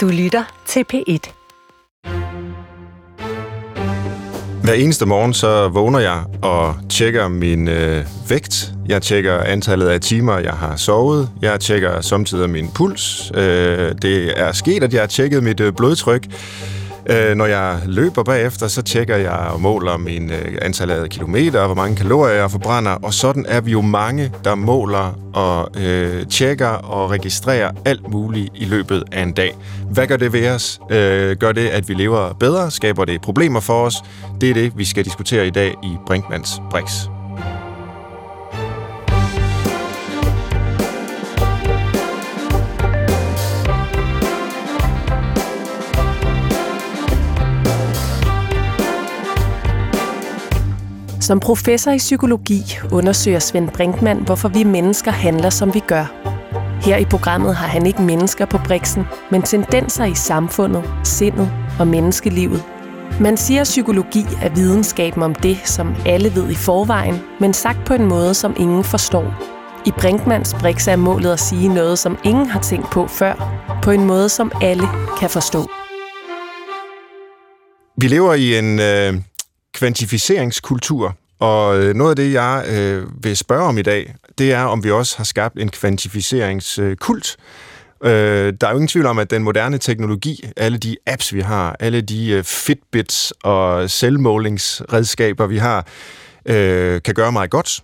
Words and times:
Du 0.00 0.08
lytter 0.08 0.62
til 0.66 0.84
P1. 0.92 1.32
Hver 4.62 4.72
eneste 4.72 5.06
morgen 5.06 5.34
så 5.34 5.68
vågner 5.68 5.98
jeg 5.98 6.24
og 6.42 6.74
tjekker 6.88 7.28
min 7.28 7.68
øh, 7.68 8.04
vægt. 8.28 8.72
Jeg 8.88 9.02
tjekker 9.02 9.38
antallet 9.38 9.88
af 9.88 10.00
timer, 10.00 10.38
jeg 10.38 10.52
har 10.52 10.76
sovet. 10.76 11.30
Jeg 11.42 11.60
tjekker 11.60 12.00
samtidig 12.00 12.50
min 12.50 12.68
puls. 12.74 13.32
Øh, 13.34 13.92
det 14.02 14.40
er 14.40 14.52
sket, 14.52 14.82
at 14.82 14.92
jeg 14.92 15.02
har 15.02 15.06
tjekket 15.06 15.42
mit 15.42 15.60
øh, 15.60 15.72
blodtryk. 15.72 16.26
Øh, 17.06 17.36
når 17.36 17.46
jeg 17.46 17.78
løber 17.86 18.22
bagefter, 18.22 18.68
så 18.68 18.82
tjekker 18.82 19.16
jeg 19.16 19.50
og 19.52 19.60
måler 19.60 19.96
min 19.96 20.30
øh, 20.30 20.58
antal 20.62 20.90
af 20.90 21.08
kilometer, 21.08 21.66
hvor 21.66 21.74
mange 21.74 21.96
kalorier 21.96 22.34
jeg 22.34 22.50
forbrænder, 22.50 22.92
og 22.92 23.14
sådan 23.14 23.46
er 23.48 23.60
vi 23.60 23.70
jo 23.70 23.80
mange, 23.80 24.32
der 24.44 24.54
måler 24.54 25.18
og 25.34 25.68
øh, 25.80 26.26
tjekker 26.26 26.68
og 26.68 27.10
registrerer 27.10 27.70
alt 27.84 28.10
muligt 28.10 28.48
i 28.54 28.64
løbet 28.64 29.04
af 29.12 29.22
en 29.22 29.32
dag. 29.32 29.56
Hvad 29.90 30.06
gør 30.06 30.16
det 30.16 30.32
ved 30.32 30.50
os? 30.50 30.80
Øh, 30.90 31.36
gør 31.36 31.52
det, 31.52 31.68
at 31.68 31.88
vi 31.88 31.94
lever 31.94 32.32
bedre? 32.32 32.70
Skaber 32.70 33.04
det 33.04 33.20
problemer 33.20 33.60
for 33.60 33.84
os? 33.84 33.94
Det 34.40 34.50
er 34.50 34.54
det, 34.54 34.72
vi 34.76 34.84
skal 34.84 35.04
diskutere 35.04 35.46
i 35.46 35.50
dag 35.50 35.74
i 35.82 35.96
Brinkmans 36.06 36.50
Brix. 36.70 37.19
Som 51.30 51.40
professor 51.40 51.90
i 51.90 51.98
psykologi 51.98 52.62
undersøger 52.92 53.38
Svend 53.38 53.68
Brinkmann, 53.68 54.20
hvorfor 54.24 54.48
vi 54.48 54.64
mennesker 54.64 55.10
handler, 55.10 55.50
som 55.50 55.74
vi 55.74 55.80
gør. 55.80 56.04
Her 56.82 56.96
i 56.96 57.04
programmet 57.04 57.56
har 57.56 57.66
han 57.66 57.86
ikke 57.86 58.02
mennesker 58.02 58.46
på 58.46 58.58
briksen, 58.64 59.04
men 59.30 59.42
tendenser 59.42 60.04
i 60.04 60.14
samfundet, 60.14 60.84
sindet 61.04 61.52
og 61.78 61.86
menneskelivet. 61.86 62.62
Man 63.20 63.36
siger, 63.36 63.60
at 63.60 63.64
psykologi 63.64 64.24
er 64.42 64.54
videnskaben 64.54 65.22
om 65.22 65.34
det, 65.34 65.58
som 65.64 65.94
alle 66.06 66.34
ved 66.34 66.50
i 66.50 66.54
forvejen, 66.54 67.20
men 67.40 67.54
sagt 67.54 67.84
på 67.86 67.94
en 67.94 68.06
måde, 68.06 68.34
som 68.34 68.54
ingen 68.58 68.84
forstår. 68.84 69.34
I 69.86 69.90
Brinkmans 69.90 70.56
Brix 70.60 70.88
er 70.88 70.96
målet 70.96 71.32
at 71.32 71.40
sige 71.40 71.68
noget, 71.68 71.98
som 71.98 72.18
ingen 72.24 72.46
har 72.46 72.60
tænkt 72.60 72.90
på 72.90 73.06
før, 73.06 73.62
på 73.82 73.90
en 73.90 74.04
måde, 74.04 74.28
som 74.28 74.52
alle 74.62 74.84
kan 75.18 75.30
forstå. 75.30 75.70
Vi 77.96 78.08
lever 78.08 78.34
i 78.34 78.58
en 78.58 78.80
øh, 78.80 79.29
kvantificeringskultur, 79.80 81.16
og 81.38 81.78
øh, 81.78 81.94
noget 81.94 82.10
af 82.10 82.16
det, 82.16 82.32
jeg 82.32 82.64
øh, 82.68 83.24
vil 83.24 83.36
spørge 83.36 83.62
om 83.62 83.78
i 83.78 83.82
dag, 83.82 84.14
det 84.38 84.52
er, 84.52 84.62
om 84.62 84.84
vi 84.84 84.90
også 84.90 85.16
har 85.16 85.24
skabt 85.24 85.58
en 85.58 85.68
kvantificeringskult. 85.68 87.36
Øh, 88.04 88.52
der 88.60 88.66
er 88.66 88.70
jo 88.70 88.76
ingen 88.76 88.88
tvivl 88.88 89.06
om, 89.06 89.18
at 89.18 89.30
den 89.30 89.42
moderne 89.42 89.78
teknologi, 89.78 90.44
alle 90.56 90.78
de 90.78 90.96
apps, 91.06 91.34
vi 91.34 91.40
har, 91.40 91.76
alle 91.80 92.00
de 92.00 92.30
øh, 92.30 92.44
Fitbits 92.44 93.32
og 93.42 93.90
selvmålingsredskaber, 93.90 95.46
vi 95.46 95.58
har, 95.58 95.86
øh, 96.46 97.02
kan 97.02 97.14
gøre 97.14 97.32
meget 97.32 97.50
godt. 97.50 97.80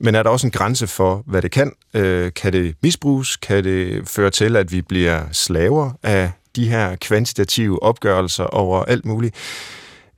Men 0.00 0.14
er 0.14 0.22
der 0.22 0.30
også 0.30 0.46
en 0.46 0.50
grænse 0.50 0.86
for, 0.86 1.22
hvad 1.26 1.42
det 1.42 1.50
kan? 1.50 1.72
Øh, 1.94 2.32
kan 2.36 2.52
det 2.52 2.74
misbruges? 2.82 3.36
Kan 3.36 3.64
det 3.64 4.08
føre 4.08 4.30
til, 4.30 4.56
at 4.56 4.72
vi 4.72 4.82
bliver 4.82 5.22
slaver 5.32 5.90
af 6.02 6.30
de 6.56 6.68
her 6.68 6.96
kvantitative 6.96 7.82
opgørelser 7.82 8.44
over 8.44 8.84
alt 8.84 9.04
muligt? 9.04 9.34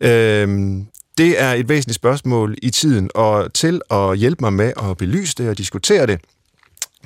Øh, 0.00 0.48
det 1.18 1.42
er 1.42 1.52
et 1.52 1.68
væsentligt 1.68 1.96
spørgsmål 1.96 2.56
i 2.62 2.70
tiden, 2.70 3.10
og 3.14 3.52
til 3.52 3.80
at 3.90 4.18
hjælpe 4.18 4.44
mig 4.44 4.52
med 4.52 4.72
at 4.82 4.96
belyse 4.96 5.34
det 5.38 5.48
og 5.48 5.58
diskutere 5.58 6.06
det, 6.06 6.20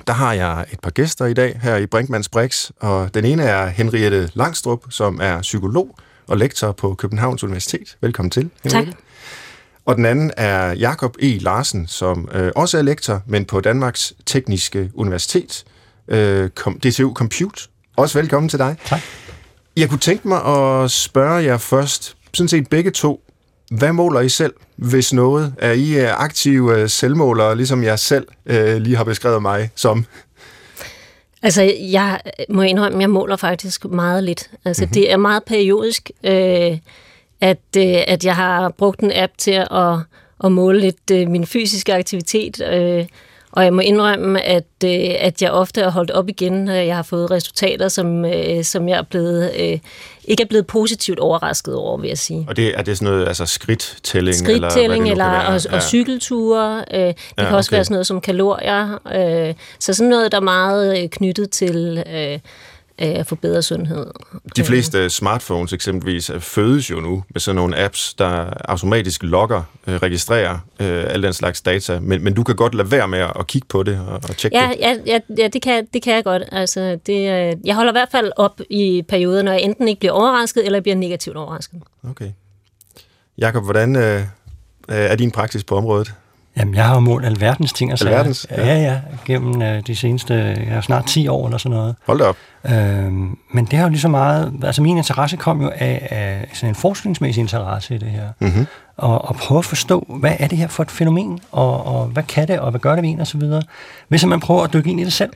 der 0.07 0.13
har 0.13 0.33
jeg 0.33 0.65
et 0.71 0.79
par 0.79 0.89
gæster 0.89 1.25
i 1.25 1.33
dag 1.33 1.59
her 1.63 1.75
i 1.75 1.85
Brinkmanns 1.85 2.29
Brix, 2.29 2.71
og 2.79 3.13
den 3.13 3.25
ene 3.25 3.43
er 3.43 3.67
Henriette 3.67 4.31
Langstrup, 4.33 4.83
som 4.89 5.19
er 5.21 5.41
psykolog 5.41 5.97
og 6.27 6.37
lektor 6.37 6.71
på 6.71 6.95
Københavns 6.95 7.43
Universitet. 7.43 7.97
Velkommen 8.01 8.31
til. 8.31 8.49
Henriette. 8.63 8.91
Tak. 8.91 9.01
Og 9.85 9.95
den 9.95 10.05
anden 10.05 10.31
er 10.37 10.71
Jakob 10.71 11.15
E. 11.21 11.37
Larsen, 11.37 11.87
som 11.87 12.29
øh, 12.33 12.51
også 12.55 12.77
er 12.77 12.81
lektor, 12.81 13.21
men 13.25 13.45
på 13.45 13.61
Danmarks 13.61 14.13
Tekniske 14.25 14.91
Universitet, 14.93 15.63
øh, 16.07 16.49
DTU 16.83 17.13
Compute. 17.13 17.67
Også 17.95 18.19
velkommen 18.19 18.49
til 18.49 18.59
dig. 18.59 18.75
Tak. 18.85 19.01
Jeg 19.77 19.89
kunne 19.89 19.99
tænke 19.99 20.27
mig 20.27 20.45
at 20.45 20.91
spørge 20.91 21.43
jer 21.43 21.57
først, 21.57 22.15
sådan 22.33 22.47
set 22.47 22.69
begge 22.69 22.91
to, 22.91 23.23
hvad 23.71 23.93
måler 23.93 24.19
I 24.19 24.29
selv, 24.29 24.53
hvis 24.75 25.13
noget? 25.13 25.53
Er 25.57 25.71
I 25.71 25.99
øh, 25.99 26.23
aktive 26.23 26.81
øh, 26.81 26.89
selvmålere, 26.89 27.55
ligesom 27.55 27.83
jeg 27.83 27.99
selv 27.99 28.27
øh, 28.45 28.77
lige 28.77 28.95
har 28.95 29.03
beskrevet 29.03 29.41
mig 29.41 29.69
som? 29.75 30.05
Altså, 31.41 31.73
jeg 31.91 32.19
må 32.49 32.61
indrømme, 32.61 33.01
jeg 33.01 33.09
måler 33.09 33.35
faktisk 33.35 33.85
meget 33.85 34.23
lidt. 34.23 34.49
Altså, 34.65 34.83
mm-hmm. 34.83 34.93
det 34.93 35.11
er 35.11 35.17
meget 35.17 35.43
periodisk, 35.43 36.11
øh, 36.23 36.77
at, 37.41 37.57
øh, 37.77 37.95
at 38.07 38.25
jeg 38.25 38.35
har 38.35 38.69
brugt 38.69 38.99
en 38.99 39.11
app 39.15 39.31
til 39.37 39.65
at, 39.71 39.97
at 40.43 40.51
måle 40.51 40.79
lidt 40.79 41.11
øh, 41.11 41.27
min 41.27 41.45
fysiske 41.45 41.93
aktivitet. 41.93 42.61
Øh, 42.61 43.05
og 43.51 43.63
jeg 43.63 43.73
må 43.73 43.81
indrømme, 43.81 44.41
at, 44.41 44.63
øh, 44.85 45.15
at 45.19 45.41
jeg 45.41 45.51
ofte 45.51 45.81
har 45.81 45.89
holdt 45.89 46.11
op 46.11 46.29
igen, 46.29 46.53
når 46.53 46.73
jeg 46.73 46.95
har 46.95 47.03
fået 47.03 47.31
resultater, 47.31 47.87
som, 47.87 48.25
øh, 48.25 48.63
som 48.63 48.89
jeg 48.89 48.97
er 48.97 49.01
blevet, 49.01 49.51
øh, 49.59 49.79
ikke 50.23 50.43
er 50.43 50.47
blevet 50.47 50.67
positivt 50.67 51.19
overrasket 51.19 51.75
over, 51.75 51.97
vil 51.97 52.07
jeg 52.07 52.17
sige. 52.17 52.45
Og 52.47 52.57
det, 52.57 52.79
er 52.79 52.81
det 52.81 52.97
sådan 52.97 53.13
noget, 53.13 53.27
altså 53.27 53.45
skridttælling? 53.45 54.35
Skridttælling, 54.35 55.09
eller, 55.11 55.25
eller 55.25 55.53
og, 55.53 55.65
ja. 55.65 55.75
og 55.75 55.83
cykelture. 55.83 56.85
Øh, 56.93 56.99
det 56.99 57.07
ja, 57.07 57.13
kan 57.37 57.45
okay. 57.45 57.55
også 57.55 57.71
være 57.71 57.83
sådan 57.83 57.93
noget 57.93 58.07
som 58.07 58.21
kalorier. 58.21 58.99
Øh, 59.15 59.53
så 59.79 59.93
sådan 59.93 60.09
noget, 60.09 60.31
der 60.31 60.37
er 60.37 60.41
meget 60.41 61.03
øh, 61.03 61.09
knyttet 61.09 61.49
til... 61.49 62.03
Øh, 62.13 62.39
at 62.99 63.27
få 63.27 63.35
bedre 63.35 63.61
sundhed. 63.61 64.05
De 64.55 64.63
fleste 64.63 65.09
smartphones 65.09 65.73
eksempelvis 65.73 66.31
fødes 66.39 66.91
jo 66.91 66.99
nu 66.99 67.23
med 67.29 67.41
sådan 67.41 67.55
nogle 67.55 67.77
apps, 67.77 68.13
der 68.13 68.53
automatisk 68.69 69.23
logger, 69.23 69.63
øh, 69.87 69.95
registrerer 69.95 70.53
øh, 70.79 71.03
al 71.07 71.23
den 71.23 71.33
slags 71.33 71.61
data, 71.61 71.99
men, 71.99 72.23
men 72.23 72.33
du 72.33 72.43
kan 72.43 72.55
godt 72.55 72.75
lade 72.75 72.91
være 72.91 73.07
med 73.07 73.19
at 73.19 73.47
kigge 73.47 73.67
på 73.67 73.83
det 73.83 73.99
og, 74.07 74.13
og 74.13 74.37
tjekke 74.37 74.57
ja, 74.57 74.69
det. 74.69 74.79
Ja, 74.79 74.95
ja, 75.05 75.19
ja 75.37 75.47
det, 75.47 75.61
kan, 75.61 75.87
det 75.93 76.01
kan 76.01 76.13
jeg 76.13 76.23
godt. 76.23 76.43
Altså, 76.51 76.99
det, 77.05 77.17
øh, 77.17 77.55
jeg 77.65 77.75
holder 77.75 77.91
i 77.91 77.93
hvert 77.93 78.11
fald 78.11 78.31
op 78.35 78.61
i 78.69 79.03
perioder, 79.07 79.41
når 79.41 79.51
jeg 79.51 79.61
enten 79.61 79.87
ikke 79.87 79.99
bliver 79.99 80.13
overrasket, 80.13 80.65
eller 80.65 80.81
bliver 80.81 80.95
negativt 80.95 81.37
overrasket. 81.37 81.79
Okay. 82.09 82.31
Jakob, 83.37 83.63
hvordan 83.63 83.95
øh, 83.95 84.21
er 84.87 85.15
din 85.15 85.31
praksis 85.31 85.63
på 85.63 85.75
området? 85.75 86.13
Jamen, 86.59 86.75
jeg 86.75 86.85
har 86.85 86.93
jo 86.93 86.99
målt 86.99 87.25
alverdens 87.25 87.73
ting. 87.73 87.91
Altså, 87.91 88.07
alverdens? 88.07 88.47
Ja, 88.51 88.65
ja, 88.65 88.81
ja 88.81 88.99
gennem 89.25 89.61
øh, 89.61 89.83
de 89.87 89.95
seneste 89.95 90.33
ja, 90.69 90.81
snart 90.81 91.05
10 91.05 91.27
år 91.27 91.45
eller 91.45 91.57
sådan 91.57 91.77
noget. 91.77 91.95
Hold 92.05 92.19
da 92.19 92.25
op. 92.25 92.35
Øhm, 92.69 93.37
men 93.51 93.65
det 93.65 93.73
har 93.73 93.85
jo 93.85 93.89
lige 93.89 93.99
så 93.99 94.07
meget... 94.07 94.53
Altså, 94.63 94.81
min 94.81 94.97
interesse 94.97 95.37
kom 95.37 95.61
jo 95.61 95.71
af, 95.75 96.07
af 96.11 96.49
sådan 96.53 96.69
en 96.69 96.75
forskningsmæssig 96.75 97.41
interesse 97.41 97.95
i 97.95 97.97
det 97.97 98.09
her. 98.09 98.29
Mm-hmm. 98.39 98.65
Og, 98.97 99.25
og 99.25 99.35
prøve 99.35 99.59
at 99.59 99.65
forstå, 99.65 100.05
hvad 100.19 100.33
er 100.39 100.47
det 100.47 100.57
her 100.57 100.67
for 100.67 100.83
et 100.83 100.91
fænomen, 100.91 101.39
og, 101.51 101.85
og 101.85 102.05
hvad 102.05 102.23
kan 102.23 102.47
det, 102.47 102.59
og 102.59 102.71
hvad 102.71 102.79
gør 102.79 102.95
det 102.95 103.03
ved 103.03 103.09
en, 103.09 103.19
og 103.19 103.27
så 103.27 103.37
videre. 103.37 103.61
Hvis 104.07 104.25
man 104.25 104.39
prøver 104.39 104.63
at 104.63 104.73
dykke 104.73 104.89
ind 104.89 104.99
i 104.99 105.03
det 105.03 105.13
selv, 105.13 105.33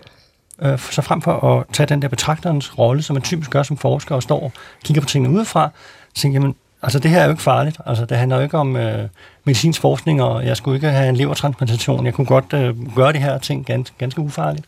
øh, 0.62 0.79
så 0.79 1.01
frem 1.01 1.22
for 1.22 1.57
at 1.57 1.66
tage 1.73 1.88
den 1.88 2.01
der 2.01 2.07
betragterens 2.07 2.78
rolle, 2.79 3.03
som 3.03 3.13
man 3.13 3.23
typisk 3.23 3.50
gør 3.50 3.63
som 3.63 3.78
forsker, 3.78 4.16
og 4.16 4.23
står 4.23 4.39
og 4.44 4.51
kigger 4.83 5.01
på 5.01 5.07
tingene 5.07 5.35
udefra, 5.35 5.69
så 6.13 6.22
tænker 6.22 6.41
jeg, 6.41 6.53
Altså, 6.83 6.99
det 6.99 7.11
her 7.11 7.19
er 7.19 7.25
jo 7.25 7.31
ikke 7.31 7.44
farligt. 7.44 7.77
Altså, 7.85 8.05
det 8.05 8.17
handler 8.17 8.38
jo 8.38 8.44
ikke 8.44 8.57
om 8.57 8.75
øh, 8.75 9.07
medicinsk 9.44 9.81
forskning, 9.81 10.21
og 10.21 10.45
jeg 10.45 10.57
skulle 10.57 10.75
ikke 10.75 10.88
have 10.88 11.09
en 11.09 11.16
levertransplantation. 11.16 12.05
Jeg 12.05 12.13
kunne 12.13 12.27
godt 12.27 12.53
øh, 12.53 12.95
gøre 12.95 13.13
de 13.13 13.17
her 13.17 13.38
ting 13.38 13.66
ganske, 13.66 13.95
ganske 13.97 14.21
ufarligt. 14.21 14.66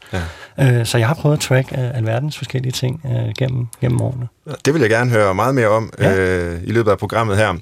Ja. 0.57 0.79
Øh, 0.79 0.85
så 0.85 0.97
jeg 0.97 1.07
har 1.07 1.15
prøvet 1.15 1.35
at 1.35 1.41
track 1.41 1.71
øh, 1.71 1.97
alverdens 1.97 2.37
forskellige 2.37 2.71
ting 2.71 3.01
øh, 3.05 3.33
gennem, 3.37 3.67
gennem 3.81 4.01
årene. 4.01 4.27
Det 4.65 4.73
vil 4.73 4.81
jeg 4.81 4.89
gerne 4.89 5.11
høre 5.11 5.35
meget 5.35 5.55
mere 5.55 5.67
om 5.67 5.93
ja. 5.99 6.15
øh, 6.15 6.59
i 6.63 6.71
løbet 6.71 6.91
af 6.91 6.97
programmet 6.97 7.37
her. 7.37 7.53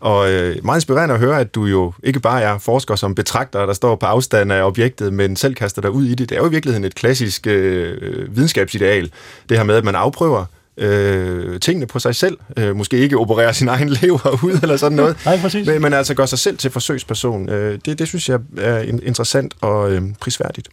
Og 0.00 0.30
øh, 0.30 0.56
meget 0.64 0.76
inspirerende 0.76 1.14
at 1.14 1.20
høre, 1.20 1.40
at 1.40 1.54
du 1.54 1.64
jo 1.64 1.92
ikke 2.02 2.20
bare 2.20 2.42
er 2.42 2.58
forsker 2.58 2.96
som 2.96 3.14
betragter, 3.14 3.66
der 3.66 3.72
står 3.72 3.96
på 3.96 4.06
afstand 4.06 4.52
af 4.52 4.62
objektet, 4.62 5.12
men 5.12 5.36
selv 5.36 5.54
kaster 5.54 5.82
dig 5.82 5.90
ud 5.90 6.04
i 6.04 6.14
det. 6.14 6.28
Det 6.28 6.36
er 6.36 6.40
jo 6.40 6.46
i 6.46 6.50
virkeligheden 6.50 6.84
et 6.84 6.94
klassisk 6.94 7.46
øh, 7.46 8.36
videnskabsideal. 8.36 9.10
Det 9.48 9.56
her 9.56 9.64
med, 9.64 9.74
at 9.74 9.84
man 9.84 9.94
afprøver 9.94 10.44
øh, 10.76 11.60
tingene 11.60 11.86
på 11.86 11.98
sig 11.98 12.14
selv. 12.14 12.38
Øh, 12.56 12.76
måske 12.76 12.96
ikke 12.96 13.16
operere 13.16 13.54
sin 13.54 13.68
egen 13.68 13.88
lever 14.02 14.44
ud 14.44 14.58
eller 14.62 14.76
sådan 14.76 14.96
noget. 14.96 15.16
Nej, 15.24 15.38
præcis. 15.38 15.66
Men, 15.66 15.82
men 15.82 15.92
altså 15.92 16.14
gør 16.14 16.26
sig 16.26 16.38
selv 16.38 16.58
til 16.58 16.70
forsøgsperson. 16.70 17.48
Øh, 17.48 17.78
det, 17.84 17.98
det 17.98 18.08
synes 18.08 18.28
jeg 18.28 18.40
er 18.58 18.78
interessant 18.80 19.54
og 19.60 19.92
øh, 19.92 20.02
prisværdigt. 20.20 20.68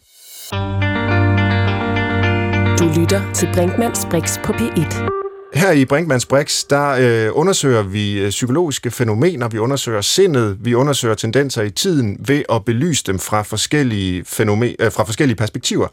Du 2.78 3.00
lytter 3.00 3.32
til 3.34 3.48
Brinkmanns 3.54 4.06
Brix 4.10 4.38
på 4.44 4.52
P1. 4.52 5.18
Her 5.54 5.70
i 5.70 5.84
Brinkmanns 5.84 6.26
Brix, 6.26 6.64
der 6.70 6.88
øh, 7.00 7.30
undersøger 7.32 7.82
vi 7.82 8.20
øh, 8.20 8.30
psykologiske 8.30 8.90
fænomener, 8.90 9.48
vi 9.48 9.58
undersøger 9.58 10.00
sindet, 10.00 10.56
vi 10.60 10.74
undersøger 10.74 11.14
tendenser 11.14 11.62
i 11.62 11.70
tiden 11.70 12.16
ved 12.26 12.42
at 12.52 12.64
belyse 12.64 13.04
dem 13.06 13.18
fra 13.18 13.42
forskellige, 13.42 14.24
fænomen, 14.24 14.74
øh, 14.78 14.92
fra 14.92 15.04
forskellige 15.04 15.36
perspektiver. 15.36 15.88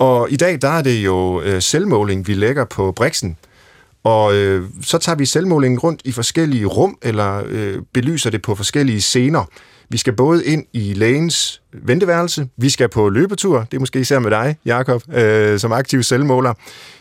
Og 0.00 0.30
i 0.30 0.36
dag, 0.36 0.62
der 0.62 0.68
er 0.68 0.82
det 0.82 1.04
jo 1.04 1.42
øh, 1.42 1.62
selvmåling, 1.62 2.26
vi 2.26 2.34
lægger 2.34 2.64
på 2.64 2.92
Brixen. 2.92 3.36
Og 4.04 4.34
øh, 4.34 4.68
så 4.82 4.98
tager 4.98 5.16
vi 5.16 5.26
selvmålingen 5.26 5.78
rundt 5.78 6.02
i 6.04 6.12
forskellige 6.12 6.66
rum, 6.66 6.98
eller 7.02 7.42
øh, 7.46 7.78
belyser 7.94 8.30
det 8.30 8.42
på 8.42 8.54
forskellige 8.54 9.00
scener. 9.00 9.44
Vi 9.88 9.98
skal 9.98 10.12
både 10.12 10.44
ind 10.44 10.64
i 10.72 10.94
lægens 10.94 11.62
venteværelse, 11.72 12.48
vi 12.56 12.68
skal 12.68 12.88
på 12.88 13.08
løbetur, 13.08 13.58
det 13.70 13.76
er 13.76 13.80
måske 13.80 14.00
især 14.00 14.18
med 14.18 14.30
dig, 14.30 14.56
Jakob, 14.64 15.02
øh, 15.14 15.58
som 15.58 15.72
aktiv 15.72 16.02
selvmåler. 16.02 16.54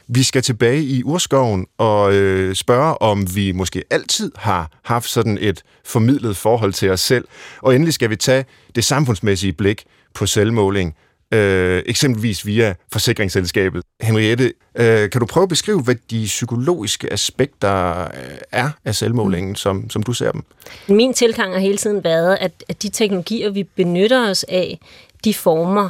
Vi 0.08 0.24
skal 0.24 0.42
tilbage 0.42 0.84
i 0.84 1.04
urskoven 1.04 1.66
og 1.78 2.14
øh, 2.14 2.56
spørge, 2.56 3.02
om 3.02 3.36
vi 3.36 3.52
måske 3.52 3.84
altid 3.90 4.32
har 4.36 4.72
haft 4.84 5.10
sådan 5.10 5.38
et 5.42 5.64
formidlet 5.86 6.38
forhold 6.38 6.74
til 6.74 6.90
os 6.90 7.02
selv. 7.02 7.26
Og 7.62 7.76
endelig 7.76 7.94
skal 7.94 8.10
vi 8.10 8.16
tage 8.16 8.46
det 8.76 8.84
samfundsmæssige 8.84 9.54
blik 9.54 9.84
på 10.14 10.26
selvmåling, 10.26 10.96
øh, 11.34 11.84
eksempelvis 11.86 12.46
via 12.46 12.76
forsikringsselskabet. 12.92 13.84
Henriette, 14.02 14.54
øh, 14.76 15.10
kan 15.10 15.20
du 15.20 15.26
prøve 15.26 15.44
at 15.44 15.50
beskrive, 15.50 15.82
hvad 15.82 15.96
de 16.12 16.26
psykologiske 16.26 17.14
aspekter 17.14 18.02
øh, 18.02 18.38
er 18.52 18.70
af 18.86 18.96
selvmålingen, 18.96 19.56
som, 19.56 19.90
som 19.90 20.04
du 20.04 20.14
ser 20.14 20.32
dem? 20.32 20.44
Min 20.88 21.14
tilgang 21.14 21.54
har 21.54 21.60
hele 21.60 21.78
tiden 21.78 22.04
været, 22.04 22.38
at, 22.42 22.64
at 22.70 22.84
de 22.84 22.90
teknologier, 22.90 23.50
vi 23.50 23.64
benytter 23.64 24.30
os 24.30 24.46
af, 24.50 24.80
de 25.24 25.34
former, 25.34 25.90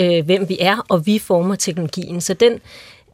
øh, 0.00 0.24
hvem 0.24 0.48
vi 0.48 0.56
er, 0.60 0.86
og 0.88 1.06
vi 1.06 1.18
former 1.18 1.54
teknologien. 1.54 2.20
Så 2.20 2.34
den 2.34 2.52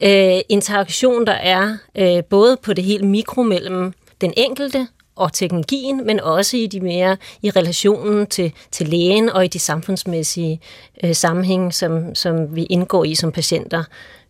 øh, 0.02 0.40
interaktion, 0.48 1.26
der 1.26 1.32
er 1.32 1.76
øh, 1.98 2.24
både 2.24 2.56
på 2.62 2.72
det 2.72 2.84
helt 2.84 3.04
mikro 3.04 3.42
mellem 3.42 3.92
den 4.20 4.32
enkelte 4.36 4.88
og 5.16 5.32
teknologien, 5.32 6.06
men 6.06 6.20
også 6.20 6.56
i 6.56 6.66
de 6.66 6.80
mere 6.80 7.16
i 7.42 7.50
relationen 7.50 8.26
til, 8.26 8.52
til 8.70 8.88
lægen 8.88 9.30
og 9.30 9.44
i 9.44 9.48
de 9.48 9.58
samfundsmæssige 9.58 10.60
øh, 11.04 11.14
sammenhæng, 11.14 11.74
som, 11.74 12.14
som 12.14 12.56
vi 12.56 12.64
indgår 12.64 13.04
i 13.04 13.14
som 13.14 13.32
patienter 13.32 13.84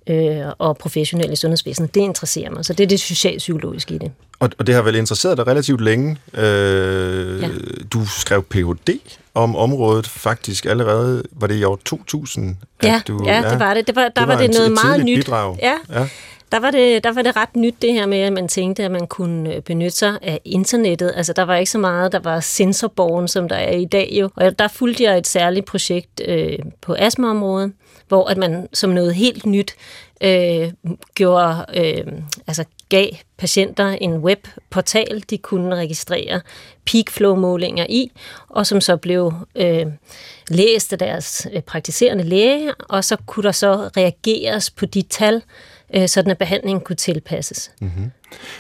øh, 0.07 0.47
og 0.59 0.77
professionelle 0.77 1.33
i 1.33 1.37
sundhedsvæsenet. 1.37 1.95
Det 1.95 2.01
interesserer 2.01 2.51
mig, 2.51 2.65
så 2.65 2.73
det 2.73 2.85
er 2.85 2.89
det 2.89 3.01
socialpsykologiske 3.01 3.95
i 3.95 3.99
det. 3.99 4.13
Og, 4.39 4.51
og 4.59 4.67
det 4.67 4.75
har 4.75 4.83
vel 4.83 4.95
interesseret 4.95 5.37
dig 5.37 5.47
relativt 5.47 5.81
længe. 5.81 6.17
Øh, 6.35 7.43
ja. 7.43 7.49
Du 7.93 8.07
skrev 8.07 8.43
Ph.D. 8.43 8.91
om 9.35 9.57
området 9.57 10.09
faktisk 10.09 10.67
allerede, 10.67 11.23
var 11.33 11.47
det 11.47 11.55
i 11.55 11.65
år 11.65 11.81
2000? 11.85 12.57
Ja, 12.83 13.03
du, 13.09 13.23
ja, 13.27 13.35
ja 13.35 13.51
det 13.51 13.59
var 13.59 13.75
det. 13.75 13.87
det 13.87 13.97
var, 13.97 14.03
der 14.03 14.09
det 14.09 14.29
var, 14.29 14.35
var 14.35 14.43
det 14.43 14.55
noget 14.55 14.73
meget 14.85 15.05
nyt. 15.05 15.25
Bidrag. 15.25 15.59
Ja. 15.63 15.75
ja 15.93 16.09
der 16.55 16.61
var, 16.61 16.71
det, 16.71 17.05
der 17.05 17.13
var 17.13 17.23
det 17.23 17.37
ret 17.37 17.57
nyt 17.57 17.75
det 17.83 17.93
her 17.93 18.07
med, 18.07 18.19
at 18.19 18.33
man 18.33 18.49
tænkte, 18.49 18.85
at 18.85 18.91
man 18.91 19.07
kunne 19.07 19.55
øh, 19.55 19.63
benytte 19.63 19.97
sig 19.97 20.19
af 20.23 20.41
internettet. 20.45 21.13
Altså 21.17 21.33
der 21.33 21.43
var 21.43 21.57
ikke 21.57 21.71
så 21.71 21.79
meget, 21.79 22.13
der 22.13 22.19
var 22.19 22.41
sensorborgen, 22.41 23.29
som 23.29 23.49
der 23.49 23.57
er 23.57 23.77
i 23.77 23.85
dag 23.85 24.09
jo. 24.13 24.31
Og 24.37 24.59
der 24.59 24.69
fulgte 24.69 25.03
jeg 25.03 25.19
et 25.19 25.27
særligt 25.27 25.67
projekt 25.67 26.23
øh, 26.29 26.59
på 26.81 26.95
astmaområdet, 26.99 27.73
hvor 28.09 28.29
at 28.29 28.37
man 28.37 28.69
som 28.73 28.91
noget 28.91 29.15
helt 29.15 29.47
nyt 29.47 29.75
øh, 30.21 30.73
gjorde, 31.15 31.65
øh, 31.75 32.13
altså 32.47 32.65
gav 32.89 33.09
patienter 33.39 33.89
en 33.89 34.17
webportal, 34.17 35.25
de 35.31 35.39
kunne 35.39 35.75
registrere 35.75 36.41
peak 36.87 37.11
flow 37.11 37.35
målinger 37.35 37.87
i, 37.89 38.13
og 38.49 38.67
som 38.67 38.81
så 38.81 38.97
blev 38.97 39.33
øh, 39.55 39.87
læst 40.49 40.93
af 40.93 40.99
deres 40.99 41.47
øh, 41.53 41.63
praktiserende 41.63 42.25
læge, 42.25 42.75
og 42.89 43.05
så 43.05 43.17
kunne 43.27 43.43
der 43.43 43.53
så 43.53 43.91
reageres 43.97 44.71
på 44.71 44.87
de 44.87 45.03
tal, 45.03 45.43
øh, 45.97 46.09
sådan 46.09 46.31
at 46.31 46.39
behandlingen 46.39 46.81
kunne 46.81 46.97
tilpasses. 46.97 47.71
Mm-hmm. 47.81 48.11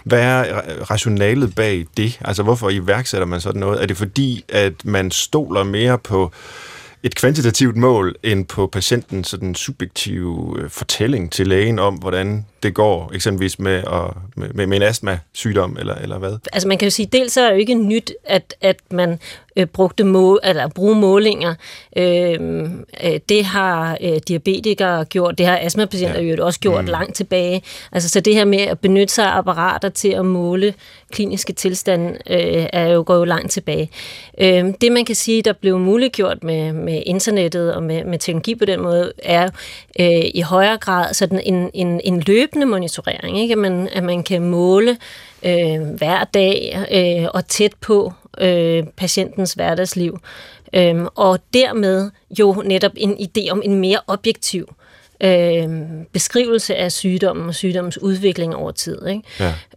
Hvad 0.04 0.20
er 0.20 0.60
rationalet 0.90 1.54
bag 1.54 1.84
det? 1.96 2.20
Altså 2.24 2.42
hvorfor 2.42 2.70
iværksætter 2.70 3.26
man 3.26 3.40
sådan 3.40 3.60
noget? 3.60 3.82
Er 3.82 3.86
det 3.86 3.96
fordi, 3.96 4.44
at 4.48 4.84
man 4.84 5.10
stoler 5.10 5.62
mere 5.62 5.98
på 5.98 6.32
et 7.02 7.14
kvantitativt 7.14 7.76
mål 7.76 8.14
end 8.22 8.44
på 8.46 8.66
patientens 8.66 9.28
sådan 9.28 9.54
subjektive 9.54 10.56
øh, 10.58 10.70
fortælling 10.70 11.32
til 11.32 11.46
lægen 11.46 11.78
om, 11.78 11.94
hvordan 11.94 12.46
det 12.62 12.74
går, 12.74 13.10
eksempelvis 13.14 13.58
med, 13.58 13.72
at, 13.72 14.10
med, 14.36 14.66
med 14.66 14.76
en 14.76 14.82
astma-sygdom, 14.82 15.76
eller, 15.80 15.94
eller 15.94 16.18
hvad? 16.18 16.38
Altså 16.52 16.68
man 16.68 16.78
kan 16.78 16.86
jo 16.86 16.90
sige, 16.90 17.08
dels 17.12 17.36
er 17.36 17.44
det 17.44 17.50
jo 17.50 17.56
ikke 17.56 17.74
nyt, 17.74 18.12
at, 18.24 18.54
at 18.60 18.76
man 18.90 19.18
øh, 19.56 19.66
brugte 19.66 20.04
mål, 20.04 20.40
eller 20.44 20.68
bruge 20.68 20.96
målinger. 20.96 21.54
Øh, 21.96 22.38
øh, 23.04 23.20
det 23.28 23.44
har 23.44 23.98
øh, 24.00 24.18
diabetikere 24.28 25.04
gjort, 25.04 25.38
det 25.38 25.46
har 25.46 25.58
astmapatienter 25.62 26.20
ja. 26.20 26.34
jo 26.34 26.46
også 26.46 26.60
gjort 26.60 26.84
mm. 26.84 26.90
langt 26.90 27.14
tilbage. 27.14 27.62
Altså 27.92 28.08
så 28.08 28.20
det 28.20 28.34
her 28.34 28.44
med 28.44 28.60
at 28.60 28.78
benytte 28.78 29.14
sig 29.14 29.24
af 29.24 29.38
apparater 29.38 29.88
til 29.88 30.08
at 30.08 30.26
måle 30.26 30.74
kliniske 31.10 31.52
tilstande, 31.52 32.18
øh, 32.30 32.66
er 32.72 32.88
jo 32.88 33.02
gået 33.06 33.28
langt 33.28 33.52
tilbage. 33.52 33.90
Øh, 34.38 34.64
det 34.80 34.92
man 34.92 35.04
kan 35.04 35.14
sige, 35.14 35.42
der 35.42 35.52
blev 35.52 35.78
muliggjort 35.78 36.44
med, 36.44 36.72
med 36.72 37.02
internettet 37.06 37.74
og 37.74 37.82
med, 37.82 38.04
med 38.04 38.18
teknologi 38.18 38.54
på 38.54 38.64
den 38.64 38.82
måde, 38.82 39.12
er 39.18 39.50
øh, 40.00 40.24
i 40.34 40.40
højere 40.40 40.76
grad 40.76 41.14
sådan 41.14 41.40
en, 41.44 41.70
en, 41.74 42.00
en 42.04 42.20
løbende 42.26 42.66
monitorering, 42.66 43.40
ikke? 43.40 43.52
At, 43.52 43.58
man, 43.58 43.88
at 43.92 44.02
man 44.02 44.22
kan 44.22 44.42
måle 44.42 44.96
øh, 45.46 45.80
hver 45.96 46.24
dag 46.24 46.78
øh, 46.92 47.28
og 47.34 47.48
tæt 47.48 47.72
på 47.80 48.12
øh, 48.40 48.82
patientens 48.96 49.52
hverdagsliv. 49.52 50.18
Øh, 50.72 51.04
og 51.14 51.38
dermed 51.54 52.10
jo 52.38 52.62
netop 52.66 52.92
en 52.96 53.12
idé 53.12 53.50
om 53.50 53.62
en 53.64 53.74
mere 53.74 53.98
objektiv 54.06 54.74
øh, 55.20 55.68
beskrivelse 56.12 56.76
af 56.76 56.92
sygdommen 56.92 57.48
og 57.48 57.54
sygdommens 57.54 58.02
udvikling 58.02 58.56
over 58.56 58.70
tid. 58.70 59.06
Ikke? 59.06 59.22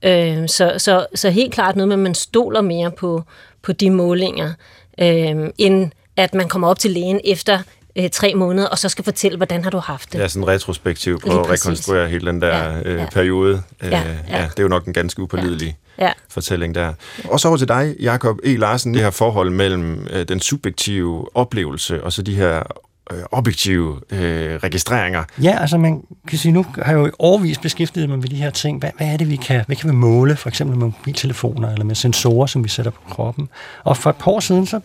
Ja. 0.03 0.37
Øh, 0.41 0.49
så, 0.49 0.73
så, 0.77 1.05
så 1.15 1.29
helt 1.29 1.53
klart 1.53 1.75
noget 1.75 1.87
med, 1.87 1.95
at 1.95 1.99
man 1.99 2.15
stoler 2.15 2.61
mere 2.61 2.91
på, 2.91 3.23
på 3.61 3.71
de 3.71 3.89
målinger, 3.89 4.53
øh, 4.99 5.49
end 5.57 5.91
at 6.15 6.33
man 6.33 6.49
kommer 6.49 6.67
op 6.67 6.79
til 6.79 6.91
lægen 6.91 7.21
efter 7.23 7.59
øh, 7.95 8.09
tre 8.09 8.33
måneder, 8.35 8.67
og 8.67 8.77
så 8.77 8.89
skal 8.89 9.03
fortælle, 9.03 9.37
hvordan 9.37 9.63
har 9.63 9.71
du 9.71 9.77
haft 9.77 10.13
det. 10.13 10.19
Ja, 10.19 10.27
sådan 10.27 10.47
retrospektiv 10.47 11.19
på 11.19 11.41
at 11.41 11.49
rekonstruere 11.49 12.07
hele 12.09 12.27
den 12.27 12.41
der 12.41 12.57
ja, 12.57 12.81
øh, 12.85 12.99
ja. 12.99 13.05
periode. 13.11 13.61
Ja, 13.83 13.89
ja. 13.89 14.01
ja, 14.29 14.43
det 14.43 14.59
er 14.59 14.63
jo 14.63 14.69
nok 14.69 14.85
en 14.85 14.93
ganske 14.93 15.21
upålidelig 15.21 15.77
ja. 15.99 16.11
Fortælling 16.29 16.75
der. 16.75 16.93
Og 17.25 17.39
så 17.39 17.47
over 17.47 17.57
til 17.57 17.67
dig, 17.67 17.95
Jakob 17.99 18.39
E. 18.43 18.55
Larsen, 18.55 18.93
det 18.93 19.01
her 19.01 19.09
forhold 19.09 19.49
mellem 19.49 20.07
øh, 20.11 20.27
den 20.27 20.39
subjektive 20.39 21.35
oplevelse 21.35 22.03
og 22.03 22.13
så 22.13 22.21
de 22.21 22.35
her 22.35 22.63
øh, 23.11 23.23
objektive 23.31 23.99
øh, 24.11 24.55
registreringer. 24.55 25.23
Ja, 25.43 25.57
altså 25.61 25.77
man 25.77 26.03
kan 26.27 26.37
sige, 26.37 26.51
nu 26.51 26.65
har 26.81 26.91
jeg 26.91 26.99
jo 26.99 27.11
overvist 27.19 27.61
beskæftiget 27.61 28.09
mig 28.09 28.19
med 28.19 28.27
de 28.27 28.35
her 28.35 28.49
ting. 28.49 28.79
Hvad, 28.79 28.89
hvad 28.97 29.07
er 29.07 29.17
det, 29.17 29.29
vi 29.29 29.35
kan, 29.35 29.63
hvad 29.65 29.75
kan 29.75 29.89
vi 29.89 29.95
måle, 29.95 30.35
for 30.35 30.49
eksempel 30.49 30.77
med 30.77 30.85
mobiltelefoner 30.85 31.71
eller 31.71 31.85
med 31.85 31.95
sensorer, 31.95 32.45
som 32.45 32.63
vi 32.63 32.69
sætter 32.69 32.91
på 32.91 33.01
kroppen? 33.09 33.49
Og 33.83 33.97
for 33.97 34.09
et 34.09 34.15
par 34.15 34.31
år 34.31 34.39
siden, 34.39 34.65
så, 34.65 34.79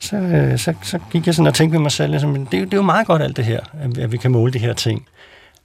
så, 0.00 0.16
øh, 0.16 0.58
så, 0.58 0.74
så 0.82 0.98
gik 1.12 1.26
jeg 1.26 1.34
sådan 1.34 1.46
og 1.46 1.54
tænkte 1.54 1.78
med 1.78 1.82
mig 1.82 1.92
selv, 1.92 2.12
altså, 2.12 2.28
det, 2.28 2.50
det 2.50 2.72
er 2.72 2.76
jo 2.76 2.82
meget 2.82 3.06
godt 3.06 3.22
alt 3.22 3.36
det 3.36 3.44
her, 3.44 3.60
at 3.98 4.12
vi 4.12 4.16
kan 4.16 4.30
måle 4.30 4.52
de 4.52 4.58
her 4.58 4.72
ting. 4.72 5.06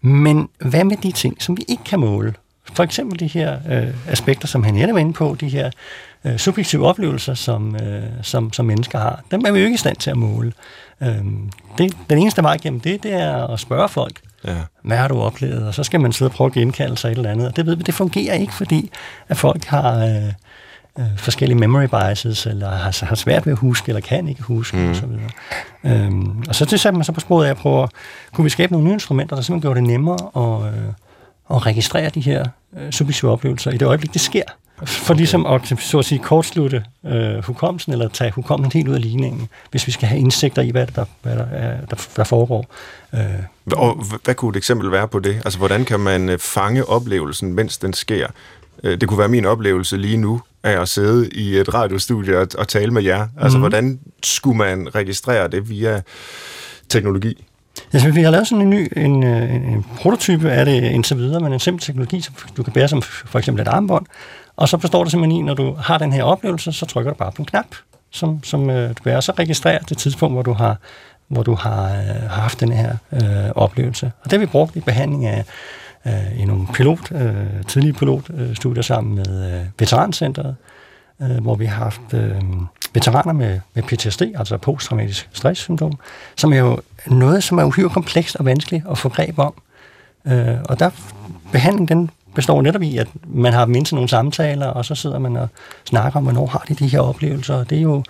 Men 0.01 0.49
hvad 0.59 0.83
med 0.83 0.97
de 0.97 1.11
ting, 1.11 1.41
som 1.41 1.57
vi 1.57 1.65
ikke 1.67 1.83
kan 1.83 1.99
måle? 1.99 2.33
For 2.73 2.83
eksempel 2.83 3.19
de 3.19 3.27
her 3.27 3.57
øh, 3.69 4.11
aspekter, 4.11 4.47
som 4.47 4.63
han 4.63 4.93
var 4.93 4.99
inde 4.99 5.13
på, 5.13 5.35
de 5.39 5.49
her 5.49 5.69
øh, 6.25 6.37
subjektive 6.37 6.87
oplevelser, 6.87 7.33
som, 7.33 7.75
øh, 7.75 8.03
som, 8.21 8.53
som 8.53 8.65
mennesker 8.65 8.99
har. 8.99 9.23
Dem 9.31 9.43
er 9.45 9.51
vi 9.51 9.59
jo 9.59 9.65
ikke 9.65 9.75
i 9.75 9.77
stand 9.77 9.95
til 9.95 10.09
at 10.09 10.17
måle. 10.17 10.53
Øhm, 11.03 11.51
det, 11.77 11.97
den 12.09 12.17
eneste 12.17 12.43
vej 12.43 12.57
gennem 12.61 12.79
det, 12.79 13.03
det 13.03 13.13
er 13.13 13.47
at 13.47 13.59
spørge 13.59 13.89
folk, 13.89 14.21
ja. 14.47 14.55
hvad 14.83 14.97
har 14.97 15.07
du 15.07 15.21
oplevet? 15.21 15.67
Og 15.67 15.73
så 15.73 15.83
skal 15.83 15.99
man 16.01 16.13
sidde 16.13 16.29
og 16.29 16.33
prøve 16.33 16.45
at 16.45 16.53
genkalde 16.53 16.97
sig 16.97 17.11
et 17.11 17.17
eller 17.17 17.31
andet. 17.31 17.47
Og 17.47 17.55
det 17.55 17.65
ved 17.65 17.75
vi, 17.75 17.83
det 17.83 17.93
fungerer 17.93 18.33
ikke, 18.33 18.53
fordi 18.53 18.91
at 19.29 19.37
folk 19.37 19.65
har 19.65 20.05
øh, 20.05 20.33
øh, 20.99 21.17
forskellige 21.17 21.59
memory 21.59 21.85
biases, 21.85 22.45
eller 22.45 22.69
har, 22.69 23.05
har 23.05 23.15
svært 23.15 23.45
ved 23.45 23.53
at 23.53 23.59
huske, 23.59 23.89
eller 23.89 24.01
kan 24.01 24.27
ikke 24.27 24.43
huske, 24.43 24.77
mm. 24.77 24.89
og 24.89 24.95
så 24.95 25.05
videre. 25.05 25.29
Øhm, 25.83 26.43
og 26.47 26.55
så 26.55 26.65
det 26.65 26.79
satte 26.79 26.97
man 26.97 27.03
så 27.03 27.11
på 27.11 27.19
sporet 27.19 27.45
af 27.45 27.49
at 27.49 27.57
prøve, 27.57 27.87
kunne 28.33 28.43
vi 28.43 28.49
skabe 28.49 28.71
nogle 28.71 28.87
nye 28.87 28.93
instrumenter, 28.93 29.35
der 29.35 29.43
simpelthen 29.43 29.61
gjorde 29.61 29.79
det 29.79 29.87
nemmere 29.87 30.17
at, 30.35 30.73
øh, 30.73 30.93
at 31.55 31.65
registrere 31.65 32.09
de 32.09 32.21
her 32.21 32.45
øh, 32.77 32.91
subjektive 32.91 33.31
oplevelser 33.31 33.71
i 33.71 33.77
det 33.77 33.85
øjeblik, 33.85 34.13
det 34.13 34.21
sker. 34.21 34.43
For 34.85 35.13
ligesom 35.13 35.45
at, 35.45 35.73
så 35.79 35.99
at 35.99 36.05
sige, 36.05 36.19
kortslutte 36.19 36.83
øh, 37.05 37.43
hukommelsen, 37.43 37.91
eller 37.91 38.07
tage 38.07 38.31
hukommelsen 38.31 38.79
helt 38.79 38.87
ud 38.87 38.95
af 38.95 39.01
ligningen, 39.01 39.49
hvis 39.71 39.87
vi 39.87 39.91
skal 39.91 40.07
have 40.07 40.19
indsigter 40.19 40.61
i, 40.61 40.69
hvad 40.69 40.87
der, 40.87 41.05
hvad 41.21 41.35
der, 41.35 41.45
er, 41.45 41.85
der, 41.85 42.07
der 42.15 42.23
foregår. 42.23 42.65
Øh. 43.13 43.21
Og 43.71 44.05
hvad 44.23 44.35
kunne 44.35 44.49
et 44.49 44.55
eksempel 44.55 44.91
være 44.91 45.07
på 45.07 45.19
det? 45.19 45.35
Altså, 45.45 45.57
hvordan 45.57 45.85
kan 45.85 45.99
man 45.99 46.29
øh, 46.29 46.39
fange 46.39 46.85
oplevelsen, 46.85 47.53
mens 47.53 47.77
den 47.77 47.93
sker? 47.93 48.27
Øh, 48.83 49.01
det 49.01 49.09
kunne 49.09 49.19
være 49.19 49.27
min 49.27 49.45
oplevelse 49.45 49.97
lige 49.97 50.17
nu, 50.17 50.41
af 50.63 50.81
at 50.81 50.89
sidde 50.89 51.29
i 51.29 51.57
et 51.57 51.73
radiostudie 51.73 52.39
og, 52.39 52.47
og 52.57 52.67
tale 52.67 52.91
med 52.91 53.03
jer. 53.03 53.27
Altså, 53.39 53.57
mm. 53.57 53.61
hvordan 53.61 53.99
skulle 54.23 54.57
man 54.57 54.95
registrere 54.95 55.47
det 55.47 55.69
via 55.69 56.01
teknologi? 56.89 57.45
Altså, 57.93 58.11
vi 58.11 58.23
har 58.23 58.31
lavet 58.31 58.47
sådan 58.47 58.61
en 58.61 58.69
ny 58.69 58.91
en, 58.97 59.23
øh, 59.23 59.55
en, 59.55 59.61
en 59.61 59.85
prototype 59.97 60.51
af 60.51 60.65
det 60.65 60.83
indtil 60.83 61.17
videre, 61.17 61.39
men 61.39 61.53
en 61.53 61.59
simpel 61.59 61.85
teknologi, 61.85 62.21
som 62.21 62.35
du 62.57 62.63
kan 62.63 62.73
bære 62.73 62.87
som 62.87 63.01
for 63.01 63.39
eksempel 63.39 63.61
et 63.61 63.67
armbånd, 63.67 64.05
og 64.55 64.69
så 64.69 64.77
består 64.77 65.03
det 65.03 65.11
simpelthen 65.11 65.41
i, 65.41 65.45
når 65.45 65.53
du 65.53 65.73
har 65.73 65.97
den 65.97 66.13
her 66.13 66.23
oplevelse, 66.23 66.71
så 66.71 66.85
trykker 66.85 67.11
du 67.11 67.17
bare 67.17 67.31
på 67.31 67.41
en 67.41 67.45
knap, 67.45 67.65
som, 68.11 68.43
som 68.43 68.69
øh, 68.69 68.89
du 68.89 69.03
kan 69.03 69.21
så 69.21 69.31
registrerer 69.31 69.79
det 69.79 69.97
tidspunkt, 69.97 70.35
hvor 70.35 70.41
du 70.41 70.53
har, 70.53 70.77
hvor 71.27 71.43
du 71.43 71.55
har, 71.55 71.83
øh, 71.83 72.29
har 72.29 72.41
haft 72.41 72.59
den 72.59 72.71
her 72.71 72.95
øh, 73.11 73.51
oplevelse. 73.55 74.05
Og 74.05 74.23
det 74.23 74.31
har 74.31 74.39
vi 74.39 74.45
brugt 74.45 74.75
i 74.75 74.79
behandling 74.79 75.25
af 75.25 75.45
øh, 76.07 76.39
i 76.39 76.45
nogle 76.45 76.67
pilot, 76.73 77.11
øh, 77.11 77.63
tidlige 77.67 77.93
pilotstudier 77.93 78.83
sammen 78.83 79.15
med 79.15 79.53
øh, 79.53 79.65
Veterancenteret, 79.79 80.55
øh, 81.21 81.37
hvor 81.41 81.55
vi 81.55 81.65
har 81.65 81.83
haft 81.83 82.13
øh, 82.13 82.41
veteraner 82.93 83.33
med, 83.33 83.59
med 83.73 83.83
PTSD, 83.83 84.21
altså 84.21 84.57
posttraumatisk 84.57 85.29
stresssyndrom, 85.33 85.93
som 86.37 86.53
er 86.53 86.57
jo 86.57 86.79
noget, 87.07 87.43
som 87.43 87.57
er 87.57 87.63
uhyre 87.63 87.89
komplekst 87.89 88.35
og 88.35 88.45
vanskeligt 88.45 88.85
at 88.91 88.97
få 88.97 89.09
greb 89.09 89.39
om. 89.39 89.53
Øh, 90.27 90.57
og 90.63 90.79
der 90.79 90.89
behandling, 91.51 91.89
den 91.89 92.09
består 92.35 92.61
netop 92.61 92.81
i, 92.81 92.97
at 92.97 93.07
man 93.23 93.53
har 93.53 93.65
mindst 93.65 93.93
nogle 93.93 94.09
samtaler, 94.09 94.67
og 94.67 94.85
så 94.85 94.95
sidder 94.95 95.19
man 95.19 95.37
og 95.37 95.47
snakker 95.85 96.17
om, 96.17 96.23
hvornår 96.23 96.45
har 96.45 96.63
de 96.67 96.73
de 96.73 96.87
her 96.87 96.99
oplevelser. 96.99 97.63
Det 97.63 97.77
er 97.77 97.81
jo 97.81 98.03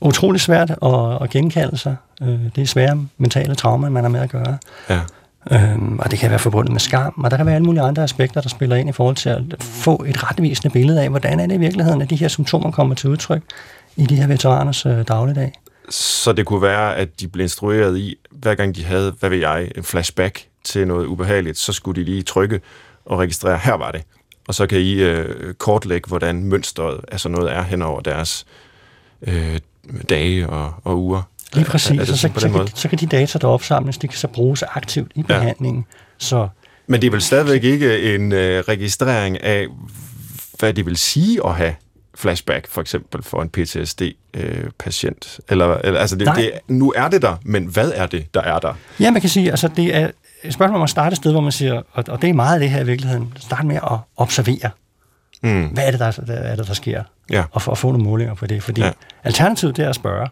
utrolig 0.00 0.40
svært 0.40 0.70
at, 0.70 1.22
at 1.22 1.30
genkalde 1.30 1.76
sig. 1.76 1.96
Øh, 2.22 2.40
det 2.56 2.62
er 2.62 2.66
svære 2.66 3.06
mentale 3.18 3.54
traumer, 3.54 3.88
man 3.88 4.04
har 4.04 4.10
med 4.10 4.20
at 4.20 4.30
gøre. 4.30 4.58
Ja. 4.90 5.00
Øhm, 5.50 5.98
og 5.98 6.10
det 6.10 6.18
kan 6.18 6.30
være 6.30 6.38
forbundet 6.38 6.72
med 6.72 6.80
skam, 6.80 7.12
og 7.24 7.30
der 7.30 7.36
kan 7.36 7.46
være 7.46 7.54
alle 7.54 7.64
mulige 7.64 7.82
andre 7.82 8.02
aspekter, 8.02 8.40
der 8.40 8.48
spiller 8.48 8.76
ind 8.76 8.88
i 8.88 8.92
forhold 8.92 9.16
til 9.16 9.28
at 9.28 9.42
få 9.60 10.04
et 10.08 10.30
retvisende 10.30 10.70
billede 10.70 11.02
af, 11.02 11.08
hvordan 11.08 11.40
er 11.40 11.46
det 11.46 11.54
i 11.54 11.58
virkeligheden, 11.58 12.02
at 12.02 12.10
de 12.10 12.16
her 12.16 12.28
symptomer 12.28 12.70
kommer 12.70 12.94
til 12.94 13.10
udtryk 13.10 13.42
i 14.00 14.06
de 14.06 14.16
her 14.16 14.26
veteraners 14.26 14.86
øh, 14.86 15.04
dagligdag. 15.08 15.52
Så 15.90 16.32
det 16.32 16.46
kunne 16.46 16.62
være, 16.62 16.96
at 16.96 17.20
de 17.20 17.28
blev 17.28 17.44
instrueret 17.44 17.98
i, 17.98 18.16
hver 18.30 18.54
gang 18.54 18.76
de 18.76 18.84
havde, 18.84 19.14
hvad 19.20 19.30
ved 19.30 19.38
jeg, 19.38 19.70
en 19.76 19.82
flashback 19.82 20.46
til 20.64 20.86
noget 20.86 21.06
ubehageligt, 21.06 21.58
så 21.58 21.72
skulle 21.72 22.00
de 22.00 22.04
lige 22.04 22.22
trykke 22.22 22.60
og 23.04 23.18
registrere, 23.18 23.58
her 23.58 23.74
var 23.74 23.90
det. 23.90 24.02
Og 24.48 24.54
så 24.54 24.66
kan 24.66 24.78
I 24.78 24.92
øh, 24.92 25.54
kortlægge, 25.54 26.08
hvordan 26.08 26.44
mønstret 26.44 27.00
af 27.08 27.20
sådan 27.20 27.38
noget 27.38 27.52
er 27.52 27.62
hen 27.62 27.82
over 27.82 28.00
deres 28.00 28.46
øh, 29.22 29.58
dage 30.08 30.48
og, 30.48 30.74
og 30.84 31.02
uger. 31.02 31.22
Lige 31.52 31.64
præcis, 31.64 31.90
er, 31.90 32.00
er 32.00 32.04
så, 32.04 32.16
så, 32.16 32.28
så, 32.36 32.48
kan, 32.48 32.68
så 32.74 32.88
kan 32.88 32.98
de 32.98 33.06
data, 33.06 33.38
der 33.38 33.48
opsamles, 33.48 33.98
de 33.98 34.08
kan 34.08 34.18
så 34.18 34.28
bruges 34.28 34.62
aktivt 34.62 35.12
i 35.14 35.22
behandlingen. 35.22 35.86
Ja. 35.88 35.96
Så, 36.18 36.48
Men 36.86 37.00
det 37.00 37.06
er 37.06 37.10
vel 37.10 37.22
stadigvæk 37.22 37.64
ikke 37.64 38.14
en 38.14 38.32
øh, 38.32 38.64
registrering 38.68 39.42
af, 39.42 39.66
hvad 40.58 40.74
det 40.74 40.86
vil 40.86 40.96
sige 40.96 41.46
at 41.46 41.54
have 41.54 41.74
flashback, 42.20 42.68
for 42.68 42.80
eksempel 42.80 43.22
for 43.22 43.42
en 43.42 43.48
PTSD-patient? 43.48 45.38
Øh, 45.38 45.52
eller, 45.52 45.74
eller, 45.84 46.00
altså 46.00 46.16
det, 46.16 46.32
det, 46.36 46.50
nu 46.68 46.92
er 46.96 47.08
det 47.08 47.22
der, 47.22 47.36
men 47.42 47.64
hvad 47.64 47.92
er 47.94 48.06
det, 48.06 48.34
der 48.34 48.40
er 48.40 48.58
der? 48.58 48.74
Ja, 49.00 49.10
man 49.10 49.20
kan 49.20 49.30
sige, 49.30 49.50
altså 49.50 49.68
det 49.68 49.96
er 49.96 50.10
et 50.42 50.52
spørgsmål 50.54 50.76
om 50.76 50.82
at 50.82 50.90
starte 50.90 51.14
et 51.14 51.16
sted, 51.16 51.32
hvor 51.32 51.40
man 51.40 51.52
siger, 51.52 51.82
og, 51.92 52.04
og 52.08 52.22
det 52.22 52.30
er 52.30 52.34
meget 52.34 52.54
af 52.54 52.60
det 52.60 52.70
her 52.70 52.80
i 52.80 52.86
virkeligheden, 52.86 53.32
start 53.36 53.64
med 53.64 53.76
at 53.76 53.98
observere. 54.16 54.70
Mm. 55.42 55.66
Hvad 55.66 55.86
er 55.86 55.90
det, 55.90 56.00
der, 56.00 56.10
der, 56.10 56.34
er 56.34 56.56
det, 56.56 56.68
der 56.68 56.74
sker? 56.74 57.02
Ja. 57.30 57.44
Og 57.52 57.62
for 57.62 57.72
at 57.72 57.78
få 57.78 57.90
nogle 57.92 58.04
målinger 58.04 58.34
på 58.34 58.46
det. 58.46 58.62
Fordi 58.62 58.80
ja. 58.80 58.90
alternativet 59.24 59.76
det 59.76 59.84
er 59.84 59.88
at 59.88 59.94
spørge. 59.94 60.28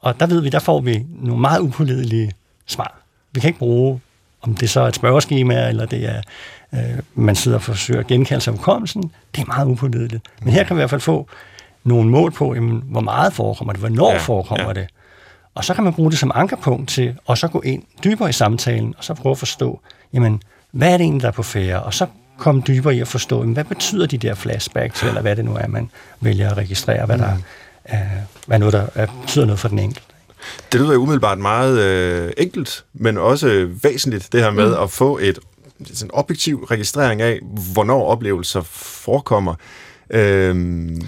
Og 0.00 0.20
der 0.20 0.26
ved 0.26 0.40
vi, 0.40 0.48
der 0.48 0.58
får 0.58 0.80
vi 0.80 1.06
nogle 1.08 1.40
meget 1.40 1.60
upålidelige 1.60 2.32
svar. 2.66 2.98
Vi 3.32 3.40
kan 3.40 3.48
ikke 3.48 3.58
bruge, 3.58 4.00
om 4.42 4.54
det 4.54 4.70
så 4.70 4.80
er 4.80 4.88
et 4.88 4.94
spørgeskema, 4.94 5.68
eller 5.68 5.86
det 5.86 6.04
er, 6.04 6.22
øh, 6.74 6.98
man 7.14 7.36
sidder 7.36 7.58
og 7.58 7.62
forsøger 7.62 8.00
at 8.00 8.06
genkalde 8.06 8.40
sig 8.40 8.52
hukommelsen. 8.52 9.12
Det 9.34 9.42
er 9.42 9.46
meget 9.46 9.66
upålideligt. 9.66 10.24
Men 10.42 10.52
her 10.52 10.64
kan 10.64 10.76
vi 10.76 10.80
i 10.80 10.82
hvert 10.82 10.90
fald 10.90 11.00
få 11.00 11.28
nogle 11.84 12.10
mål 12.10 12.32
på, 12.32 12.54
jamen, 12.54 12.82
hvor 12.86 13.00
meget 13.00 13.32
forekommer 13.32 13.72
det, 13.72 13.80
hvornår 13.80 14.12
ja, 14.12 14.18
forekommer 14.18 14.66
ja. 14.66 14.72
det. 14.72 14.86
Og 15.54 15.64
så 15.64 15.74
kan 15.74 15.84
man 15.84 15.92
bruge 15.92 16.10
det 16.10 16.18
som 16.18 16.32
ankerpunkt 16.34 16.88
til, 16.88 17.14
og 17.26 17.38
så 17.38 17.48
gå 17.48 17.60
ind 17.60 17.82
dybere 18.04 18.28
i 18.28 18.32
samtalen, 18.32 18.94
og 18.98 19.04
så 19.04 19.14
prøve 19.14 19.30
at 19.30 19.38
forstå, 19.38 19.80
jamen, 20.12 20.42
hvad 20.70 20.92
er 20.92 20.96
det 20.96 21.04
egentlig, 21.04 21.22
der 21.22 21.28
er 21.28 21.32
på 21.32 21.42
færre? 21.42 21.82
Og 21.82 21.94
så 21.94 22.06
komme 22.36 22.62
dybere 22.66 22.96
i 22.96 23.00
at 23.00 23.08
forstå, 23.08 23.38
jamen, 23.38 23.54
hvad 23.54 23.64
betyder 23.64 24.06
de 24.06 24.18
der 24.18 24.34
flashbacks, 24.34 25.02
eller 25.02 25.20
hvad 25.20 25.36
det 25.36 25.44
nu 25.44 25.56
er, 25.56 25.66
man 25.66 25.90
vælger 26.20 26.50
at 26.50 26.56
registrere, 26.56 27.06
hvad 27.06 27.18
der 27.18 27.34
mm. 27.34 27.42
er, 27.84 28.04
hvad 28.46 28.58
noget, 28.58 28.72
der 28.72 28.86
er, 28.94 29.06
betyder 29.20 29.44
noget 29.44 29.58
for 29.58 29.68
den 29.68 29.78
enkelte. 29.78 30.07
Det 30.72 30.80
lyder 30.80 30.92
jo 30.92 30.98
umiddelbart 30.98 31.38
meget 31.38 31.80
øh, 31.80 32.32
enkelt, 32.36 32.84
men 32.94 33.18
også 33.18 33.68
væsentligt, 33.82 34.32
det 34.32 34.40
her 34.40 34.50
med 34.50 34.68
mm. 34.68 34.82
at 34.82 34.90
få 34.90 35.18
et 35.18 35.38
sådan 35.94 36.10
objektiv 36.12 36.64
registrering 36.64 37.22
af, 37.22 37.40
hvornår 37.72 38.04
oplevelser 38.04 38.62
forekommer. 38.62 39.54
Øhm, 40.10 41.02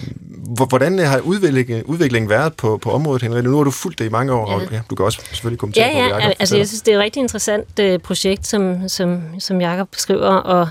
hvordan 0.68 0.98
har 0.98 1.20
udviklingen, 1.20 1.84
udviklingen 1.84 2.30
været 2.30 2.54
på, 2.54 2.76
på 2.76 2.90
området, 2.90 3.22
Henrik? 3.22 3.44
Nu 3.44 3.56
har 3.56 3.64
du 3.64 3.70
fulgt 3.70 3.98
det 3.98 4.04
i 4.04 4.08
mange 4.08 4.32
år, 4.32 4.50
ja. 4.50 4.56
og 4.56 4.72
ja, 4.72 4.80
du 4.90 4.94
kan 4.94 5.04
også 5.04 5.20
selvfølgelig 5.28 5.58
kommentere 5.58 5.86
ja, 5.86 6.12
på, 6.12 6.18
Ja, 6.18 6.32
altså 6.38 6.56
jeg 6.56 6.68
synes, 6.68 6.82
det 6.82 6.92
er 6.94 6.98
et 6.98 7.02
rigtig 7.02 7.20
interessant 7.20 7.80
uh, 7.80 7.98
projekt, 7.98 8.46
som, 8.46 8.88
som, 8.88 9.22
som 9.38 9.60
Jacob 9.60 9.88
beskriver, 9.90 10.28
og 10.28 10.68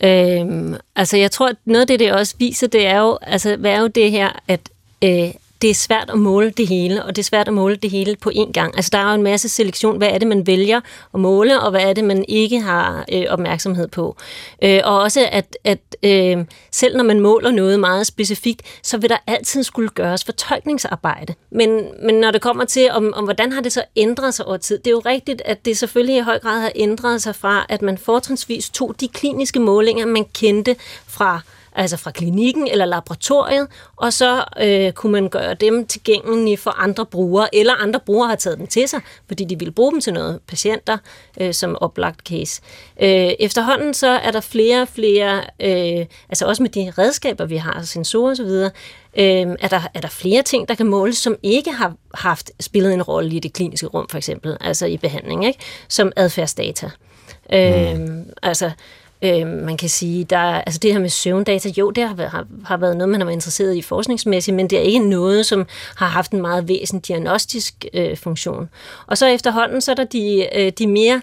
øhm, 0.00 0.74
altså 0.96 1.16
jeg 1.16 1.30
tror, 1.30 1.48
at 1.48 1.56
noget 1.64 1.80
af 1.80 1.86
det, 1.86 2.00
det 2.00 2.12
også 2.12 2.34
viser, 2.38 2.66
det 2.66 2.86
er 2.86 2.98
jo, 2.98 3.18
altså, 3.22 3.56
hvad 3.56 3.70
er 3.70 3.80
jo 3.80 3.86
det 3.86 4.10
her, 4.10 4.30
at 4.48 4.60
øh, 5.04 5.30
det 5.62 5.70
er 5.70 5.74
svært 5.74 6.10
at 6.10 6.18
måle 6.18 6.50
det 6.50 6.68
hele, 6.68 7.04
og 7.04 7.16
det 7.16 7.22
er 7.22 7.26
svært 7.26 7.48
at 7.48 7.54
måle 7.54 7.76
det 7.76 7.90
hele 7.90 8.16
på 8.16 8.30
én 8.34 8.52
gang. 8.52 8.76
Altså, 8.76 8.90
der 8.92 8.98
er 8.98 9.08
jo 9.08 9.14
en 9.14 9.22
masse 9.22 9.48
selektion. 9.48 9.98
Hvad 9.98 10.08
er 10.08 10.18
det, 10.18 10.28
man 10.28 10.46
vælger 10.46 10.80
at 11.14 11.20
måle, 11.20 11.60
og 11.60 11.70
hvad 11.70 11.80
er 11.80 11.92
det, 11.92 12.04
man 12.04 12.24
ikke 12.28 12.60
har 12.60 13.04
øh, 13.12 13.24
opmærksomhed 13.28 13.88
på? 13.88 14.16
Øh, 14.62 14.80
og 14.84 14.98
også, 15.00 15.28
at, 15.32 15.56
at 15.64 15.78
øh, 16.02 16.44
selv 16.70 16.96
når 16.96 17.04
man 17.04 17.20
måler 17.20 17.50
noget 17.50 17.80
meget 17.80 18.06
specifikt, 18.06 18.62
så 18.82 18.98
vil 18.98 19.10
der 19.10 19.16
altid 19.26 19.62
skulle 19.62 19.88
gøres 19.88 20.24
fortolkningsarbejde. 20.24 21.34
Men, 21.50 21.84
men 22.02 22.14
når 22.14 22.30
det 22.30 22.40
kommer 22.40 22.64
til, 22.64 22.90
om, 22.90 23.12
om 23.14 23.24
hvordan 23.24 23.52
har 23.52 23.60
det 23.60 23.72
så 23.72 23.84
ændret 23.96 24.34
sig 24.34 24.46
over 24.46 24.56
tid, 24.56 24.78
det 24.78 24.86
er 24.86 24.90
jo 24.90 25.02
rigtigt, 25.06 25.42
at 25.44 25.64
det 25.64 25.78
selvfølgelig 25.78 26.16
i 26.16 26.20
høj 26.20 26.38
grad 26.38 26.60
har 26.60 26.72
ændret 26.74 27.22
sig 27.22 27.34
fra, 27.34 27.66
at 27.68 27.82
man 27.82 27.98
fortrinsvis 27.98 28.70
tog 28.70 28.94
de 29.00 29.08
kliniske 29.08 29.60
målinger, 29.60 30.06
man 30.06 30.24
kendte 30.34 30.76
fra 31.06 31.40
altså 31.74 31.96
fra 31.96 32.10
klinikken 32.10 32.68
eller 32.68 32.84
laboratoriet, 32.84 33.68
og 33.96 34.12
så 34.12 34.44
øh, 34.60 34.92
kunne 34.92 35.12
man 35.12 35.28
gøre 35.28 35.54
dem 35.54 35.86
tilgængelige 35.86 36.56
for 36.56 36.70
andre 36.70 37.06
brugere, 37.06 37.54
eller 37.54 37.74
andre 37.74 38.00
brugere 38.06 38.28
har 38.28 38.36
taget 38.36 38.58
dem 38.58 38.66
til 38.66 38.88
sig, 38.88 39.00
fordi 39.28 39.44
de 39.44 39.58
ville 39.58 39.72
bruge 39.72 39.92
dem 39.92 40.00
til 40.00 40.12
noget 40.12 40.40
patienter 40.48 40.98
øh, 41.40 41.54
som 41.54 41.76
oplagt 41.80 42.28
case. 42.28 42.62
Øh, 43.00 43.32
efterhånden 43.40 43.94
så 43.94 44.08
er 44.08 44.30
der 44.30 44.40
flere 44.40 44.82
og 44.82 44.88
flere, 44.88 45.44
øh, 45.60 46.06
altså 46.28 46.46
også 46.46 46.62
med 46.62 46.70
de 46.70 46.92
redskaber, 46.98 47.44
vi 47.44 47.56
har, 47.56 47.82
sensorer 47.82 48.30
osv., 48.30 48.70
øh, 49.16 49.56
er, 49.60 49.68
der, 49.68 49.80
er 49.94 50.00
der 50.00 50.08
flere 50.08 50.42
ting, 50.42 50.68
der 50.68 50.74
kan 50.74 50.86
måles, 50.86 51.16
som 51.16 51.36
ikke 51.42 51.72
har 51.72 51.94
haft 52.14 52.50
spillet 52.60 52.94
en 52.94 53.02
rolle 53.02 53.36
i 53.36 53.38
det 53.38 53.52
kliniske 53.52 53.86
rum, 53.86 54.08
for 54.08 54.18
eksempel, 54.18 54.56
altså 54.60 54.86
i 54.86 54.96
behandling, 54.96 55.46
ikke? 55.46 55.58
som 55.88 56.12
adfærdsdata. 56.16 56.90
Mm. 57.50 57.56
Øh, 57.56 58.26
altså, 58.42 58.70
Øh, 59.22 59.46
man 59.46 59.76
kan 59.76 59.88
sige, 59.88 60.24
der, 60.24 60.38
altså 60.38 60.78
det 60.78 60.92
her 60.92 61.00
med 61.00 61.08
søvndata, 61.08 61.68
jo, 61.78 61.90
det 61.90 62.08
har, 62.08 62.28
har, 62.28 62.46
har 62.64 62.76
været 62.76 62.96
noget, 62.96 63.08
man 63.08 63.20
har 63.20 63.24
været 63.24 63.36
interesseret 63.36 63.74
i 63.74 63.82
forskningsmæssigt, 63.82 64.56
men 64.56 64.70
det 64.70 64.78
er 64.78 64.82
ikke 64.82 65.08
noget, 65.08 65.46
som 65.46 65.66
har 65.96 66.06
haft 66.06 66.32
en 66.32 66.40
meget 66.40 66.68
væsentlig 66.68 67.08
diagnostisk 67.08 67.84
øh, 67.94 68.16
funktion. 68.16 68.68
Og 69.06 69.18
så 69.18 69.26
efterhånden, 69.26 69.80
så 69.80 69.90
er 69.90 69.94
der 69.94 70.04
de, 70.04 70.48
øh, 70.58 70.72
de 70.78 70.86
mere 70.86 71.20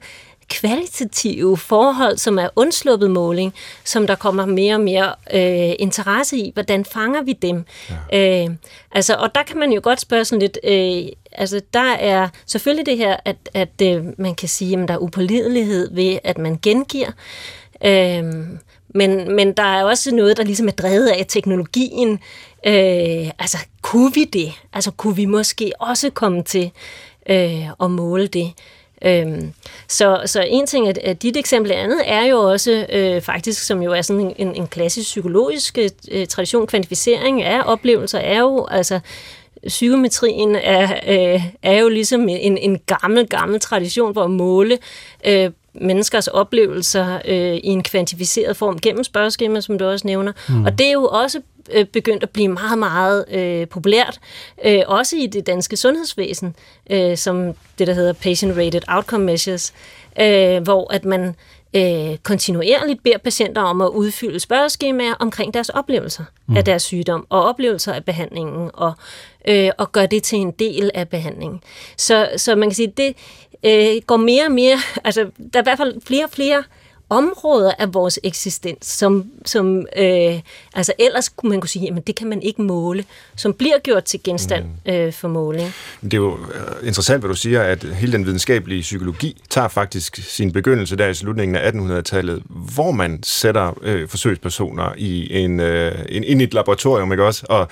kvalitative 0.50 1.58
forhold, 1.58 2.18
som 2.18 2.40
er 2.40 2.50
undsluppet 2.56 3.12
måling, 3.12 3.54
som 3.84 4.08
der 4.08 4.16
kommer 4.16 4.46
mere 4.46 4.76
og 4.76 4.82
mere 4.82 5.16
øh, 5.34 5.76
interesse 5.80 6.38
i. 6.38 6.52
Hvordan 6.54 6.86
fanger 6.86 7.22
vi 7.22 7.34
dem? 7.34 7.66
Ja. 8.12 8.44
Øh, 8.44 8.50
altså, 8.92 9.16
og 9.16 9.36
der 9.36 9.44
kan 9.44 9.58
man 9.58 9.72
jo 9.72 9.82
godt 9.84 10.02
spørge 10.02 10.26
sådan 10.26 10.42
lidt, 10.42 10.60
øh, 10.64 11.12
altså 11.32 11.62
der 11.74 11.94
er 11.94 12.28
selvfølgelig 12.46 12.86
det 12.86 12.98
her, 12.98 13.16
at, 13.26 13.36
at 13.54 13.82
øh, 13.82 14.04
man 14.18 14.36
kan 14.36 14.50
sige, 14.50 14.82
at 14.82 14.88
der 14.88 14.94
er 14.94 14.98
upålidelighed 14.98 15.96
ved, 15.96 16.20
at 16.24 16.38
man 16.38 16.60
gengiver, 16.62 17.12
Øhm, 17.86 18.60
men, 18.96 19.36
men 19.36 19.54
der 19.54 19.64
er 19.64 19.84
også 19.84 20.16
noget, 20.16 20.38
der 20.38 20.44
ligesom 20.44 20.68
er 20.68 20.72
drevet 20.72 21.08
af 21.08 21.26
teknologien. 21.28 22.12
Øh, 22.66 23.32
altså, 23.40 23.58
kunne 23.82 24.14
vi 24.14 24.24
det? 24.24 24.52
Altså, 24.74 24.92
kunne 24.92 25.16
vi 25.16 25.26
måske 25.26 25.72
også 25.80 26.10
komme 26.10 26.44
til 26.44 26.72
øh, 27.30 27.70
at 27.84 27.92
måle 27.92 28.28
det? 28.28 28.52
Øhm, 29.02 29.54
så, 29.88 30.22
så 30.26 30.46
en 30.50 30.68
ting 30.68 30.88
er, 30.88 30.94
at 31.04 31.22
dit 31.22 31.38
eksempel 31.38 31.72
andet 31.72 32.02
er 32.06 32.26
jo 32.26 32.40
også 32.40 32.86
øh, 32.90 33.22
faktisk, 33.22 33.64
som 33.64 33.82
jo 33.82 33.92
er 33.92 34.02
sådan 34.02 34.34
en, 34.38 34.56
en 34.56 34.68
klassisk 34.68 35.10
psykologisk 35.10 35.78
øh, 36.12 36.28
tradition, 36.28 36.68
kvantificering 36.68 37.44
af 37.44 37.62
oplevelser, 37.66 38.20
er 38.20 38.40
jo 38.40 38.68
altså 38.72 39.00
psykometrien 39.68 40.56
er, 40.56 40.94
øh, 41.08 41.42
er 41.62 41.80
jo 41.80 41.90
ligesom 41.90 42.30
en, 42.30 42.58
en 42.58 42.80
gammel, 42.86 43.28
gammel 43.28 43.60
tradition 43.60 44.14
for 44.14 44.24
at 44.24 44.32
måle 44.32 44.78
øh, 45.26 45.52
menneskers 45.74 46.28
oplevelser 46.28 47.20
øh, 47.26 47.56
i 47.56 47.68
en 47.68 47.84
kvantificeret 47.84 48.58
form 48.58 48.80
gennem 48.80 49.04
spørgeskemaer, 49.04 49.62
som 49.62 49.78
du 49.78 49.86
også 49.86 50.08
nævner. 50.08 50.32
Mm. 50.50 50.66
Og 50.66 50.78
det 50.78 50.88
er 50.88 50.92
jo 50.92 51.06
også 51.06 51.42
øh, 51.72 51.86
begyndt 51.86 52.24
at 52.24 52.30
blive 52.30 52.48
meget, 52.48 52.78
meget 52.78 53.26
øh, 53.32 53.68
populært, 53.68 54.20
øh, 54.66 54.82
også 54.88 55.16
i 55.16 55.28
det 55.28 55.48
danske 55.48 55.78
sundhedsvæsen, 55.78 56.56
øh, 56.90 57.18
som 57.18 57.54
det, 57.80 57.88
der 57.88 57.94
hedder 57.94 58.14
Patient-Rated 58.14 58.96
Outcome 58.96 59.26
Measures, 59.26 59.74
øh, 60.22 60.64
hvor 60.64 60.94
at 60.94 61.06
man 61.06 61.36
øh, 61.76 62.18
kontinuerligt 62.24 63.04
beder 63.04 63.18
patienter 63.18 63.62
om 63.62 63.82
at 63.82 63.88
udfylde 63.88 64.40
spørgeskemaer 64.40 65.14
omkring 65.20 65.54
deres 65.54 65.70
oplevelser 65.70 66.24
mm. 66.48 66.58
af 66.58 66.66
deres 66.66 66.84
sygdom 66.84 67.28
og 67.30 67.46
oplevelser 67.46 67.94
af 67.94 68.06
behandlingen 68.06 68.72
og, 68.74 68.94
øh, 69.48 69.70
og 69.78 69.92
gør 69.92 70.06
det 70.06 70.24
til 70.24 70.40
en 70.40 70.52
del 70.52 70.92
af 70.94 71.10
behandlingen. 71.10 71.62
Så, 71.98 72.30
så 72.38 72.56
man 72.56 72.70
kan 72.70 72.76
sige, 72.76 72.94
det 72.98 73.16
øh, 73.66 74.02
går 74.08 74.18
mere 74.18 74.46
og 74.46 74.52
mere, 74.52 74.78
altså 75.04 75.22
der 75.54 75.60
er 75.60 75.64
i 75.64 75.64
hvert 75.64 75.78
fald 75.78 76.02
flere 76.06 76.24
og 76.24 76.30
flere 76.32 76.64
områder 77.10 77.72
af 77.80 77.94
vores 77.94 78.20
eksistens, 78.24 78.86
som, 78.86 79.26
som 79.46 79.88
øh, 79.98 80.40
altså 80.76 80.94
ellers 81.00 81.30
kunne 81.30 81.50
man 81.50 81.62
kunne 81.62 81.70
sige, 81.70 81.94
at 81.98 82.08
det 82.08 82.16
kan 82.16 82.30
man 82.30 82.42
ikke 82.42 82.62
måle, 82.62 83.06
som 83.36 83.54
bliver 83.54 83.80
gjort 83.84 84.04
til 84.04 84.24
genstand 84.24 84.66
mm. 84.86 84.92
øh, 84.92 85.14
for 85.14 85.28
måling. 85.28 85.74
Det 86.02 86.14
er 86.14 86.18
jo 86.18 86.38
øh, 86.54 86.88
interessant, 86.88 87.22
hvad 87.22 87.30
du 87.30 87.36
siger, 87.36 87.62
at 87.62 87.84
hele 87.84 88.14
den 88.14 88.26
videnskabelige 88.26 88.82
psykologi 88.82 89.42
tager 89.50 89.68
faktisk 89.68 90.16
sin 90.16 90.52
begyndelse 90.52 90.96
der 90.96 91.08
i 91.08 91.14
slutningen 91.14 91.56
af 91.56 91.72
1800-tallet, 91.72 92.44
hvor 92.50 92.92
man 92.92 93.24
sætter 93.24 93.78
øh, 93.82 94.08
forsøgspersoner 94.08 94.94
i 94.98 95.38
en, 95.44 95.60
øh, 95.60 95.96
en, 96.10 96.24
ind 96.24 96.42
i 96.42 96.44
et 96.44 96.54
laboratorium, 96.54 97.12
ikke 97.12 97.26
også? 97.26 97.46
Og 97.50 97.68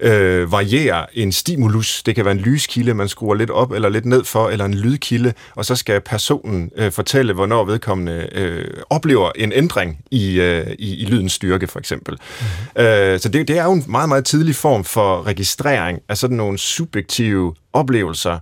øh, 0.00 0.52
variere 0.52 1.18
en 1.18 1.32
stimulus. 1.32 2.02
Det 2.02 2.14
kan 2.14 2.24
være 2.24 2.34
en 2.34 2.40
lyskilde, 2.40 2.94
man 2.94 3.08
skruer 3.08 3.34
lidt 3.34 3.50
op 3.50 3.72
eller 3.72 3.88
lidt 3.88 4.06
ned 4.06 4.24
for, 4.24 4.48
eller 4.48 4.64
en 4.64 4.74
lydkilde, 4.74 5.32
og 5.54 5.64
så 5.64 5.76
skal 5.76 6.00
personen 6.00 6.70
øh, 6.76 6.92
fortælle, 6.92 7.32
hvornår 7.32 7.64
vedkommende 7.64 8.28
øh, 8.32 8.64
oplever 8.90 9.30
en 9.36 9.52
ændring 9.52 10.00
i, 10.10 10.40
øh, 10.40 10.66
i, 10.78 10.96
i 10.96 11.04
lydens 11.04 11.32
styrke, 11.32 11.66
for 11.66 11.78
eksempel. 11.78 12.14
Mm-hmm. 12.20 12.82
Øh, 12.84 13.20
så 13.20 13.28
det, 13.28 13.48
det 13.48 13.58
er 13.58 13.64
jo 13.64 13.72
en 13.72 13.84
meget, 13.88 14.08
meget 14.08 14.24
tidlig 14.24 14.54
form 14.54 14.84
for 14.84 15.26
registrering 15.26 15.98
af 16.08 16.18
sådan 16.18 16.36
nogle 16.36 16.58
subjektive 16.58 17.54
oplevelser, 17.72 18.38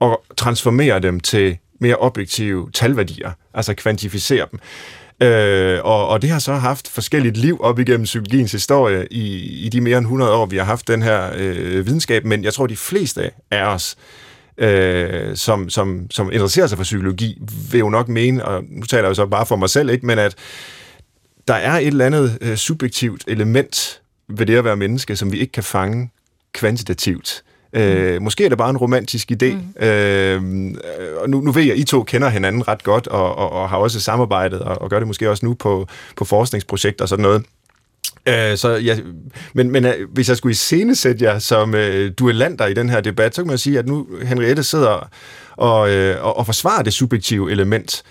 og 0.00 0.22
transformere 0.36 0.98
dem 0.98 1.20
til 1.20 1.58
mere 1.80 1.96
objektive 1.96 2.70
talværdier, 2.70 3.30
altså 3.54 3.74
kvantificere 3.74 4.46
dem. 4.50 4.60
Øh, 5.22 5.78
og, 5.84 6.08
og 6.08 6.22
det 6.22 6.30
har 6.30 6.38
så 6.38 6.54
haft 6.54 6.88
forskelligt 6.88 7.36
liv 7.36 7.60
op 7.60 7.78
igennem 7.78 8.04
psykologiens 8.04 8.52
historie 8.52 9.06
i, 9.10 9.36
i 9.66 9.68
de 9.68 9.80
mere 9.80 9.98
end 9.98 10.06
100 10.06 10.32
år, 10.32 10.46
vi 10.46 10.56
har 10.56 10.64
haft 10.64 10.88
den 10.88 11.02
her 11.02 11.30
øh, 11.36 11.86
videnskab, 11.86 12.24
men 12.24 12.44
jeg 12.44 12.54
tror, 12.54 12.66
de 12.66 12.76
fleste 12.76 13.30
af 13.50 13.64
os, 13.64 13.96
øh, 14.58 15.36
som, 15.36 15.68
som, 15.68 16.06
som 16.10 16.32
interesserer 16.32 16.66
sig 16.66 16.78
for 16.78 16.82
psykologi, 16.82 17.38
vil 17.70 17.78
jo 17.78 17.88
nok 17.88 18.08
mene, 18.08 18.44
og 18.44 18.64
nu 18.68 18.86
taler 18.86 19.02
jeg 19.02 19.08
jo 19.08 19.14
så 19.14 19.26
bare 19.26 19.46
for 19.46 19.56
mig 19.56 19.70
selv, 19.70 19.90
ikke, 19.90 20.06
men 20.06 20.18
at 20.18 20.34
der 21.48 21.54
er 21.54 21.78
et 21.78 21.86
eller 21.86 22.06
andet 22.06 22.38
øh, 22.40 22.56
subjektivt 22.56 23.24
element 23.26 24.00
ved 24.28 24.46
det 24.46 24.56
at 24.56 24.64
være 24.64 24.76
menneske, 24.76 25.16
som 25.16 25.32
vi 25.32 25.38
ikke 25.38 25.52
kan 25.52 25.62
fange 25.62 26.10
kvantitativt. 26.52 27.42
Øh, 27.72 28.22
måske 28.22 28.44
er 28.44 28.48
det 28.48 28.58
bare 28.58 28.70
en 28.70 28.76
romantisk 28.76 29.32
idé. 29.32 29.54
Mm. 29.80 29.86
Øh, 29.86 30.74
og 31.22 31.30
nu, 31.30 31.40
nu 31.40 31.52
ved 31.52 31.62
jeg, 31.62 31.72
at 31.72 31.78
I 31.78 31.84
to 31.84 32.02
kender 32.02 32.28
hinanden 32.28 32.68
ret 32.68 32.82
godt, 32.82 33.06
og, 33.06 33.38
og, 33.38 33.52
og 33.52 33.68
har 33.68 33.76
også 33.76 34.00
samarbejdet, 34.00 34.60
og, 34.60 34.82
og 34.82 34.90
gør 34.90 34.98
det 34.98 35.06
måske 35.06 35.30
også 35.30 35.46
nu 35.46 35.54
på, 35.54 35.86
på 36.16 36.24
forskningsprojekter 36.24 37.04
og 37.04 37.08
sådan 37.08 37.22
noget. 37.22 37.44
Øh, 38.26 38.56
så 38.56 38.68
ja, 38.76 38.98
men, 39.54 39.70
men 39.70 39.84
øh, 39.84 39.94
hvis 40.12 40.28
jeg 40.28 40.36
skulle 40.36 40.50
iscenesætte 40.50 41.24
jer 41.24 41.38
som 41.38 41.74
øh, 41.74 42.12
duellanter 42.18 42.66
i 42.66 42.74
den 42.74 42.88
her 42.88 43.00
debat, 43.00 43.34
så 43.34 43.42
kan 43.42 43.48
man 43.48 43.58
sige, 43.58 43.78
at 43.78 43.86
nu 43.86 44.06
Henriette 44.22 44.62
sidder 44.62 45.08
og, 45.56 45.90
øh, 45.90 46.24
og, 46.24 46.36
og 46.36 46.46
forsvarer 46.46 46.82
det 46.82 46.92
subjektive 46.92 47.52
element, 47.52 48.02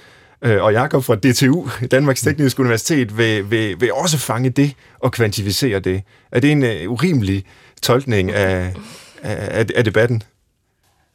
øh, 0.42 0.64
og 0.64 0.74
Jakob 0.74 1.04
fra 1.04 1.16
DTU, 1.16 1.70
Danmarks 1.92 2.22
Tekniske 2.22 2.60
Universitet, 2.60 3.18
vil, 3.18 3.52
vil, 3.52 3.82
vil 3.82 3.94
også 3.94 4.18
fange 4.18 4.50
det 4.50 4.74
og 5.00 5.12
kvantificere 5.12 5.80
det. 5.80 6.02
Er 6.32 6.40
det 6.40 6.52
en 6.52 6.64
øh, 6.64 6.92
urimelig 6.92 7.46
tolkning 7.82 8.32
af, 8.32 8.74
af, 9.24 9.66
af 9.76 9.84
debatten? 9.86 10.24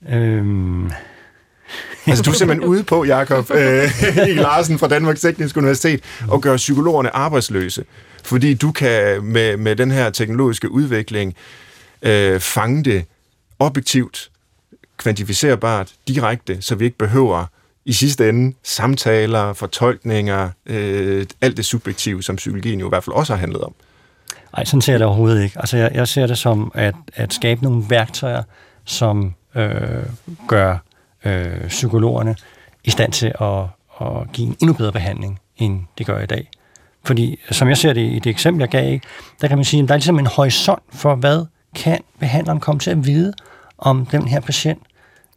Øhm... 0.08 0.90
altså, 2.06 2.22
du 2.22 2.30
er 2.30 2.34
simpelthen 2.34 2.68
ude 2.68 2.84
på, 2.84 3.04
Jakob 3.04 3.50
øh, 3.50 3.88
Larsen 4.44 4.78
fra 4.78 4.88
Danmarks 4.88 5.20
Tekniske 5.20 5.58
Universitet, 5.58 6.00
og 6.28 6.42
gøre 6.42 6.56
psykologerne 6.56 7.16
arbejdsløse, 7.16 7.84
fordi 8.24 8.54
du 8.54 8.72
kan 8.72 9.24
med, 9.24 9.56
med 9.56 9.76
den 9.76 9.90
her 9.90 10.10
teknologiske 10.10 10.70
udvikling 10.70 11.34
øh, 12.02 12.40
fange 12.40 12.84
det 12.84 13.04
objektivt, 13.58 14.30
kvantificerbart, 14.96 15.92
direkte, 16.08 16.62
så 16.62 16.74
vi 16.74 16.84
ikke 16.84 16.98
behøver 16.98 17.46
i 17.84 17.92
sidste 17.92 18.28
ende 18.28 18.56
samtaler, 18.62 19.52
fortolkninger, 19.52 20.50
øh, 20.66 21.26
alt 21.40 21.56
det 21.56 21.64
subjektive, 21.64 22.22
som 22.22 22.36
psykologien 22.36 22.80
jo 22.80 22.86
i 22.86 22.88
hvert 22.88 23.04
fald 23.04 23.16
også 23.16 23.32
har 23.32 23.40
handlet 23.40 23.60
om. 23.60 23.74
Nej, 24.56 24.64
sådan 24.64 24.80
ser 24.80 24.92
jeg 24.92 25.00
det 25.00 25.06
overhovedet 25.06 25.42
ikke. 25.42 25.58
Altså, 25.58 25.76
jeg, 25.76 25.90
jeg 25.94 26.08
ser 26.08 26.26
det 26.26 26.38
som 26.38 26.72
at, 26.74 26.94
at 27.14 27.34
skabe 27.34 27.62
nogle 27.62 27.84
værktøjer, 27.88 28.42
som 28.84 29.34
øh, 29.54 30.02
gør 30.48 30.78
øh, 31.24 31.68
psykologerne 31.68 32.36
i 32.84 32.90
stand 32.90 33.12
til 33.12 33.32
at, 33.40 33.62
at 34.00 34.32
give 34.32 34.46
en 34.48 34.56
endnu 34.60 34.74
bedre 34.74 34.92
behandling, 34.92 35.40
end 35.56 35.80
det 35.98 36.06
gør 36.06 36.20
i 36.20 36.26
dag. 36.26 36.50
Fordi, 37.04 37.38
som 37.50 37.68
jeg 37.68 37.76
ser 37.76 37.92
det 37.92 38.00
i 38.00 38.18
det 38.18 38.30
eksempel, 38.30 38.60
jeg 38.60 38.68
gav, 38.68 38.98
der 39.40 39.48
kan 39.48 39.58
man 39.58 39.64
sige, 39.64 39.82
at 39.82 39.88
der 39.88 39.94
er 39.94 39.98
ligesom 39.98 40.18
en 40.18 40.26
horisont 40.26 40.82
for, 40.92 41.14
hvad 41.14 41.46
kan 41.74 41.98
behandleren 42.20 42.60
komme 42.60 42.80
til 42.80 42.90
at 42.90 43.06
vide 43.06 43.32
om 43.78 44.06
den 44.06 44.28
her 44.28 44.40
patient, 44.40 44.82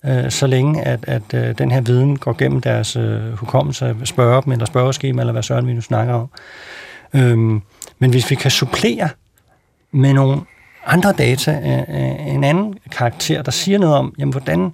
øh, 0.05 0.31
så 0.31 0.47
længe 0.47 0.81
at, 0.81 0.99
at 1.07 1.33
øh, 1.33 1.57
den 1.57 1.71
her 1.71 1.81
viden 1.81 2.17
går 2.17 2.33
gennem 2.37 2.61
deres 2.61 2.95
øh, 2.95 3.33
hukommelse, 3.33 3.95
spørger 4.03 4.41
dem, 4.41 4.51
eller 4.51 4.65
spørgeskema, 4.65 5.21
eller 5.21 5.31
hvad 5.31 5.43
søren 5.43 5.67
vi 5.67 5.73
nu 5.73 5.81
snakker 5.81 6.13
om. 6.13 6.29
Øhm, 7.13 7.61
men 7.99 8.09
hvis 8.09 8.29
vi 8.29 8.35
kan 8.35 8.51
supplere 8.51 9.09
med 9.91 10.13
nogle 10.13 10.41
andre 10.85 11.13
data 11.13 11.51
af 11.87 12.25
en 12.27 12.43
anden 12.43 12.79
karakter, 12.91 13.41
der 13.41 13.51
siger 13.51 13.79
noget 13.79 13.95
om, 13.95 14.13
jamen, 14.19 14.31
hvordan 14.31 14.71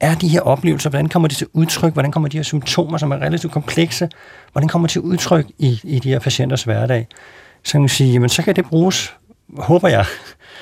er 0.00 0.14
de 0.14 0.28
her 0.28 0.40
oplevelser, 0.40 0.90
hvordan 0.90 1.08
kommer 1.08 1.28
de 1.28 1.34
til 1.34 1.46
udtryk, 1.52 1.92
hvordan 1.92 2.12
kommer 2.12 2.28
de 2.28 2.36
her 2.36 2.42
symptomer, 2.42 2.98
som 2.98 3.10
er 3.10 3.16
relativt 3.16 3.52
komplekse, 3.52 4.08
hvordan 4.52 4.68
kommer 4.68 4.88
de 4.88 4.92
til 4.92 5.00
udtryk 5.00 5.46
i, 5.58 5.80
i 5.84 5.98
de 5.98 6.08
her 6.08 6.18
patienters 6.18 6.62
hverdag, 6.62 7.06
så 7.64 7.72
kan 7.72 7.80
man 7.80 7.88
sige, 7.88 8.12
jamen 8.12 8.28
så 8.28 8.42
kan 8.42 8.56
det 8.56 8.64
bruges, 8.64 9.14
håber 9.58 9.88
jeg, 9.88 10.04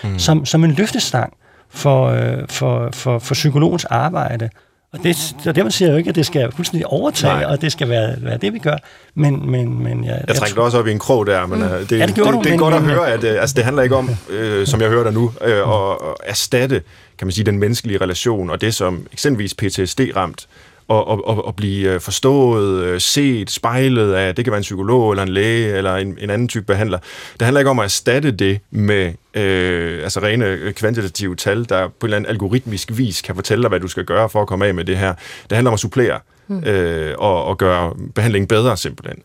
mm. 0.05 0.19
som, 0.19 0.45
som 0.45 0.65
en 0.65 0.71
løftestang 0.71 1.33
for, 1.69 2.07
øh, 2.07 2.49
for, 2.49 2.91
for, 2.93 3.19
for 3.19 3.35
psykologens 3.35 3.85
arbejde. 3.85 4.51
Og 4.93 5.03
det, 5.03 5.17
så 5.17 5.53
man 5.57 5.71
siger 5.71 5.91
jo 5.91 5.97
ikke, 5.97 6.09
at 6.09 6.15
det 6.15 6.27
skal 6.27 6.53
fuldstændig 6.53 6.87
overtage, 6.87 7.33
Nej. 7.33 7.45
og 7.45 7.61
det 7.61 7.73
skal 7.73 7.89
være, 7.89 8.17
være 8.23 8.39
det, 8.39 8.53
vi 8.53 8.59
gør. 8.59 8.77
Men, 9.15 9.51
men, 9.51 9.83
men 9.83 10.05
jeg, 10.05 10.25
jeg 10.29 10.37
trængte 10.37 10.59
også 10.59 10.79
op 10.79 10.87
i 10.87 10.93
en 10.93 10.99
krog 10.99 11.27
der, 11.27 11.47
men 11.47 11.59
mm. 11.59 11.65
Øh, 11.65 11.71
det, 11.71 11.99
ja, 11.99 12.07
det, 12.07 12.17
det, 12.17 12.25
det, 12.25 12.45
det 12.45 12.53
er 12.53 12.59
godt 12.59 12.75
at 12.75 12.83
høre, 12.83 13.11
at 13.11 13.25
øh, 13.25 13.41
altså, 13.41 13.55
det 13.55 13.65
handler 13.65 13.83
ikke 13.83 13.97
om, 13.97 14.11
øh, 14.31 14.67
som 14.67 14.81
jeg 14.81 14.89
hører 14.89 15.05
dig 15.05 15.13
nu, 15.13 15.33
øh, 15.45 15.57
at, 15.57 15.93
at 15.93 16.15
erstatte 16.25 16.83
kan 17.19 17.27
man 17.27 17.33
sige, 17.33 17.45
den 17.45 17.59
menneskelige 17.59 17.99
relation, 17.99 18.51
og 18.51 18.61
det 18.61 18.75
som 18.75 19.07
eksempelvis 19.13 19.55
PTSD-ramt 19.55 20.47
og, 20.89 21.09
og, 21.09 21.29
og, 21.29 21.47
og 21.47 21.57
blive 21.57 21.95
øh, 21.95 22.01
forstået, 22.01 22.85
øh, 22.85 23.01
set, 23.01 23.51
spejlet 23.51 24.13
af, 24.13 24.35
det 24.35 24.45
kan 24.45 24.53
være 24.53 24.59
en 24.59 24.63
psykolog 24.63 25.13
eller 25.13 25.23
en 25.23 25.29
læge 25.29 25.77
eller 25.77 25.97
en, 25.97 26.19
en 26.21 26.31
anden 26.31 26.49
type 26.49 26.65
behandler. 26.65 26.99
Det 27.33 27.43
handler 27.43 27.61
ikke 27.61 27.71
om 27.71 27.79
at 27.79 27.85
erstatte 27.85 28.31
det 28.31 28.61
med 28.71 29.13
øh, 29.35 30.03
altså 30.03 30.21
rene 30.21 30.73
kvantitative 30.73 31.37
tal, 31.37 31.69
der 31.69 31.89
på 31.89 31.93
en 32.07 32.07
eller 32.07 32.17
anden 32.17 32.31
algoritmisk 32.31 32.91
vis 32.95 33.23
kan 33.23 33.35
fortælle 33.35 33.63
dig, 33.63 33.69
hvad 33.69 33.81
du 33.81 33.89
skal 33.89 34.05
gøre 34.05 34.29
for 34.29 34.43
at 34.43 34.49
komme 34.49 34.67
af 34.67 34.75
med 34.75 34.85
det 34.85 34.99
her. 34.99 35.15
Det 35.51 35.53
handler 35.53 35.71
om 35.71 35.75
at 35.75 35.81
supplere 35.81 36.21
mm. 36.49 36.65
øh, 36.65 37.15
og, 37.19 37.45
og 37.45 37.59
gøre 37.59 37.95
behandlingen 38.15 38.49
bedre 38.49 38.77
simpelthen 38.77 39.23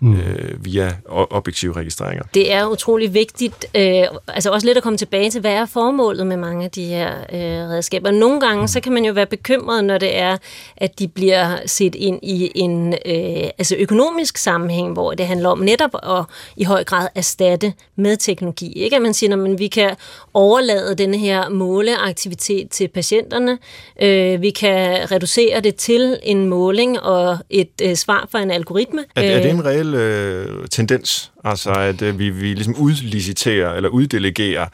mm. 0.00 0.16
øh, 0.16 0.64
via 0.64 0.96
objektive 1.08 1.72
registreringer. 1.72 2.24
Det 2.34 2.52
er 2.52 2.66
utrolig 2.66 3.14
vigtigt, 3.14 3.66
øh, 3.74 4.02
altså 4.28 4.50
også 4.50 4.66
lidt 4.66 4.76
at 4.76 4.82
komme 4.82 4.96
tilbage 4.96 5.30
til, 5.30 5.40
hvad 5.40 5.52
er 5.52 5.66
formålet 5.66 6.26
med 6.26 6.36
mange 6.36 6.64
af 6.64 6.70
de 6.70 6.84
her 6.84 7.10
øh, 7.32 7.70
redskaber. 7.70 8.10
Nogle 8.10 8.40
gange, 8.40 8.60
mm. 8.60 8.68
så 8.68 8.80
kan 8.80 8.92
man 8.92 9.04
jo 9.04 9.12
være 9.12 9.26
bekymret, 9.26 9.84
når 9.84 9.98
det 9.98 10.18
er, 10.18 10.36
at 10.76 10.98
de 10.98 11.08
bliver 11.08 11.56
set 11.66 11.94
ind 11.94 12.18
i 12.22 12.52
en 12.54 12.92
øh, 12.92 13.50
altså 13.58 13.76
økonomisk 13.78 14.36
sammenhæng, 14.36 14.92
hvor 14.92 15.12
det 15.12 15.26
handler 15.26 15.48
om 15.48 15.58
netop 15.58 15.90
at 16.02 16.24
i 16.56 16.64
høj 16.64 16.84
grad 16.84 17.08
erstatte 17.14 17.72
med 17.96 18.16
teknologi. 18.16 18.72
Ikke 18.72 18.96
at 18.96 19.02
man 19.02 19.14
siger, 19.14 19.44
at 19.44 19.58
vi 19.58 19.66
kan 19.66 19.96
overlade 20.34 20.94
denne 20.94 21.18
her 21.18 21.48
måleaktivitet 21.48 22.70
til 22.70 22.88
patienterne, 22.88 23.58
øh, 24.02 24.42
vi 24.42 24.50
kan 24.50 25.10
reducere 25.12 25.60
det 25.60 25.76
til 25.76 26.18
en 26.22 26.46
måling 26.46 27.00
og 27.00 27.38
et 27.50 27.80
øh, 27.82 27.94
svar 27.94 28.28
fra 28.30 28.42
en 28.42 28.50
algoritme. 28.50 29.04
Er, 29.16 29.22
er 29.22 29.42
det 29.42 29.51
en 29.52 29.64
reel 29.64 29.94
øh, 29.94 30.68
tendens? 30.68 31.32
Altså 31.44 31.70
at 31.70 32.02
øh, 32.02 32.18
vi, 32.18 32.30
vi 32.30 32.54
ligesom 32.54 32.76
udliciterer 32.76 33.74
eller 33.74 33.88
uddelegerer 33.88 34.66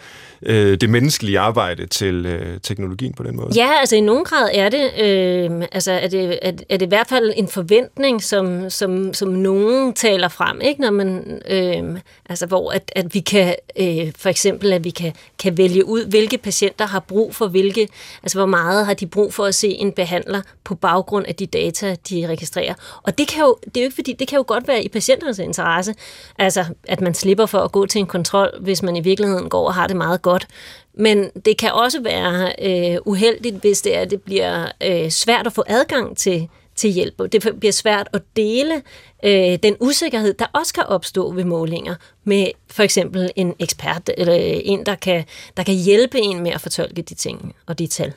øh, 0.43 0.81
det 0.81 0.91
menneskelige 0.91 1.39
arbejde 1.39 1.87
til 1.87 2.27
øh, 2.27 2.61
teknologien 2.61 3.13
på 3.13 3.23
den 3.23 3.37
måde? 3.37 3.49
Ja, 3.57 3.71
altså 3.81 3.97
i 3.97 4.01
nogen 4.01 4.25
grad 4.25 4.51
er 4.55 4.69
det, 4.69 4.91
øh, 5.01 5.65
altså 5.73 5.93
er 5.93 6.09
det, 6.09 6.39
er, 6.43 6.53
er 6.69 6.77
det 6.77 6.87
i 6.87 6.89
hvert 6.89 7.07
fald 7.09 7.33
en 7.37 7.49
forventning, 7.49 8.23
som, 8.23 8.71
som, 8.71 9.15
som 9.15 9.29
nogen 9.29 9.95
taler 9.95 10.29
frem, 10.29 10.61
ikke? 10.61 10.81
Når 10.81 10.91
man, 10.91 11.43
øh, 11.51 12.01
altså 12.29 12.47
hvor 12.47 12.71
at, 12.71 12.93
at 12.97 13.15
vi 13.15 13.21
kan, 13.21 13.55
øh, 13.77 14.13
for 14.19 14.29
eksempel 14.29 14.73
at 14.73 14.85
vi 14.85 14.91
kan, 14.91 15.13
kan 15.39 15.59
vælge 15.59 15.85
ud, 15.85 16.05
hvilke 16.05 16.39
patienter 16.39 16.87
har 16.87 17.01
brug 17.01 17.35
for 17.35 17.47
hvilke, 17.47 17.89
altså 18.23 18.39
hvor 18.39 18.47
meget 18.47 18.87
har 18.87 18.95
de 18.95 19.07
brug 19.07 19.35
for 19.35 19.45
at 19.45 19.55
se 19.55 19.69
en 19.69 19.93
behandler 19.93 20.41
på 20.65 20.75
baggrund 20.75 21.27
af 21.27 21.35
de 21.35 21.47
data, 21.47 21.97
de 22.11 22.27
registrerer. 22.29 22.75
Og 23.03 23.19
det 23.19 23.29
kan 23.29 23.41
jo, 23.41 23.57
det 23.65 23.77
er 23.77 23.81
jo 23.81 23.85
ikke 23.85 23.95
fordi, 23.95 24.13
det 24.13 24.29
kan 24.29 24.37
jo 24.37 24.45
godt 24.47 24.69
være 24.69 24.85
i 24.85 24.89
patienternes 24.89 25.39
interesse, 25.39 25.95
altså 26.39 26.65
at 26.85 27.01
man 27.01 27.15
slipper 27.15 27.47
for 27.47 27.59
at 27.59 27.73
gå 27.73 27.87
til 27.87 27.99
en 27.99 28.07
kontrol, 28.07 28.51
hvis 28.61 28.83
man 28.83 28.97
i 28.97 29.01
virkeligheden 29.01 29.49
går 29.49 29.67
og 29.67 29.75
har 29.75 29.87
det 29.87 29.97
meget 29.97 30.23
godt. 30.23 30.28
Men 30.95 31.31
det 31.45 31.59
kan 31.59 31.73
også 31.73 32.01
være 32.03 32.53
øh, 32.63 32.99
uheldigt, 33.07 33.57
hvis 33.57 33.83
det 33.83 33.97
er, 33.97 34.05
det 34.05 34.23
bliver 34.23 34.69
øh, 34.83 35.11
svært 35.11 35.47
at 35.47 35.53
få 35.53 35.65
adgang 35.67 36.17
til, 36.17 36.49
til 36.77 36.91
hjælp. 36.91 37.33
Det 37.33 37.57
bliver 37.61 37.73
svært 37.73 38.09
at 38.13 38.23
dele 38.37 38.83
øh, 39.25 39.59
den 39.63 39.77
usikkerhed, 39.81 40.35
der 40.35 40.47
også 40.53 40.75
kan 40.75 40.85
opstå 40.87 41.33
ved 41.33 41.45
målinger 41.45 41.95
med 42.25 42.47
for 42.71 42.83
eksempel 42.83 43.31
en 43.37 43.55
ekspert 43.59 44.11
eller 44.19 44.35
en, 44.65 44.87
der 44.87 44.95
kan, 44.95 45.25
der 45.57 45.63
kan 45.63 45.75
hjælpe 45.75 46.19
en 46.19 46.43
med 46.43 46.51
at 46.51 46.61
fortolke 46.61 47.03
de 47.03 47.15
ting 47.15 47.55
og 47.67 47.79
de 47.79 47.87
tal. 47.87 48.13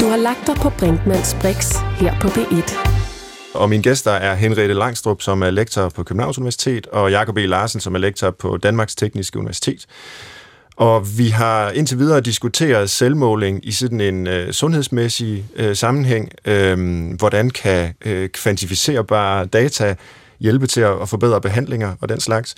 Du 0.00 0.06
har 0.08 0.16
lagt 0.16 0.46
dig 0.46 0.56
på 0.56 0.70
Brinkmanns 0.78 1.36
Brix 1.40 1.76
her 2.00 2.20
på 2.20 2.28
B1. 2.28 2.91
Og 3.54 3.68
mine 3.68 3.82
gæster 3.82 4.10
er 4.10 4.34
Henriette 4.34 4.74
Langstrup, 4.74 5.22
som 5.22 5.42
er 5.42 5.50
lektor 5.50 5.88
på 5.88 6.02
Københavns 6.02 6.38
Universitet, 6.38 6.86
og 6.86 7.10
Jakob 7.10 7.36
E. 7.36 7.46
Larsen, 7.46 7.80
som 7.80 7.94
er 7.94 7.98
lektor 7.98 8.30
på 8.30 8.56
Danmarks 8.56 8.94
Tekniske 8.94 9.38
Universitet. 9.38 9.86
Og 10.76 11.18
vi 11.18 11.28
har 11.28 11.70
indtil 11.70 11.98
videre 11.98 12.20
diskuteret 12.20 12.90
selvmåling 12.90 13.66
i 13.66 13.72
sådan 13.72 14.00
en 14.00 14.26
øh, 14.26 14.52
sundhedsmæssig 14.52 15.44
øh, 15.56 15.76
sammenhæng. 15.76 16.32
Øh, 16.44 17.08
hvordan 17.18 17.50
kan 17.50 17.94
øh, 18.04 18.28
kvantificerbare 18.28 19.46
data 19.46 19.94
hjælpe 20.40 20.66
til 20.66 20.80
at, 20.80 21.02
at 21.02 21.08
forbedre 21.08 21.40
behandlinger 21.40 21.94
og 22.00 22.08
den 22.08 22.20
slags. 22.20 22.54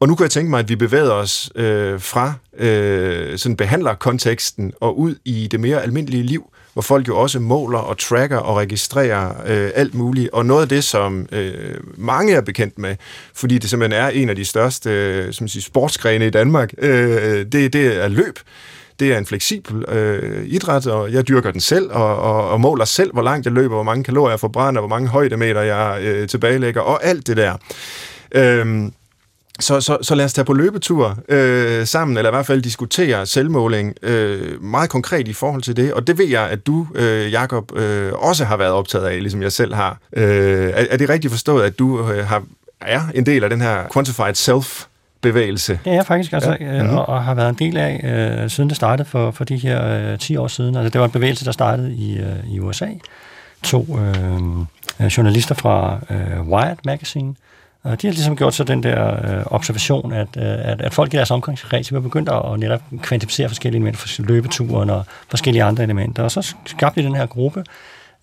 Og 0.00 0.08
nu 0.08 0.14
kan 0.14 0.24
jeg 0.24 0.30
tænke 0.30 0.50
mig, 0.50 0.60
at 0.60 0.68
vi 0.68 0.76
bevæger 0.76 1.10
os 1.10 1.52
øh, 1.54 2.00
fra 2.00 2.32
øh, 2.58 3.38
sådan 3.38 3.56
behandlerkonteksten 3.56 4.72
og 4.80 4.98
ud 4.98 5.14
i 5.24 5.48
det 5.50 5.60
mere 5.60 5.82
almindelige 5.82 6.22
liv, 6.22 6.52
hvor 6.72 6.82
folk 6.82 7.08
jo 7.08 7.18
også 7.18 7.40
måler 7.40 7.78
og 7.78 7.98
tracker 7.98 8.36
og 8.36 8.56
registrerer 8.56 9.28
øh, 9.46 9.70
alt 9.74 9.94
muligt. 9.94 10.30
Og 10.32 10.46
noget 10.46 10.62
af 10.62 10.68
det, 10.68 10.84
som 10.84 11.26
øh, 11.32 11.74
mange 11.96 12.34
er 12.34 12.40
bekendt 12.40 12.78
med, 12.78 12.96
fordi 13.34 13.58
det 13.58 13.70
simpelthen 13.70 14.00
er 14.02 14.08
en 14.08 14.28
af 14.28 14.36
de 14.36 14.44
største 14.44 14.90
øh, 14.90 15.32
som 15.32 15.48
siger, 15.48 15.62
sportsgrene 15.62 16.26
i 16.26 16.30
Danmark, 16.30 16.72
øh, 16.78 17.46
det, 17.52 17.72
det 17.72 18.04
er 18.04 18.08
løb. 18.08 18.38
det 19.00 19.12
er 19.12 19.18
en 19.18 19.26
fleksibel 19.26 19.84
øh, 19.88 20.46
idræt, 20.46 20.86
og 20.86 21.12
jeg 21.12 21.28
dyrker 21.28 21.50
den 21.50 21.60
selv, 21.60 21.90
og, 21.90 22.16
og, 22.16 22.48
og 22.48 22.60
måler 22.60 22.84
selv, 22.84 23.12
hvor 23.12 23.22
langt 23.22 23.46
jeg 23.46 23.52
løber, 23.52 23.74
hvor 23.74 23.82
mange 23.82 24.04
kalorier 24.04 24.32
jeg 24.32 24.40
forbrænder, 24.40 24.80
hvor 24.80 24.88
mange 24.88 25.08
højdemeter 25.08 25.60
jeg 25.60 26.02
øh, 26.02 26.28
tilbagelægger, 26.28 26.80
og 26.80 27.04
alt 27.04 27.26
det 27.26 27.36
der. 27.36 27.56
Øh, 28.34 28.90
så, 29.60 29.80
så, 29.80 29.98
så 30.02 30.14
lad 30.14 30.24
os 30.24 30.32
tage 30.32 30.44
på 30.44 30.52
løbetur 30.52 31.18
øh, 31.28 31.86
sammen, 31.86 32.16
eller 32.16 32.30
i 32.30 32.34
hvert 32.34 32.46
fald 32.46 32.62
diskutere 32.62 33.26
selvmåling 33.26 33.94
øh, 34.02 34.62
meget 34.62 34.90
konkret 34.90 35.28
i 35.28 35.32
forhold 35.32 35.62
til 35.62 35.76
det. 35.76 35.92
Og 35.92 36.06
det 36.06 36.18
ved 36.18 36.28
jeg, 36.28 36.48
at 36.48 36.66
du, 36.66 36.86
øh, 36.94 37.32
Jakob, 37.32 37.76
øh, 37.76 38.12
også 38.12 38.44
har 38.44 38.56
været 38.56 38.72
optaget 38.72 39.06
af, 39.06 39.20
ligesom 39.20 39.42
jeg 39.42 39.52
selv 39.52 39.74
har. 39.74 39.98
Øh, 40.12 40.70
er, 40.74 40.86
er 40.90 40.96
det 40.96 41.08
rigtigt 41.08 41.32
forstået, 41.32 41.64
at 41.64 41.78
du 41.78 42.10
øh, 42.10 42.26
har, 42.26 42.42
er 42.80 43.00
en 43.14 43.26
del 43.26 43.44
af 43.44 43.50
den 43.50 43.60
her 43.60 43.84
quantified 43.92 44.34
self 44.34 44.84
bevægelse. 45.20 45.78
Det 45.84 45.90
er 45.90 45.94
jeg 45.94 46.06
faktisk, 46.06 46.32
altså, 46.32 46.56
ja. 46.60 46.82
mm-hmm. 46.82 46.98
og, 46.98 47.08
og 47.08 47.24
har 47.24 47.34
været 47.34 47.48
en 47.48 47.54
del 47.54 47.76
af, 47.76 48.00
øh, 48.42 48.50
siden 48.50 48.68
det 48.68 48.76
startede 48.76 49.08
for, 49.08 49.30
for 49.30 49.44
de 49.44 49.56
her 49.56 50.12
øh, 50.12 50.18
10 50.18 50.36
år 50.36 50.48
siden. 50.48 50.76
Altså, 50.76 50.88
det 50.88 51.00
var 51.00 51.04
en 51.04 51.12
bevægelse, 51.12 51.44
der 51.44 51.52
startede 51.52 51.94
i, 51.94 52.18
øh, 52.18 52.54
i 52.54 52.60
USA. 52.60 52.88
To 53.62 53.98
øh, 53.98 55.06
journalister 55.06 55.54
fra 55.54 55.98
øh, 56.10 56.48
Wired 56.48 56.76
Magazine, 56.84 57.34
og 57.82 58.02
de 58.02 58.06
har 58.06 58.12
ligesom 58.12 58.36
gjort 58.36 58.54
så 58.54 58.64
den 58.64 58.82
der 58.82 59.36
øh, 59.38 59.44
observation, 59.46 60.12
at, 60.12 60.28
øh, 60.36 60.42
at, 60.44 60.80
at 60.80 60.94
folk 60.94 61.14
i 61.14 61.16
deres 61.16 61.30
omgangskreds 61.30 61.92
var 61.92 62.00
begyndt 62.00 62.28
at, 62.28 62.52
at 62.52 62.60
netop 62.60 62.80
kvantificere 63.02 63.48
forskellige 63.48 63.78
elementer, 63.78 63.98
for 63.98 64.22
løbeturen 64.22 64.90
og 64.90 65.04
forskellige 65.28 65.64
andre 65.64 65.82
elementer. 65.82 66.22
Og 66.22 66.30
så 66.30 66.54
skabte 66.66 67.00
de 67.00 67.06
den 67.06 67.14
her 67.14 67.26
gruppe, 67.26 67.64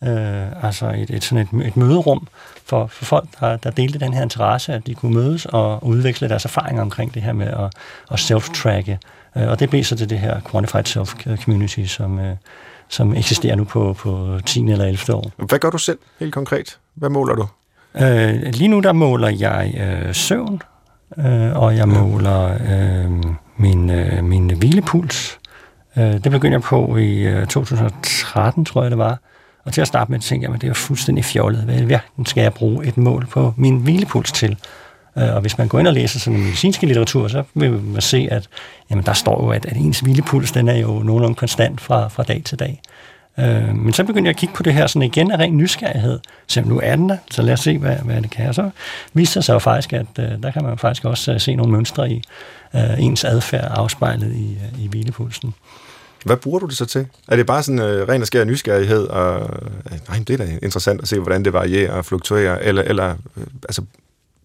øh, 0.04 0.63
altså 0.63 0.89
et, 0.98 1.10
et, 1.10 1.24
sådan 1.24 1.48
et, 1.54 1.67
et 1.67 1.78
møderum 1.78 2.28
for, 2.65 2.88
for 2.88 3.06
folk, 3.06 3.26
der, 3.39 3.58
der 3.58 3.69
delte 3.69 4.00
den 4.00 4.13
her 4.13 4.24
interesse, 4.24 4.74
at 4.74 4.88
de 4.88 4.95
kunne 4.95 5.13
mødes 5.13 5.45
og 5.45 5.86
udveksle 5.86 6.30
deres 6.30 6.45
erfaringer 6.45 6.82
omkring 6.82 7.13
det 7.13 7.22
her 7.22 7.34
med 7.34 7.48
at, 7.48 7.74
at 8.12 8.19
self-tracke. 8.19 8.98
Øh, 9.38 9.48
og 9.50 9.60
det 9.60 9.69
blev 9.69 9.84
så 9.84 9.95
til 9.95 10.10
det 10.10 10.19
her 10.19 10.41
Quantified 10.52 10.88
Self-Community, 10.88 11.86
som, 11.86 12.19
øh, 12.19 12.36
som 12.89 13.15
eksisterer 13.15 13.56
nu 13.56 13.63
på, 13.63 13.93
på 13.93 14.39
10. 14.45 14.60
eller 14.60 14.86
11. 14.86 15.13
år. 15.13 15.32
Hvad 15.38 15.60
gør 15.60 15.69
du 15.69 15.78
selv 15.78 16.00
helt 16.19 16.34
konkret? 16.34 16.78
Hvad 16.95 17.10
måler 17.10 17.36
du? 17.36 17.48
Øh, 17.95 18.54
lige 18.54 18.67
nu 18.67 18.80
der 18.80 18.93
måler 18.93 19.30
jeg 19.30 19.73
øh, 19.80 20.13
søvn, 20.13 20.62
øh, 21.17 21.58
og 21.58 21.78
jeg 21.78 21.89
måler 21.89 22.54
øh, 22.54 23.12
min, 23.58 23.89
øh, 23.89 24.23
min 24.23 24.49
hvilepuls. 24.58 25.39
Øh, 25.97 26.04
det 26.04 26.32
begyndte 26.32 26.54
jeg 26.54 26.62
på 26.62 26.97
i 26.97 27.19
øh, 27.19 27.47
2013, 27.47 28.65
tror 28.65 28.82
jeg 28.82 28.91
det 28.91 28.97
var. 28.97 29.19
Og 29.65 29.73
til 29.73 29.82
at 29.82 29.88
starte 29.88 30.12
med, 30.12 30.19
tænkte 30.19 30.47
jeg, 30.47 30.56
at 30.56 30.62
det 30.62 30.69
er 30.69 30.73
fuldstændig 30.73 31.25
fjollet. 31.25 31.62
Hvad 31.62 31.75
hverken 31.75 32.25
skal 32.25 32.41
jeg 32.41 32.54
bruge 32.54 32.86
et 32.86 32.97
mål 32.97 33.28
på 33.32 33.54
min 33.58 33.78
hvilepuls 33.78 34.32
til? 34.32 34.58
Øh, 35.17 35.36
og 35.36 35.41
hvis 35.41 35.58
man 35.58 35.67
går 35.67 35.80
ind 35.80 35.88
og 35.88 35.93
læser 35.93 36.19
sådan 36.19 36.39
en 36.39 36.45
medicinske 36.45 36.86
litteratur, 36.86 37.28
så 37.28 37.43
vil 37.54 37.71
man 37.71 38.02
se, 38.02 38.28
at 38.32 38.47
jamen, 38.89 39.06
der 39.06 39.13
står 39.13 39.43
jo, 39.43 39.49
at, 39.49 39.65
at 39.65 39.78
ens 39.78 39.99
hvilepuls 39.99 40.52
den 40.52 40.67
er 40.67 40.78
jo 40.78 40.88
nogenlunde 40.88 41.36
konstant 41.36 41.82
fra, 41.82 42.08
fra 42.08 42.23
dag 42.23 42.41
til 42.45 42.60
dag. 42.60 42.82
Øh, 43.39 43.75
men 43.75 43.93
så 43.93 44.04
begyndte 44.04 44.28
jeg 44.28 44.36
at 44.36 44.39
kigge 44.39 44.56
på 44.56 44.63
det 44.63 44.73
her 44.73 44.88
sådan 44.88 45.02
igen 45.02 45.32
af 45.32 45.38
ren 45.38 45.58
nysgerrighed. 45.58 46.19
Så 46.47 46.62
nu 46.62 46.80
er 46.84 46.95
den 46.95 47.10
der, 47.10 47.17
så 47.32 47.41
lad 47.41 47.54
os 47.54 47.60
se, 47.60 47.78
hvad, 47.78 47.95
hvad 47.95 48.21
det 48.21 48.32
kan. 48.32 48.47
Og 48.47 48.56
så 48.56 48.69
viste 49.13 49.39
det 49.39 49.45
sig 49.45 49.54
jo 49.54 49.60
faktisk, 49.60 49.93
at 49.93 50.06
øh, 50.19 50.43
der 50.43 50.52
kan 50.52 50.63
man 50.63 50.78
faktisk 50.78 51.06
også 51.06 51.34
øh, 51.34 51.39
se 51.39 51.56
nogle 51.56 51.71
mønstre 51.71 52.12
i 52.12 52.21
øh, 52.75 52.99
ens 52.99 53.23
adfærd 53.23 53.71
afspejlet 53.71 54.36
i, 54.36 54.58
øh, 54.75 54.84
i 54.84 54.88
hvilepulsen. 54.88 55.54
Hvad 56.25 56.38
bruger 56.38 56.60
du 56.60 56.65
det 56.65 56.78
så 56.78 56.86
til? 56.86 57.08
Er 57.28 57.36
det 57.36 57.45
bare 57.45 57.63
sådan 57.63 57.80
øh, 57.80 58.10
ren 58.10 58.21
og 58.21 58.28
skær 58.28 58.43
nysgerrighed, 58.43 59.08
og 59.08 59.41
øh, 59.41 59.99
nej, 60.10 60.23
det 60.28 60.41
er 60.41 60.45
da 60.45 60.58
interessant 60.62 61.02
at 61.02 61.08
se, 61.08 61.19
hvordan 61.19 61.45
det 61.45 61.54
varierer 61.54 61.91
og 61.91 62.06
fluktuerer, 62.06 62.58
eller, 62.58 62.82
eller 62.84 63.15
øh, 63.38 63.43
altså, 63.63 63.82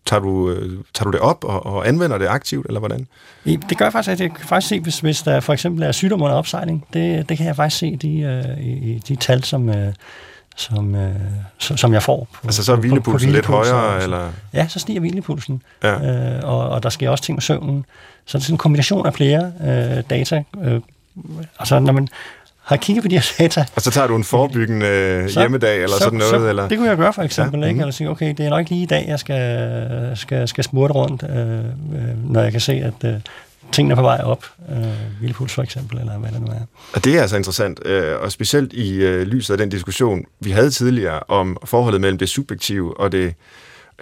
tager 0.07 0.21
du, 0.21 0.51
øh, 0.51 0.85
tager 0.95 1.05
du 1.05 1.11
det 1.11 1.21
op 1.21 1.45
og, 1.45 1.67
og 1.67 1.89
anvender 1.89 2.19
det 2.19 2.27
aktivt, 2.27 2.67
eller 2.67 2.81
hvordan? 2.81 3.07
Det 3.45 3.79
gør 3.79 3.85
jeg 3.85 3.93
faktisk, 3.93 4.13
at 4.13 4.21
jeg 4.21 4.35
kan 4.35 4.47
faktisk 4.47 4.69
se, 4.69 4.81
hvis, 4.81 5.01
hvis 5.01 5.23
der 5.23 5.41
for 5.41 5.53
eksempel 5.53 5.83
er 5.83 5.93
sygdom 5.93 6.23
under 6.23 6.37
opsejling, 6.37 6.87
det, 6.93 7.29
det 7.29 7.37
kan 7.37 7.47
jeg 7.47 7.57
faktisk 7.57 7.79
se 7.79 7.97
de, 7.97 8.19
øh, 8.21 8.65
i 8.65 9.03
de 9.09 9.17
tal, 9.17 9.45
som, 9.45 9.69
øh, 9.69 9.93
som, 10.57 10.97
som 11.59 11.93
jeg 11.93 12.03
får. 12.03 12.29
På, 12.33 12.41
altså 12.45 12.65
så 12.65 12.73
er 12.73 12.77
hvilepulsen 12.77 13.33
lidt 13.33 13.47
højere? 13.47 14.03
Eller? 14.03 14.33
Ja, 14.53 14.69
så 14.69 14.79
stiger 14.79 15.01
hvilepulsen. 15.01 15.63
Ja. 15.83 16.37
Øh, 16.37 16.41
og, 16.45 16.69
og 16.69 16.83
der 16.83 16.89
sker 16.89 17.11
også 17.11 17.25
ting 17.25 17.37
med 17.37 17.43
søvnen. 17.43 17.85
Så 18.25 18.39
det 18.39 18.43
er 18.43 18.45
sådan 18.45 18.55
en 18.55 18.59
kombination 18.59 19.07
af 19.07 19.15
flere 19.15 19.53
øh, 19.61 20.03
data. 20.11 20.43
Øh, 20.63 20.81
altså 21.59 21.79
når 21.79 21.93
man 21.93 22.09
har 22.65 22.77
kigget 22.77 23.03
på 23.03 23.09
de 23.09 23.15
her 23.15 23.33
data. 23.39 23.65
Og 23.75 23.83
så 23.83 23.91
tager 23.91 24.07
du 24.07 24.17
en 24.17 24.25
forebyggende 24.25 24.87
øh, 24.87 25.31
så, 25.31 25.41
hjemmedag 25.41 25.83
eller 25.83 25.97
så, 25.97 26.05
sådan 26.05 26.19
noget? 26.19 26.31
Så, 26.31 26.49
eller? 26.49 26.69
Det 26.69 26.79
kunne 26.79 26.89
jeg 26.89 26.97
gøre 26.97 27.13
for 27.13 27.23
eksempel. 27.23 27.61
Ja. 27.61 27.67
Ikke? 27.67 27.75
Mm. 27.75 27.81
Eller 27.81 27.93
sige, 27.93 28.11
okay, 28.11 28.29
det 28.29 28.41
er 28.41 28.51
nok 28.51 28.61
ikke 28.61 28.71
lige 28.71 28.83
i 28.83 28.87
dag, 28.87 29.05
jeg 29.09 29.19
skal, 29.19 30.13
skal, 30.15 30.49
skal 30.49 30.65
smurte 30.65 30.95
rundt, 30.95 31.23
øh, 31.31 31.59
øh, 31.59 32.33
når 32.33 32.43
jeg 32.43 32.53
kan 32.53 32.61
se, 32.61 32.73
at 32.73 33.15
øh, 33.15 33.21
tingene 33.73 33.93
er 33.93 33.97
på 33.97 34.03
vej 34.03 34.21
op. 34.25 34.45
Øh, 34.71 34.77
Vildpuls 35.21 35.55
for 35.55 35.63
eksempel, 35.63 35.99
eller 35.99 36.19
hvad 36.19 36.31
det 36.31 36.41
nu 36.41 36.47
er. 36.47 36.67
Og 36.93 37.05
det 37.05 37.17
er 37.17 37.21
altså 37.21 37.37
interessant, 37.37 37.87
øh, 37.87 38.21
og 38.21 38.33
specielt 38.33 38.73
i 38.73 38.95
øh, 38.95 39.27
lyset 39.27 39.55
af 39.55 39.59
den 39.59 39.69
diskussion, 39.69 40.25
vi 40.41 40.51
havde 40.51 40.71
tidligere 40.71 41.21
om 41.29 41.57
forholdet 41.65 42.01
mellem 42.01 42.19
det 42.19 42.29
subjektive 42.29 43.01
og 43.01 43.13
det 43.13 43.35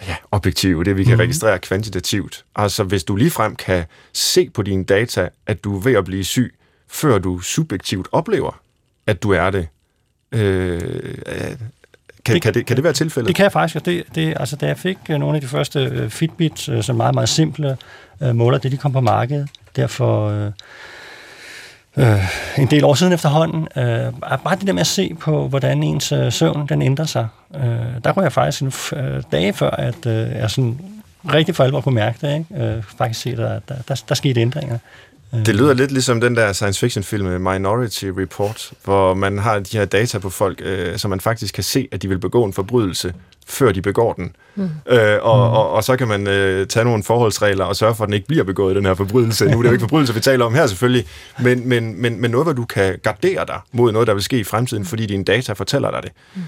ja, 0.08 0.16
objektive, 0.30 0.84
det 0.84 0.96
vi 0.96 1.04
kan 1.04 1.14
mm. 1.14 1.20
registrere 1.20 1.58
kvantitativt. 1.58 2.44
Altså 2.56 2.84
hvis 2.84 3.04
du 3.04 3.16
ligefrem 3.16 3.56
kan 3.56 3.84
se 4.12 4.50
på 4.54 4.62
dine 4.62 4.84
data, 4.84 5.28
at 5.46 5.64
du 5.64 5.76
er 5.76 5.80
ved 5.80 5.94
at 5.94 6.04
blive 6.04 6.24
syg, 6.24 6.54
før 6.92 7.18
du 7.18 7.40
subjektivt 7.40 8.08
oplever, 8.12 8.60
at 9.06 9.22
du 9.22 9.30
er 9.30 9.50
det. 9.50 9.68
Øh, 10.32 10.80
kan, 12.24 12.34
det, 12.34 12.42
kan, 12.42 12.54
det, 12.54 12.66
kan 12.66 12.76
det 12.76 12.84
være 12.84 12.92
tilfældet? 12.92 13.28
Det 13.28 13.36
kan 13.36 13.42
jeg 13.42 13.52
faktisk. 13.52 13.84
Det, 13.84 14.04
det, 14.14 14.34
altså, 14.40 14.56
da 14.56 14.66
jeg 14.66 14.78
fik 14.78 14.98
øh, 15.10 15.18
nogle 15.18 15.34
af 15.34 15.40
de 15.40 15.48
første 15.48 16.02
uh, 16.04 16.10
Fitbits, 16.10 16.68
uh, 16.68 16.82
som 16.82 16.96
meget, 16.96 17.14
meget 17.14 17.28
simple 17.28 17.76
måler, 18.32 18.58
det 18.58 18.72
de 18.72 18.76
kom 18.76 18.92
på 18.92 19.00
markedet, 19.00 19.48
derfor 19.76 20.44
uh, 20.46 20.52
uh, 21.96 22.58
en 22.58 22.70
del 22.70 22.84
år 22.84 22.94
siden 22.94 23.12
efterhånden, 23.12 23.60
uh, 23.60 24.38
bare 24.44 24.56
det 24.56 24.66
der 24.66 24.72
med 24.72 24.80
at 24.80 24.86
se 24.86 25.14
på, 25.20 25.48
hvordan 25.48 25.82
ens 25.82 26.12
uh, 26.12 26.32
søvn 26.32 26.66
den 26.68 26.82
ændrer 26.82 27.04
sig, 27.04 27.28
uh, 27.50 27.60
der 28.04 28.12
kunne 28.12 28.22
jeg 28.22 28.32
faktisk 28.32 28.62
uh, 28.62 28.98
dage 29.32 29.52
før, 29.52 29.70
at 29.70 30.06
uh, 30.06 30.12
jeg 30.12 30.50
sådan 30.50 30.80
rigtig 31.32 31.54
for 31.54 31.64
alvor 31.64 31.80
kunne 31.80 31.94
mærke 31.94 32.18
det, 32.26 32.34
ikke? 32.50 32.76
Uh, 32.76 32.84
faktisk 32.98 33.20
se, 33.20 33.30
at 33.30 33.38
der, 33.38 33.60
der, 33.68 33.74
der, 33.88 34.02
der 34.08 34.14
skete 34.14 34.40
ændringer. 34.40 34.78
Det 35.32 35.54
lyder 35.54 35.74
lidt 35.74 35.92
ligesom 35.92 36.20
den 36.20 36.36
der 36.36 36.52
science 36.52 36.80
fiction 36.80 37.04
film 37.04 37.26
Minority 37.26 38.04
Report, 38.04 38.72
hvor 38.84 39.14
man 39.14 39.38
har 39.38 39.58
de 39.58 39.78
her 39.78 39.84
data 39.84 40.18
på 40.18 40.30
folk, 40.30 40.60
øh, 40.64 40.98
så 40.98 41.08
man 41.08 41.20
faktisk 41.20 41.54
kan 41.54 41.64
se, 41.64 41.88
at 41.92 42.02
de 42.02 42.08
vil 42.08 42.18
begå 42.18 42.44
en 42.44 42.52
forbrydelse, 42.52 43.14
før 43.46 43.72
de 43.72 43.82
begår 43.82 44.12
den. 44.12 44.36
Mm. 44.54 44.62
Øh, 44.86 45.18
og, 45.22 45.36
mm. 45.36 45.56
og, 45.56 45.70
og 45.70 45.84
så 45.84 45.96
kan 45.96 46.08
man 46.08 46.26
øh, 46.26 46.66
tage 46.66 46.84
nogle 46.84 47.02
forholdsregler 47.02 47.64
og 47.64 47.76
sørge 47.76 47.94
for, 47.94 48.04
at 48.04 48.08
den 48.08 48.14
ikke 48.14 48.26
bliver 48.26 48.44
begået, 48.44 48.76
den 48.76 48.84
her 48.84 48.94
forbrydelse. 48.94 49.44
Nu 49.44 49.58
er 49.58 49.62
det 49.62 49.68
jo 49.68 49.72
ikke 49.72 49.82
forbrydelse, 49.82 50.14
vi 50.14 50.20
taler 50.20 50.44
om 50.44 50.54
her 50.54 50.66
selvfølgelig, 50.66 51.06
men, 51.42 51.68
men, 51.68 52.02
men, 52.02 52.20
men 52.20 52.30
noget, 52.30 52.46
hvor 52.46 52.52
du 52.52 52.64
kan 52.64 52.98
gardere 53.02 53.44
dig 53.46 53.60
mod 53.72 53.92
noget, 53.92 54.08
der 54.08 54.14
vil 54.14 54.22
ske 54.22 54.38
i 54.38 54.44
fremtiden, 54.44 54.84
fordi 54.84 55.06
dine 55.06 55.24
data 55.24 55.52
fortæller 55.52 55.90
dig 55.90 56.02
det. 56.02 56.12
Mm. 56.34 56.42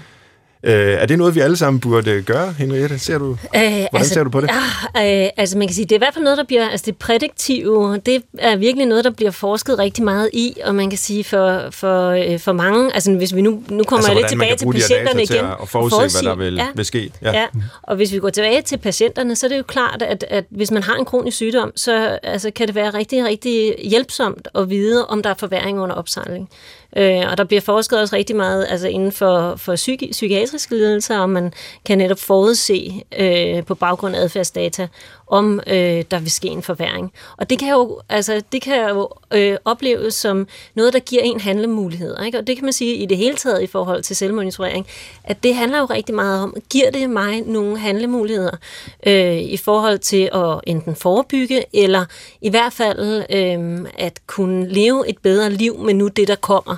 Øh, 0.67 0.73
er 0.73 1.05
det 1.05 1.17
noget, 1.17 1.35
vi 1.35 1.39
alle 1.39 1.57
sammen 1.57 1.79
burde 1.79 2.21
gøre, 2.21 2.53
Henriette? 2.57 2.99
Ser 2.99 3.17
du, 3.17 3.31
øh, 3.31 3.37
hvordan 3.53 3.87
altså, 3.93 4.13
ser 4.13 4.23
du 4.23 4.29
på 4.29 4.41
det? 4.41 4.49
Ja, 4.95 5.23
øh, 5.23 5.29
altså 5.37 5.57
man 5.57 5.67
kan 5.67 5.75
sige, 5.75 5.85
det 5.85 5.91
er 5.91 5.95
i 5.95 5.97
hvert 5.97 6.13
fald 6.13 6.23
noget, 6.23 6.37
der 6.37 6.43
bliver, 6.43 6.69
altså 6.69 6.83
det 6.85 6.97
prædiktive, 6.97 7.97
det 7.97 8.23
er 8.37 8.55
virkelig 8.55 8.85
noget, 8.85 9.05
der 9.05 9.11
bliver 9.11 9.31
forsket 9.31 9.79
rigtig 9.79 10.03
meget 10.03 10.29
i, 10.33 10.53
og 10.63 10.75
man 10.75 10.89
kan 10.89 10.99
sige 10.99 11.23
for, 11.23 11.63
for, 11.71 12.09
øh, 12.09 12.39
for 12.39 12.53
mange, 12.53 12.93
altså 12.93 13.11
hvis 13.11 13.35
vi 13.35 13.41
nu, 13.41 13.63
nu 13.69 13.83
kommer 13.83 13.97
altså, 13.97 14.11
jeg 14.11 14.19
lidt 14.19 14.29
tilbage 14.29 14.55
til 14.55 14.71
patienterne 14.71 15.23
igen. 15.23 15.27
Til 15.27 15.37
at 15.37 15.69
forudse, 15.69 15.95
forudse, 15.95 16.21
hvad 16.21 16.31
der 16.31 16.37
vil, 16.37 16.55
ja. 16.55 16.67
vil 16.75 16.85
ske. 16.85 17.11
Ja. 17.21 17.31
ja. 17.31 17.45
og 17.83 17.95
hvis 17.95 18.13
vi 18.13 18.19
går 18.19 18.29
tilbage 18.29 18.61
til 18.61 18.77
patienterne, 18.77 19.35
så 19.35 19.45
er 19.45 19.49
det 19.49 19.57
jo 19.57 19.63
klart, 19.63 20.01
at, 20.01 20.25
at 20.29 20.45
hvis 20.49 20.71
man 20.71 20.83
har 20.83 20.95
en 20.95 21.05
kronisk 21.05 21.37
sygdom, 21.37 21.71
så 21.75 22.19
altså, 22.23 22.51
kan 22.51 22.67
det 22.67 22.75
være 22.75 22.89
rigtig, 22.89 23.25
rigtig 23.25 23.75
hjælpsomt 23.83 24.47
at 24.55 24.69
vide, 24.69 25.07
om 25.07 25.23
der 25.23 25.29
er 25.29 25.33
forværing 25.33 25.79
under 25.79 25.95
opsejling. 25.95 26.49
Øh, 26.95 27.31
og 27.31 27.37
der 27.37 27.43
bliver 27.43 27.61
forsket 27.61 27.99
også 27.99 28.15
rigtig 28.15 28.35
meget 28.35 28.67
altså 28.69 28.87
inden 28.87 29.11
for, 29.11 29.55
for 29.55 29.75
psyki- 29.75 30.11
psykiatriske 30.11 30.75
lidelser, 30.75 31.19
og 31.19 31.29
man 31.29 31.53
kan 31.85 31.97
netop 31.97 32.19
forudse 32.19 33.03
øh, 33.19 33.63
på 33.65 33.75
baggrund 33.75 34.15
af 34.15 34.19
adfærdsdata, 34.21 34.87
om 35.27 35.59
øh, 35.67 36.03
der 36.11 36.19
vil 36.19 36.31
ske 36.31 36.47
en 36.47 36.63
forværing. 36.63 37.13
Og 37.37 37.49
det 37.49 37.59
kan 37.59 37.69
jo, 37.69 38.01
altså, 38.09 38.41
det 38.51 38.61
kan 38.61 38.89
jo 38.89 39.09
øh, 39.33 39.57
opleves 39.65 40.13
som 40.13 40.47
noget, 40.75 40.93
der 40.93 40.99
giver 40.99 41.21
en 41.23 41.39
handlemuligheder. 41.39 42.23
Ikke? 42.23 42.37
Og 42.37 42.47
det 42.47 42.55
kan 42.55 42.65
man 42.65 42.73
sige 42.73 42.95
i 42.95 43.05
det 43.05 43.17
hele 43.17 43.35
taget 43.35 43.61
i 43.61 43.67
forhold 43.67 44.03
til 44.03 44.15
selvmonitorering, 44.15 44.87
at 45.23 45.43
det 45.43 45.55
handler 45.55 45.79
jo 45.79 45.85
rigtig 45.85 46.15
meget 46.15 46.43
om, 46.43 46.55
giver 46.69 46.91
det 46.91 47.09
mig 47.09 47.41
nogle 47.41 47.79
handlemuligheder 47.79 48.57
øh, 49.05 49.37
i 49.37 49.57
forhold 49.57 49.99
til 49.99 50.29
at 50.33 50.59
enten 50.67 50.95
forebygge, 50.95 51.65
eller 51.73 52.05
i 52.41 52.49
hvert 52.49 52.73
fald 52.73 53.25
øh, 53.29 53.87
at 53.97 54.19
kunne 54.27 54.67
leve 54.69 55.09
et 55.09 55.17
bedre 55.17 55.49
liv 55.49 55.79
med 55.79 55.93
nu 55.93 56.07
det, 56.07 56.27
der 56.27 56.35
kommer. 56.35 56.75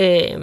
Øh, 0.00 0.40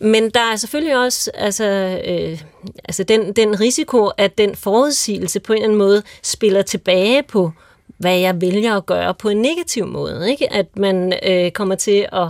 men 0.00 0.30
der 0.30 0.40
er 0.52 0.56
selvfølgelig 0.56 0.96
også 0.96 1.30
altså, 1.34 1.64
øh, 2.08 2.40
altså 2.84 3.02
den, 3.02 3.32
den 3.32 3.60
risiko, 3.60 4.06
at 4.06 4.38
den 4.38 4.54
forudsigelse 4.54 5.40
på 5.40 5.52
en 5.52 5.56
eller 5.56 5.66
anden 5.66 5.78
måde 5.78 6.02
spiller 6.22 6.62
tilbage 6.62 7.22
på, 7.22 7.52
hvad 7.98 8.18
jeg 8.18 8.40
vælger 8.40 8.76
at 8.76 8.86
gøre 8.86 9.14
på 9.14 9.28
en 9.28 9.42
negativ 9.42 9.86
måde. 9.86 10.30
Ikke? 10.30 10.52
At 10.52 10.66
man 10.76 11.12
øh, 11.22 11.50
kommer 11.50 11.74
til 11.74 12.06
at 12.12 12.28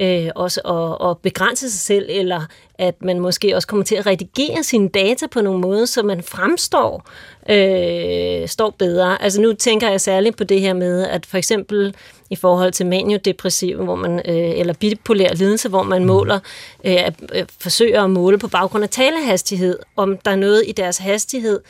øh, 0.00 0.28
også 0.34 0.60
at, 0.60 1.10
at 1.10 1.18
begrænse 1.18 1.70
sig 1.70 1.80
selv, 1.80 2.06
eller 2.08 2.40
at 2.74 3.02
man 3.02 3.20
måske 3.20 3.56
også 3.56 3.68
kommer 3.68 3.84
til 3.84 3.94
at 3.94 4.06
redigere 4.06 4.62
sine 4.62 4.88
data 4.88 5.26
på 5.26 5.40
nogle 5.40 5.60
måde, 5.60 5.86
så 5.86 6.02
man 6.02 6.22
fremstår 6.22 7.08
øh, 7.50 8.48
står 8.48 8.74
bedre. 8.78 9.22
Altså 9.22 9.40
nu 9.40 9.52
tænker 9.52 9.90
jeg 9.90 10.00
særligt 10.00 10.36
på 10.36 10.44
det 10.44 10.60
her 10.60 10.74
med, 10.74 11.06
at 11.06 11.26
for 11.26 11.36
eksempel 11.36 11.94
i 12.30 12.36
forhold 12.36 12.72
til 12.72 12.86
maniodepressiv, 12.86 13.84
hvor 13.84 13.94
man, 13.94 14.12
øh, 14.24 14.58
eller 14.58 14.72
bipolær 14.72 15.34
lidelse, 15.34 15.68
hvor 15.68 15.82
man 15.82 16.04
måler, 16.04 16.38
øh, 16.84 16.96
øh, 17.34 17.44
forsøger 17.60 18.02
at 18.04 18.10
måle 18.10 18.38
på 18.38 18.48
baggrund 18.48 18.84
af 18.84 18.90
talehastighed, 18.90 19.78
om 19.96 20.18
der 20.24 20.30
er 20.30 20.36
noget 20.36 20.64
i 20.66 20.72
deres 20.72 20.98
hastighed, 20.98 21.60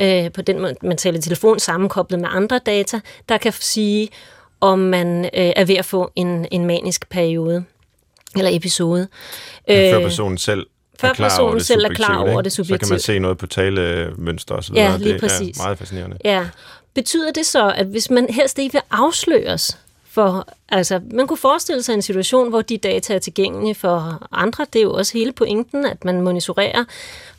øh, 0.00 0.32
på 0.32 0.42
den 0.42 0.60
måde, 0.60 0.74
man 0.82 0.96
taler 0.96 1.20
telefon 1.20 1.58
sammenkoblet 1.58 2.20
med 2.20 2.28
andre 2.32 2.58
data, 2.66 3.00
der 3.28 3.38
kan 3.38 3.52
sige, 3.52 4.08
om 4.60 4.78
man 4.78 5.24
øh, 5.24 5.30
er 5.56 5.64
ved 5.64 5.74
at 5.76 5.84
få 5.84 6.12
en, 6.16 6.46
en 6.50 6.66
manisk 6.66 7.08
periode 7.08 7.64
eller 8.36 8.50
episode. 8.56 9.08
Ja, 9.68 9.92
før 9.92 10.00
personen 10.00 10.38
selv 10.38 10.66
før 11.00 11.08
er 11.08 11.12
klar 11.14 11.28
personen 11.28 11.46
over 11.48 11.54
det 11.58 11.66
selv 11.66 11.84
er 11.84 11.88
klar 11.94 12.18
over 12.18 12.42
det 12.42 12.52
Så 12.52 12.62
kan 12.62 12.70
man 12.70 12.78
subjektivt. 12.78 13.02
se 13.02 13.18
noget 13.18 13.38
på 13.38 13.46
talemønster 13.46 14.54
og 14.54 14.64
så 14.64 14.72
Ja, 14.74 14.96
lige 14.96 15.12
det 15.12 15.20
præcis. 15.20 15.58
er 15.58 15.62
meget 15.62 15.78
fascinerende. 15.78 16.16
Ja. 16.24 16.46
Betyder 16.94 17.32
det 17.32 17.46
så, 17.46 17.72
at 17.76 17.86
hvis 17.86 18.10
man 18.10 18.26
helst 18.30 18.58
ikke 18.58 18.72
vil 18.72 18.80
afsløres 18.90 19.78
for, 20.14 20.48
altså, 20.68 21.00
man 21.10 21.26
kunne 21.26 21.36
forestille 21.36 21.82
sig 21.82 21.94
en 21.94 22.02
situation, 22.02 22.48
hvor 22.48 22.62
de 22.62 22.78
data 22.78 23.14
er 23.14 23.18
tilgængelige 23.18 23.74
for 23.74 24.26
andre. 24.32 24.66
Det 24.72 24.78
er 24.78 24.82
jo 24.82 24.92
også 24.92 25.18
hele 25.18 25.32
pointen, 25.32 25.86
at 25.86 26.04
man 26.04 26.20
monitorerer 26.20 26.84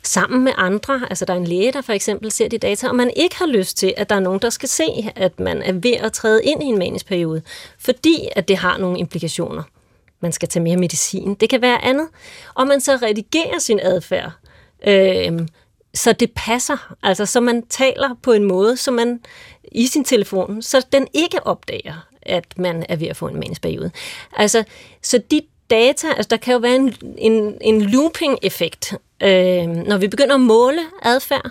sammen 0.02 0.44
med 0.44 0.52
andre. 0.56 1.00
Altså, 1.10 1.24
der 1.24 1.32
er 1.32 1.38
en 1.38 1.46
læge, 1.46 1.72
der 1.72 1.80
for 1.80 1.92
eksempel 1.92 2.30
ser 2.30 2.48
de 2.48 2.58
data, 2.58 2.88
og 2.88 2.96
man 2.96 3.10
ikke 3.16 3.36
har 3.36 3.46
lyst 3.46 3.78
til, 3.78 3.94
at 3.96 4.10
der 4.10 4.16
er 4.16 4.20
nogen, 4.20 4.40
der 4.42 4.50
skal 4.50 4.68
se, 4.68 5.12
at 5.16 5.40
man 5.40 5.62
er 5.62 5.72
ved 5.72 5.92
at 5.92 6.12
træde 6.12 6.44
ind 6.44 6.62
i 6.62 6.66
en 6.66 6.78
manisk 6.78 7.06
periode, 7.06 7.42
fordi 7.78 8.28
at 8.36 8.48
det 8.48 8.56
har 8.56 8.78
nogle 8.78 8.98
implikationer. 8.98 9.62
Man 10.20 10.32
skal 10.32 10.48
tage 10.48 10.62
mere 10.62 10.76
medicin. 10.76 11.34
Det 11.34 11.50
kan 11.50 11.62
være 11.62 11.84
andet. 11.84 12.08
Og 12.54 12.66
man 12.66 12.80
så 12.80 12.96
redigerer 13.02 13.58
sin 13.58 13.80
adfærd, 13.82 14.32
øh, 14.86 15.48
så 15.94 16.12
det 16.12 16.30
passer. 16.36 16.94
Altså, 17.02 17.26
så 17.26 17.40
man 17.40 17.66
taler 17.66 18.16
på 18.22 18.32
en 18.32 18.44
måde, 18.44 18.76
så 18.76 18.90
man 18.90 19.20
i 19.72 19.86
sin 19.86 20.04
telefon, 20.04 20.62
så 20.62 20.86
den 20.92 21.06
ikke 21.14 21.46
opdager, 21.46 22.06
at 22.28 22.58
man 22.58 22.86
er 22.88 22.96
ved 22.96 23.08
at 23.08 23.16
få 23.16 23.28
en 23.28 23.40
manisk 23.40 23.62
periode. 23.62 23.90
Altså, 24.36 24.64
så 25.02 25.18
de 25.30 25.40
data, 25.70 26.06
altså 26.08 26.28
der 26.30 26.36
kan 26.36 26.52
jo 26.52 26.58
være 26.58 26.76
en, 26.76 26.94
en, 27.18 27.58
en 27.60 27.82
looping-effekt. 27.82 28.94
Øh, 29.22 29.66
når 29.66 29.96
vi 29.96 30.08
begynder 30.08 30.34
at 30.34 30.40
måle 30.40 30.80
adfærd, 31.02 31.50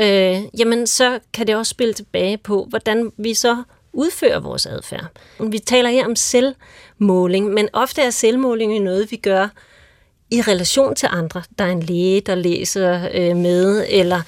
øh, 0.00 0.40
jamen 0.58 0.86
så 0.86 1.18
kan 1.32 1.46
det 1.46 1.56
også 1.56 1.70
spille 1.70 1.94
tilbage 1.94 2.38
på, 2.38 2.66
hvordan 2.68 3.12
vi 3.16 3.34
så 3.34 3.62
udfører 3.92 4.40
vores 4.40 4.66
adfærd. 4.66 5.06
Vi 5.40 5.58
taler 5.58 5.90
her 5.90 6.06
om 6.06 6.16
selvmåling, 6.16 7.50
men 7.50 7.68
ofte 7.72 8.02
er 8.02 8.10
selvmåling 8.10 8.76
jo 8.78 8.82
noget, 8.82 9.10
vi 9.10 9.16
gør 9.16 9.48
i 10.30 10.40
relation 10.40 10.94
til 10.94 11.08
andre. 11.12 11.42
Der 11.58 11.64
er 11.64 11.70
en 11.70 11.82
læge, 11.82 12.20
der 12.20 12.34
læser 12.34 13.08
øh, 13.14 13.36
med, 13.36 13.86
eller 13.88 14.20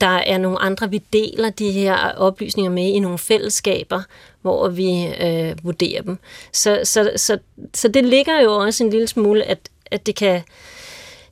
der 0.00 0.16
er 0.16 0.38
nogle 0.38 0.58
andre, 0.58 0.90
vi 0.90 0.98
deler 1.12 1.50
de 1.50 1.70
her 1.70 1.96
oplysninger 2.16 2.70
med 2.70 2.86
i 2.86 2.98
nogle 2.98 3.18
fællesskaber, 3.18 4.02
hvor 4.42 4.68
vi 4.68 5.06
øh, 5.20 5.64
vurderer 5.64 6.02
dem. 6.02 6.18
Så, 6.52 6.80
så, 6.84 7.10
så, 7.16 7.38
så 7.74 7.88
det 7.88 8.04
ligger 8.04 8.40
jo 8.42 8.52
også 8.52 8.84
en 8.84 8.90
lille 8.90 9.08
smule, 9.08 9.44
at, 9.44 9.58
at 9.90 10.06
det 10.06 10.14
kan 10.14 10.42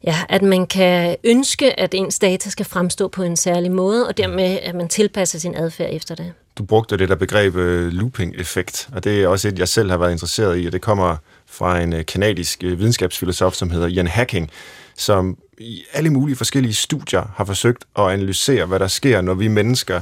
ja, 0.05 0.17
at 0.29 0.43
man 0.43 0.67
kan 0.67 1.17
ønske, 1.25 1.81
at 1.81 1.95
ens 1.95 2.19
data 2.19 2.51
skal 2.51 2.67
fremstå 2.67 3.09
på 3.09 3.23
en 3.23 3.37
særlig 3.37 3.73
måde, 3.73 4.07
og 4.07 4.17
dermed 4.17 4.59
at 4.63 4.75
man 4.75 4.89
tilpasser 4.89 5.39
sin 5.39 5.55
adfærd 5.55 5.91
efter 5.93 6.15
det. 6.15 6.33
Du 6.59 6.65
brugte 6.65 6.97
det 6.97 7.09
der 7.09 7.15
begreb 7.15 7.57
øh, 7.57 7.93
looping-effekt, 7.93 8.89
og 8.93 9.05
det 9.05 9.23
er 9.23 9.29
også 9.29 9.49
et, 9.49 9.59
jeg 9.59 9.69
selv 9.69 9.91
har 9.91 9.97
været 9.97 10.13
interesseret 10.13 10.63
i, 10.63 10.67
og 10.67 10.73
det 10.73 10.81
kommer 10.81 11.17
fra 11.47 11.81
en 11.81 11.93
øh, 11.93 12.07
kanadisk 12.07 12.65
øh, 12.65 12.79
videnskabsfilosof, 12.79 13.55
som 13.55 13.71
hedder 13.71 13.87
Ian 13.87 14.07
Hacking, 14.07 14.51
som 14.97 15.39
i 15.59 15.85
alle 15.93 16.11
mulige 16.11 16.37
forskellige 16.37 16.75
studier 16.75 17.33
har 17.37 17.45
forsøgt 17.45 17.85
at 17.99 18.05
analysere, 18.05 18.67
hvad 18.67 18.79
der 18.79 18.87
sker, 18.87 19.21
når 19.21 19.35
vi 19.35 19.49
mennesker 19.49 20.01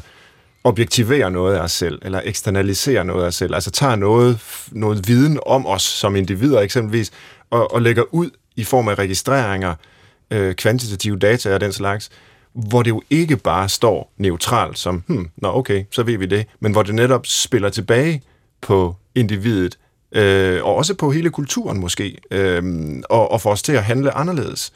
objektiverer 0.65 1.29
noget 1.29 1.57
af 1.57 1.61
os 1.61 1.73
selv, 1.73 1.99
eller 2.03 2.21
eksternaliserer 2.25 3.03
noget 3.03 3.23
af 3.23 3.27
os 3.27 3.35
selv, 3.35 3.55
altså 3.55 3.71
tager 3.71 3.97
noget, 3.97 4.41
noget 4.73 5.09
viden 5.09 5.41
om 5.47 5.67
os 5.67 5.83
som 5.83 6.17
individer 6.17 6.61
eksempelvis, 6.61 7.11
og, 7.51 7.75
og 7.75 7.83
lægger 7.83 8.15
ud 8.15 8.31
i 8.57 8.65
form 8.65 8.89
af 8.89 8.95
registreringer, 8.95 9.75
øh, 10.31 10.55
kvantitative 10.55 11.19
data 11.19 11.55
og 11.55 11.61
den 11.61 11.73
slags, 11.73 12.11
hvor 12.53 12.83
det 12.83 12.91
jo 12.91 13.03
ikke 13.11 13.37
bare 13.37 13.69
står 13.69 14.13
neutralt 14.19 14.79
som, 14.79 15.03
hmm, 15.07 15.31
nå 15.37 15.49
okay, 15.49 15.85
så 15.91 16.03
ved 16.03 16.19
vi 16.19 16.27
det, 16.27 16.47
men 16.61 16.73
hvor 16.73 16.83
det 16.83 16.95
netop 16.95 17.27
spiller 17.27 17.69
tilbage 17.69 18.23
på 18.61 18.97
individet, 19.15 19.79
øh, 20.15 20.65
og 20.65 20.75
også 20.75 20.95
på 20.95 21.11
hele 21.11 21.31
kulturen 21.31 21.81
måske, 21.81 22.19
øh, 22.31 22.63
og, 23.11 23.33
og 23.33 23.41
får 23.41 23.51
os 23.51 23.63
til 23.63 23.73
at 23.73 23.85
handle 23.85 24.11
anderledes. 24.11 24.73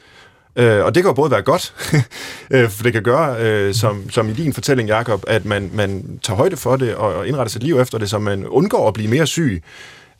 Øh, 0.57 0.85
og 0.85 0.94
det 0.94 1.03
kan 1.03 1.09
jo 1.09 1.14
både 1.14 1.31
være 1.31 1.42
godt, 1.42 1.74
øh, 2.55 2.70
for 2.70 2.83
det 2.83 2.92
kan 2.92 3.03
gøre, 3.03 3.37
øh, 3.40 3.74
som, 3.74 4.11
som 4.11 4.29
i 4.29 4.33
din 4.33 4.53
fortælling, 4.53 4.88
Jakob, 4.88 5.24
at 5.27 5.44
man, 5.44 5.70
man 5.72 6.18
tager 6.22 6.37
højde 6.37 6.57
for 6.57 6.77
det 6.77 6.94
og, 6.94 7.14
og 7.14 7.29
indretter 7.29 7.51
sit 7.51 7.62
liv 7.62 7.79
efter 7.79 7.98
det, 7.98 8.11
så 8.11 8.18
man 8.18 8.46
undgår 8.46 8.88
at 8.88 8.94
blive 8.94 9.11
mere 9.11 9.27
syg, 9.27 9.62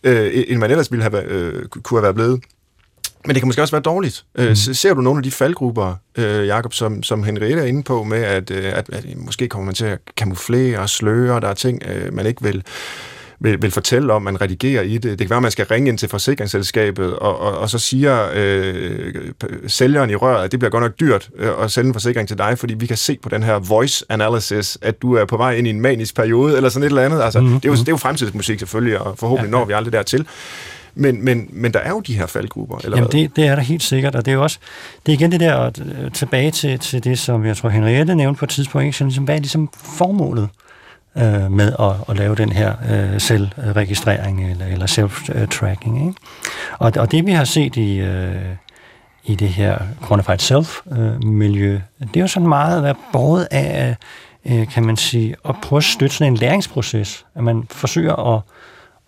øh, 0.03 0.45
end 0.49 0.59
man 0.59 0.71
ellers 0.71 0.93
ville 0.93 1.03
have, 1.03 1.25
øh, 1.25 1.67
kunne 1.69 1.99
have 1.99 2.03
været 2.03 2.15
blevet. 2.15 2.41
Men 3.27 3.35
det 3.35 3.43
kan 3.43 3.49
måske 3.49 3.63
også 3.63 3.75
være 3.75 3.83
dårligt. 3.83 4.25
Øh, 4.35 4.57
ser 4.57 4.95
du 4.95 5.01
nogle 5.01 5.19
af 5.19 5.23
de 5.23 5.31
faldgrupper, 5.31 5.95
øh, 6.19 6.47
Jakob, 6.47 6.75
som, 6.75 7.03
som 7.03 7.23
Henriette 7.23 7.63
er 7.63 7.67
inde 7.67 7.83
på, 7.83 8.05
med 8.05 8.23
at, 8.23 8.51
øh, 8.51 8.65
at, 8.65 8.91
at 8.93 9.05
måske 9.17 9.49
kommer 9.49 9.65
man 9.65 9.75
til 9.75 9.85
at 9.85 9.99
kamuflere 10.17 10.79
og 10.79 10.91
sløre, 10.91 11.41
der 11.41 11.49
er 11.49 11.55
ting, 11.55 11.83
øh, 11.87 12.15
man 12.15 12.27
ikke 12.27 12.43
vil, 12.43 12.63
vil, 13.41 13.63
vil 13.63 13.71
fortælle 13.71 14.13
om, 14.13 14.23
man 14.23 14.41
redigerer 14.41 14.83
i 14.83 14.95
det. 14.95 15.03
Det 15.03 15.19
kan 15.19 15.31
være, 15.31 15.37
at 15.37 15.43
man 15.43 15.51
skal 15.51 15.67
ringe 15.67 15.89
ind 15.89 15.99
til 15.99 16.09
forsikringsselskabet, 16.09 17.17
og, 17.17 17.41
og, 17.41 17.59
og 17.59 17.71
så 17.71 17.79
siger 17.79 18.29
øh, 18.35 19.15
sælgeren 19.67 20.11
i 20.11 20.15
røret, 20.15 20.45
at 20.45 20.53
det 20.53 20.61
bliver 20.61 20.71
godt 20.71 20.83
nok 20.83 21.01
dyrt 21.01 21.31
øh, 21.39 21.51
at 21.63 21.71
sælge 21.71 21.89
en 21.89 21.95
forsikring 21.95 22.29
til 22.29 22.39
dig, 22.39 22.59
fordi 22.59 22.75
vi 22.75 22.87
kan 22.87 22.97
se 22.97 23.19
på 23.23 23.29
den 23.29 23.43
her 23.43 23.59
voice 23.59 24.05
analysis, 24.09 24.79
at 24.83 25.03
du 25.03 25.15
er 25.15 25.25
på 25.25 25.37
vej 25.37 25.55
ind 25.55 25.67
i 25.67 25.71
en 25.71 25.81
manisk 25.81 26.17
periode, 26.17 26.57
eller 26.57 26.69
sådan 26.69 26.83
et 26.83 26.89
eller 26.89 27.03
andet. 27.03 27.23
Altså, 27.23 27.41
mm-hmm. 27.41 27.61
det, 27.61 27.69
er 27.69 27.73
jo, 27.73 27.77
det 27.77 27.89
er 27.89 27.93
jo 27.93 27.97
fremtidsmusik 27.97 28.59
selvfølgelig, 28.59 28.99
og 28.99 29.19
forhåbentlig 29.19 29.51
ja, 29.51 29.57
ja. 29.57 29.61
når 29.61 29.67
vi 29.67 29.73
aldrig 29.73 29.93
dertil. 29.93 30.27
Men, 30.95 31.25
men, 31.25 31.49
men 31.53 31.75
der 31.75 31.81
er 31.81 31.91
jo 31.91 32.01
de 32.01 32.15
her 32.15 32.27
faldgrupper, 32.27 32.79
eller 32.85 32.97
Jamen 32.97 33.11
hvad? 33.11 33.21
det, 33.21 33.37
det 33.37 33.47
er 33.47 33.55
der 33.55 33.63
helt 33.63 33.83
sikkert, 33.83 34.15
og 34.15 34.25
det 34.25 34.31
er 34.31 34.35
jo 34.35 34.43
også, 34.43 34.59
det 35.07 35.13
er 35.13 35.17
igen 35.17 35.33
det 35.33 35.41
der, 35.41 35.67
øh, 35.67 36.13
tilbage 36.13 36.51
til, 36.51 36.79
til 36.79 37.05
det, 37.05 37.19
som 37.19 37.47
jeg 37.47 37.57
tror 37.57 37.69
Henriette 37.69 38.15
nævnte 38.15 38.39
på 38.39 38.45
et 38.45 38.49
tidspunkt, 38.49 38.85
ikke? 38.85 38.99
Så 38.99 39.05
ligesom, 39.05 39.25
hvad 39.25 39.35
er 39.35 39.39
ligesom 39.39 39.69
formålet 39.73 40.49
øh, 41.19 41.53
med 41.53 41.73
at, 41.79 41.93
at 42.09 42.17
lave 42.17 42.35
den 42.35 42.53
her 42.53 42.75
øh, 42.91 43.21
selvregistrering 43.21 44.51
eller, 44.51 44.67
eller 44.67 44.87
self-tracking. 44.87 46.07
Ikke? 46.07 46.15
Og, 46.79 46.93
og 46.97 47.11
det 47.11 47.27
vi 47.27 47.33
har 47.33 47.45
set 47.45 47.77
i, 47.77 47.99
øh, 47.99 48.55
i 49.25 49.35
det 49.35 49.49
her 49.49 49.79
quantified 50.09 50.39
self-miljø, 50.39 51.75
øh, 51.75 52.09
det 52.09 52.17
er 52.17 52.21
jo 52.21 52.27
sådan 52.27 52.49
meget 52.49 52.77
at 52.77 52.83
være 52.83 52.95
båret 53.13 53.49
af, 53.51 53.97
øh, 54.47 54.69
kan 54.69 54.87
man 54.87 54.97
sige, 54.97 55.35
at 55.49 55.55
prøve 55.63 55.79
at 55.79 55.85
støtte 55.85 56.17
sådan 56.17 56.33
en 56.33 56.39
læringsproces, 56.39 57.25
at 57.35 57.45
man 57.45 57.67
forsøger 57.71 58.35
at, 58.35 58.43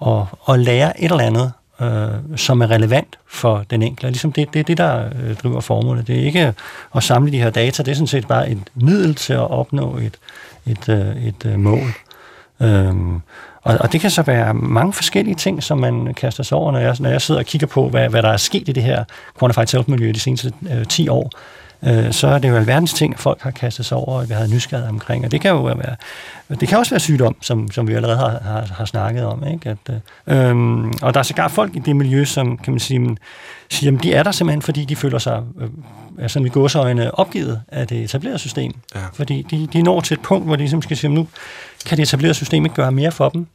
at, 0.07 0.55
at 0.55 0.61
lære 0.61 1.01
et 1.01 1.11
eller 1.11 1.25
andet, 1.25 1.53
øh, 1.81 2.37
som 2.37 2.61
er 2.61 2.71
relevant 2.71 3.19
for 3.29 3.65
den 3.71 3.83
enkelte. 3.83 4.11
Ligesom 4.11 4.33
det 4.33 4.43
er 4.43 4.51
det, 4.53 4.69
det, 4.69 4.79
der 4.79 5.09
øh, 5.23 5.37
driver 5.37 5.61
formålet. 5.61 6.07
Det 6.07 6.19
er 6.21 6.25
ikke 6.25 6.55
at 6.97 7.03
samle 7.03 7.33
de 7.33 7.39
her 7.39 7.51
data, 7.51 7.83
det 7.83 7.91
er 7.91 7.95
sådan 7.95 8.07
set 8.07 8.29
bare 8.29 8.51
et 8.51 8.59
middel 8.75 9.15
til 9.15 9.33
at 9.33 9.51
opnå 9.51 9.97
et, 9.97 10.03
et, 10.03 10.15
øh, 10.15 10.19
et 10.67 10.89
øh, 10.89 11.27
et 11.27 11.47
øh, 11.47 11.59
mål. 11.59 11.95
Øhm, 12.63 13.15
og, 13.63 13.79
og 13.81 13.93
det 13.93 14.01
kan 14.01 14.11
så 14.11 14.23
være 14.23 14.55
mange 14.55 14.93
forskellige 14.93 15.35
ting, 15.35 15.63
som 15.63 15.79
man 15.79 16.15
kaster 16.15 16.43
sig 16.43 16.59
over, 16.59 16.73
når 16.73 16.79
jeg, 16.79 16.97
når 17.01 17.11
jeg 17.11 17.21
sidder 17.21 17.41
og 17.41 17.47
kigger 17.47 17.67
på, 17.67 17.89
hvad, 17.89 18.09
hvad 18.09 18.23
der 18.23 18.29
er 18.29 18.37
sket 18.37 18.69
i 18.69 18.73
det 18.73 18.83
her 18.83 19.05
quantified 19.39 19.67
self-miljø 19.67 20.13
de 20.13 20.21
seneste 20.21 20.53
øh, 20.71 20.87
10 20.87 21.09
år. 21.09 21.31
Øh, 21.83 22.13
så 22.13 22.27
er 22.27 22.39
det 22.39 22.49
jo 22.49 22.57
alverdens 22.57 22.93
ting, 22.93 23.19
folk 23.19 23.43
har 23.43 23.51
kastet 23.51 23.87
sig 23.87 23.97
over, 23.97 24.21
og 24.21 24.29
vi 24.29 24.35
har 24.35 24.47
nysgerrighed 24.47 24.91
omkring. 24.91 25.25
Og 25.25 25.33
det 25.33 25.41
kan 25.41 25.51
jo 25.51 25.63
være, 25.63 25.97
det 26.61 26.69
kan 26.69 26.79
også 26.79 26.91
være 26.91 27.01
sygdom, 27.01 27.37
som, 27.41 27.71
som 27.71 27.89
vi 27.89 27.95
allerede 27.95 28.17
har, 28.17 28.39
har, 28.43 28.67
har 28.77 28.85
snakket 28.85 29.25
om. 29.25 29.47
Ikke? 29.47 29.71
At, 29.71 30.01
øh, 30.27 30.51
øhm, 30.51 30.93
og 31.03 31.15
der 31.15 31.21
er 31.21 31.23
sågar 31.23 31.49
folk 31.49 31.77
i 31.77 31.79
det 31.79 31.97
miljø, 31.97 32.25
som 32.25 32.59
kan 32.59 32.73
man 32.73 32.81
sige, 32.81 33.17
siger, 33.71 33.97
at 33.97 34.03
de 34.03 34.13
er 34.13 34.23
der 34.23 34.31
simpelthen, 34.31 34.63
fordi 34.63 34.85
de 34.85 34.97
føler 34.97 35.19
sig 35.19 35.43
øh, 35.61 35.69
altså 36.19 36.41
med 36.41 36.51
gåsøjne 36.51 37.19
opgivet 37.19 37.63
af 37.69 37.87
det 37.87 38.03
etablerede 38.03 38.39
system. 38.39 38.73
Ja. 38.95 39.01
Fordi 39.13 39.47
de, 39.51 39.69
de 39.73 39.83
når 39.83 40.01
til 40.01 40.15
et 40.15 40.21
punkt, 40.21 40.47
hvor 40.47 40.57
de 40.57 40.63
ligesom 40.63 40.83
skal 40.83 40.97
sige, 40.97 41.11
nu 41.11 41.29
kan 41.87 41.97
det 41.97 42.03
etablerede 42.03 42.35
system 42.35 42.65
ikke 42.65 42.77
gøre 42.77 42.93
mere 42.93 43.13
for 43.13 43.29
dem. 43.29 43.47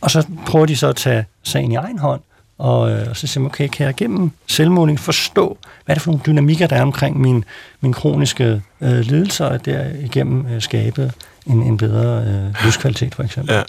Og 0.00 0.10
så 0.10 0.26
prøver 0.46 0.66
de 0.66 0.76
så 0.76 0.88
at 0.88 0.96
tage 0.96 1.24
sagen 1.42 1.72
i 1.72 1.74
egen 1.74 1.98
hånd, 1.98 2.20
og, 2.58 2.90
øh, 2.90 3.06
og 3.10 3.16
så 3.16 3.26
siger 3.26 3.40
man, 3.40 3.50
okay, 3.50 3.68
kan 3.68 3.86
jeg 3.86 3.94
gennem 3.94 4.30
selvmåling 4.46 5.00
forstå, 5.00 5.58
hvad 5.84 5.94
er 5.94 5.94
det 5.94 6.02
for 6.02 6.10
nogle 6.10 6.22
dynamikker, 6.26 6.66
der 6.66 6.76
er 6.76 6.82
omkring 6.82 7.20
min, 7.20 7.44
min 7.80 7.92
kroniske 7.92 8.62
øh, 8.80 8.98
lidelse, 8.98 9.46
og 9.46 9.64
derigennem 9.64 10.46
øh, 10.46 10.62
skabe 10.62 11.12
en, 11.46 11.62
en 11.62 11.76
bedre 11.76 12.24
øh, 12.24 12.64
livskvalitet, 12.64 13.14
for 13.14 13.22
eksempel. 13.22 13.54
Ja. 13.54 13.62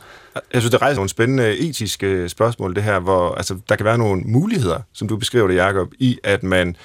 Jeg 0.54 0.62
synes, 0.62 0.72
det 0.72 0.82
rejser 0.82 0.96
nogle 0.96 1.10
spændende 1.10 1.58
etiske 1.58 2.08
øh, 2.08 2.30
spørgsmål, 2.30 2.76
det 2.76 2.84
her, 2.84 3.00
hvor 3.00 3.36
altså, 3.36 3.58
der 3.70 3.76
kan 3.76 3.86
være 3.86 3.98
nogle 3.98 4.22
muligheder, 4.22 4.80
som 4.94 5.08
du 5.08 5.18
beskriver 5.18 5.48
det, 5.48 5.56
Jacob, 5.56 5.88
i 6.00 6.18
at 6.24 6.44
man 6.44 6.76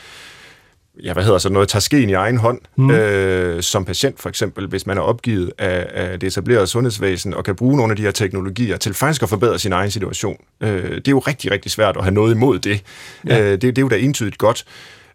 ja, 1.03 1.13
hvad 1.13 1.25
hedder 1.25 1.39
så 1.39 1.49
noget, 1.49 1.69
tager 1.69 1.81
skeen 1.81 2.11
i 2.11 2.13
egen 2.13 2.37
hånd, 2.37 2.61
mm. 2.77 2.91
øh, 2.91 3.63
som 3.63 3.85
patient 3.85 4.21
for 4.21 4.29
eksempel, 4.29 4.67
hvis 4.67 4.87
man 4.87 4.99
er 4.99 5.03
opgivet 5.03 5.53
af, 5.59 5.87
af 5.95 6.21
det 6.21 6.27
etablerede 6.27 6.67
sundhedsvæsen, 6.67 7.35
og 7.35 7.45
kan 7.45 7.57
bruge 7.57 7.77
nogle 7.77 7.93
af 7.93 7.97
de 7.97 8.03
her 8.03 8.11
teknologier 8.11 8.77
til 8.77 8.95
faktisk 8.95 9.23
at 9.23 9.29
forbedre 9.29 9.59
sin 9.59 9.73
egen 9.73 9.91
situation. 9.91 10.37
Øh, 10.61 10.95
det 10.95 11.09
er 11.09 11.13
jo 11.13 11.19
rigtig, 11.19 11.51
rigtig 11.51 11.71
svært 11.71 11.97
at 11.97 12.03
have 12.03 12.15
noget 12.15 12.35
imod 12.35 12.59
det. 12.59 12.83
Ja. 13.27 13.41
Øh, 13.41 13.53
det, 13.53 13.63
det 13.63 13.79
er 13.79 13.83
jo 13.83 13.89
da 13.89 13.97
entydigt 13.97 14.39
godt. 14.39 14.65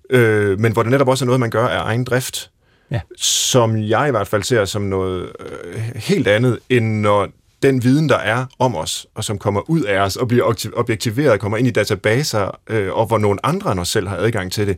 Øh, 0.10 0.60
men 0.60 0.72
hvor 0.72 0.84
det 0.84 0.92
netop 0.92 1.08
også 1.08 1.26
er 1.26 1.28
noget, 1.28 1.40
man 1.40 1.50
gør 1.50 1.68
af 1.68 1.84
egen 1.84 2.04
drift, 2.04 2.50
ja. 2.92 3.02
som 3.18 3.78
jeg 3.78 4.08
i 4.08 4.12
hvert 4.12 4.28
fald 4.28 4.44
ser 4.44 4.66
som 4.66 4.82
noget 4.82 5.30
øh, 5.40 5.82
helt 5.96 6.28
andet, 6.28 6.60
end 6.70 7.00
når 7.00 7.28
den 7.64 7.84
viden, 7.84 8.10
der 8.10 8.18
er 8.18 8.46
om 8.60 8.76
os, 8.76 9.08
og 9.16 9.24
som 9.24 9.38
kommer 9.38 9.70
ud 9.70 9.82
af 9.82 10.00
os 10.00 10.16
og 10.16 10.28
bliver 10.28 10.70
objektiveret, 10.74 11.40
kommer 11.40 11.58
ind 11.58 11.68
i 11.68 11.72
databaser, 11.72 12.60
øh, 12.70 12.94
og 12.94 13.06
hvor 13.06 13.18
nogle 13.18 13.46
andre 13.46 13.72
end 13.72 13.80
os 13.80 13.90
selv 13.90 14.08
har 14.08 14.18
adgang 14.18 14.52
til 14.52 14.68
det, 14.68 14.78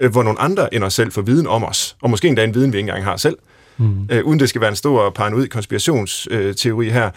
øh, 0.00 0.10
hvor 0.10 0.22
nogle 0.22 0.40
andre 0.40 0.74
end 0.74 0.84
os 0.84 0.94
selv 0.94 1.12
får 1.12 1.22
viden 1.22 1.46
om 1.46 1.64
os, 1.64 1.96
og 2.02 2.10
måske 2.10 2.28
endda 2.28 2.44
en 2.44 2.54
viden, 2.54 2.72
vi 2.72 2.78
ikke 2.78 2.88
engang 2.88 3.04
har 3.04 3.16
selv, 3.16 3.38
mm. 3.78 4.08
øh, 4.10 4.24
uden 4.24 4.40
det 4.40 4.48
skal 4.48 4.60
være 4.60 4.70
en 4.70 4.76
stor 4.76 5.10
paranoid 5.10 5.48
konspirationsteori 5.48 6.90
her, 6.90 7.10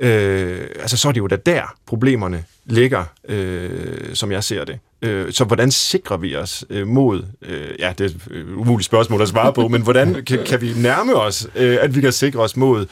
øh, 0.00 0.66
altså 0.80 0.96
så 0.96 1.08
er 1.08 1.12
det 1.12 1.20
jo 1.20 1.26
da 1.26 1.36
der 1.36 1.74
problemerne 1.86 2.44
ligger, 2.64 3.04
øh, 3.28 4.14
som 4.14 4.32
jeg 4.32 4.44
ser 4.44 4.64
det. 4.64 4.78
Øh, 5.02 5.32
så 5.32 5.44
hvordan 5.44 5.70
sikrer 5.70 6.16
vi 6.16 6.36
os 6.36 6.64
øh, 6.70 6.86
mod, 6.86 7.22
øh, 7.42 7.68
ja, 7.78 7.92
det 7.98 8.04
er 8.30 8.36
et 8.38 8.46
umuligt 8.56 8.86
spørgsmål 8.86 9.22
at 9.22 9.28
svare 9.28 9.52
på, 9.52 9.68
men 9.68 9.82
hvordan 9.82 10.14
kan, 10.28 10.44
kan 10.46 10.60
vi 10.60 10.72
nærme 10.76 11.14
os, 11.14 11.48
øh, 11.54 11.78
at 11.80 11.94
vi 11.94 12.00
kan 12.00 12.12
sikre 12.12 12.40
os 12.40 12.56
mod 12.56 12.86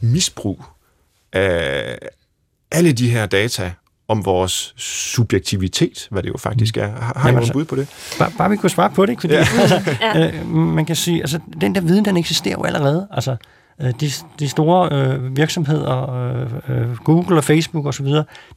misbrug 0.00 0.64
af 1.32 1.98
alle 2.70 2.92
de 2.92 3.10
her 3.10 3.26
data 3.26 3.72
om 4.08 4.24
vores 4.24 4.74
subjektivitet, 4.76 6.08
hvad 6.10 6.22
det 6.22 6.28
jo 6.28 6.38
faktisk 6.38 6.76
er. 6.76 6.88
Har, 6.88 7.12
har 7.16 7.30
I 7.30 7.34
altså, 7.34 7.52
bud 7.52 7.64
på 7.64 7.76
det? 7.76 7.88
Bare, 8.18 8.30
bare 8.38 8.50
vi 8.50 8.56
kunne 8.56 8.70
svare 8.70 8.90
på 8.90 9.06
det? 9.06 9.20
Fordi, 9.20 9.34
ja. 9.34 9.38
altså, 9.60 9.82
øh, 10.16 10.48
man 10.50 10.84
kan 10.84 10.96
sige, 10.96 11.20
altså 11.20 11.38
den 11.60 11.74
der 11.74 11.80
viden, 11.80 12.04
den 12.04 12.16
eksisterer 12.16 12.54
jo 12.58 12.64
allerede. 12.64 13.08
Altså, 13.10 13.36
øh, 13.80 13.92
de, 14.00 14.10
de 14.38 14.48
store 14.48 14.88
øh, 14.92 15.36
virksomheder, 15.36 16.10
øh, 16.14 16.50
øh, 16.68 16.96
Google 16.96 17.36
og 17.36 17.44
Facebook 17.44 17.86
osv., 17.86 18.06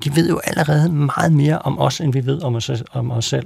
de 0.04 0.16
ved 0.16 0.30
jo 0.30 0.40
allerede 0.44 0.92
meget 0.92 1.34
mere 1.34 1.60
om 1.60 1.80
os, 1.80 2.02
end 2.02 2.14
vi 2.14 2.26
ved 2.26 2.42
om 2.44 2.56
os, 2.56 2.72
om 2.92 3.12
os 3.12 3.26
selv. 3.26 3.46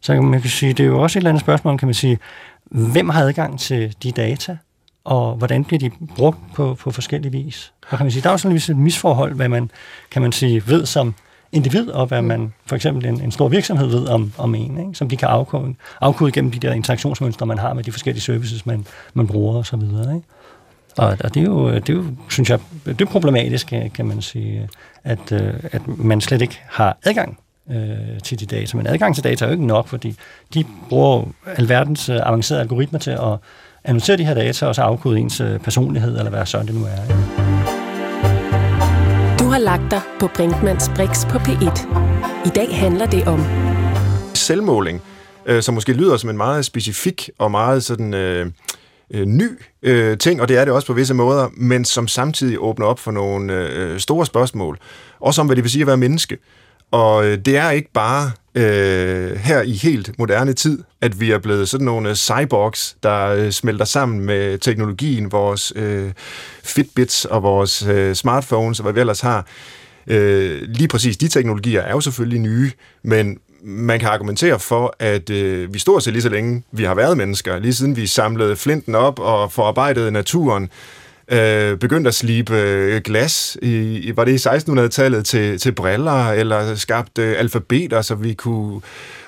Så 0.00 0.20
man 0.20 0.40
kan 0.40 0.50
sige, 0.50 0.72
det 0.72 0.80
er 0.80 0.88
jo 0.88 1.02
også 1.02 1.18
et 1.18 1.20
eller 1.20 1.30
andet 1.30 1.40
spørgsmål, 1.40 1.78
kan 1.78 1.88
man 1.88 1.94
sige, 1.94 2.18
hvem 2.64 3.08
har 3.08 3.22
adgang 3.22 3.60
til 3.60 3.94
de 4.02 4.12
data? 4.12 4.56
Og 5.04 5.34
hvordan 5.34 5.64
bliver 5.64 5.78
de 5.78 5.90
brugt 6.16 6.38
på, 6.54 6.74
på 6.74 6.90
forskellige 6.90 7.32
vis. 7.32 7.72
Og 7.90 7.96
kan 7.96 8.04
man 8.04 8.10
sige, 8.10 8.22
der 8.22 8.28
er 8.28 8.32
jo 8.32 8.38
sådan 8.38 8.56
et 8.56 8.76
misforhold, 8.76 9.34
hvad 9.34 9.48
man, 9.48 9.70
kan 10.10 10.22
man 10.22 10.32
sige, 10.32 10.62
ved 10.66 10.86
som 10.86 11.14
individ, 11.52 11.88
og 11.88 12.06
hvad 12.06 12.22
man 12.22 12.52
for 12.66 12.76
eksempel 12.76 13.06
en, 13.06 13.20
en 13.20 13.30
stor 13.30 13.48
virksomhed 13.48 13.86
ved 13.86 14.08
om, 14.08 14.32
om 14.38 14.54
en, 14.54 14.78
ikke? 14.78 14.94
som 14.94 15.08
de 15.08 15.16
kan 15.16 15.28
afkode, 15.28 15.74
afkode 16.00 16.32
gennem 16.32 16.50
de 16.50 16.58
der 16.58 16.72
interaktionsmønstre, 16.72 17.46
man 17.46 17.58
har 17.58 17.72
med 17.72 17.84
de 17.84 17.92
forskellige 17.92 18.22
services, 18.22 18.66
man, 18.66 18.86
man 19.14 19.26
bruger 19.26 19.58
osv. 19.58 19.74
Ikke? 19.74 20.22
Og, 20.96 21.16
og 21.24 21.34
det, 21.34 21.40
er 21.40 21.44
jo, 21.44 21.74
det 21.74 21.88
er 21.88 21.94
jo, 21.94 22.04
synes 22.30 22.50
jeg, 22.50 22.58
det 22.84 23.00
er 23.00 23.04
problematisk, 23.04 23.66
kan 23.94 24.06
man 24.06 24.22
sige, 24.22 24.68
at, 25.04 25.32
øh, 25.32 25.54
at 25.72 25.88
man 25.88 26.20
slet 26.20 26.42
ikke 26.42 26.60
har 26.66 26.98
adgang 27.04 27.38
øh, 27.70 28.20
til 28.24 28.40
de 28.40 28.46
data. 28.46 28.76
Men 28.76 28.86
adgang 28.86 29.14
til 29.14 29.24
data 29.24 29.44
er 29.44 29.48
jo 29.48 29.52
ikke 29.52 29.66
nok, 29.66 29.88
fordi 29.88 30.16
de 30.54 30.64
bruger 30.88 31.24
alverdens 31.46 32.08
øh, 32.08 32.20
avancerede 32.22 32.62
algoritmer 32.62 32.98
til 32.98 33.10
at 33.10 33.38
analysere 33.84 34.16
de 34.16 34.24
her 34.24 34.34
data, 34.34 34.66
og 34.66 34.74
så 34.74 34.82
afkode 34.82 35.18
ens 35.18 35.40
øh, 35.40 35.58
personlighed, 35.60 36.18
eller 36.18 36.30
hvad 36.30 36.46
sådan 36.46 36.66
det 36.66 36.74
nu 36.74 36.84
er. 36.84 36.96
Du 39.38 39.44
har 39.44 39.58
lagt 39.58 39.90
dig 39.90 40.00
på 40.20 40.28
Brinkmans 40.34 40.90
Brix 40.96 41.26
på 41.28 41.38
P1. 41.38 41.88
I 42.46 42.48
dag 42.54 42.78
handler 42.78 43.06
det 43.06 43.26
om 43.26 43.44
selvmåling, 44.34 45.02
øh, 45.46 45.62
som 45.62 45.74
måske 45.74 45.92
lyder 45.92 46.16
som 46.16 46.30
en 46.30 46.36
meget 46.36 46.64
specifik 46.64 47.30
og 47.38 47.50
meget 47.50 47.84
sådan... 47.84 48.14
Øh, 48.14 48.50
øh, 49.10 49.26
ny 49.26 49.48
øh, 49.82 50.18
ting, 50.18 50.40
og 50.40 50.48
det 50.48 50.56
er 50.58 50.64
det 50.64 50.74
også 50.74 50.86
på 50.86 50.92
visse 50.92 51.14
måder, 51.14 51.48
men 51.56 51.84
som 51.84 52.08
samtidig 52.08 52.56
åbner 52.60 52.86
op 52.86 52.98
for 52.98 53.10
nogle 53.10 53.52
øh, 53.52 53.98
store 53.98 54.26
spørgsmål. 54.26 54.78
Også 55.20 55.40
om, 55.40 55.46
hvad 55.46 55.56
det 55.56 55.64
vil 55.64 55.70
sige 55.70 55.82
at 55.82 55.86
være 55.86 55.96
menneske. 55.96 56.38
Og 56.90 57.26
øh, 57.26 57.38
det 57.38 57.56
er 57.56 57.70
ikke 57.70 57.90
bare 57.92 58.30
øh, 58.54 59.36
her 59.36 59.62
i 59.62 59.72
helt 59.72 60.18
moderne 60.18 60.52
tid, 60.52 60.82
at 61.00 61.20
vi 61.20 61.30
er 61.30 61.38
blevet 61.38 61.68
sådan 61.68 61.84
nogle 61.84 62.16
cyborgs, 62.16 62.96
der 63.02 63.26
øh, 63.26 63.50
smelter 63.50 63.84
sammen 63.84 64.20
med 64.20 64.58
teknologien, 64.58 65.32
vores 65.32 65.72
øh, 65.76 66.10
Fitbits 66.64 67.24
og 67.24 67.42
vores 67.42 67.86
øh, 67.86 68.14
smartphones 68.14 68.78
og 68.78 68.82
hvad 68.82 68.92
vi 68.92 69.00
ellers 69.00 69.20
har. 69.20 69.46
Øh, 70.06 70.62
lige 70.62 70.88
præcis 70.88 71.16
de 71.16 71.28
teknologier 71.28 71.80
er 71.80 71.92
jo 71.92 72.00
selvfølgelig 72.00 72.40
nye, 72.40 72.70
men 73.02 73.38
man 73.64 74.00
kan 74.00 74.08
argumentere 74.08 74.58
for, 74.58 74.96
at 74.98 75.30
øh, 75.30 75.74
vi 75.74 75.78
stort 75.78 76.02
set 76.02 76.12
lige 76.12 76.22
så 76.22 76.28
længe 76.28 76.62
vi 76.72 76.84
har 76.84 76.94
været 76.94 77.16
mennesker, 77.16 77.58
lige 77.58 77.74
siden 77.74 77.96
vi 77.96 78.06
samlede 78.06 78.56
flinten 78.56 78.94
op 78.94 79.18
og 79.18 79.52
forarbejdede 79.52 80.10
naturen, 80.10 80.62
øh, 80.64 80.99
Øh, 81.32 81.78
begyndte 81.78 82.08
at 82.08 82.14
slibe 82.14 82.56
øh, 82.56 83.02
glas, 83.02 83.56
i, 83.62 84.12
var 84.16 84.24
det 84.24 84.46
i 84.46 84.48
1600-tallet, 84.48 85.26
til, 85.26 85.58
til 85.58 85.72
briller, 85.72 86.30
eller 86.30 86.74
skabte 86.74 87.22
øh, 87.22 87.38
alfabeter, 87.38 88.02
så 88.02 88.14
vi 88.14 88.34
kunne 88.34 88.80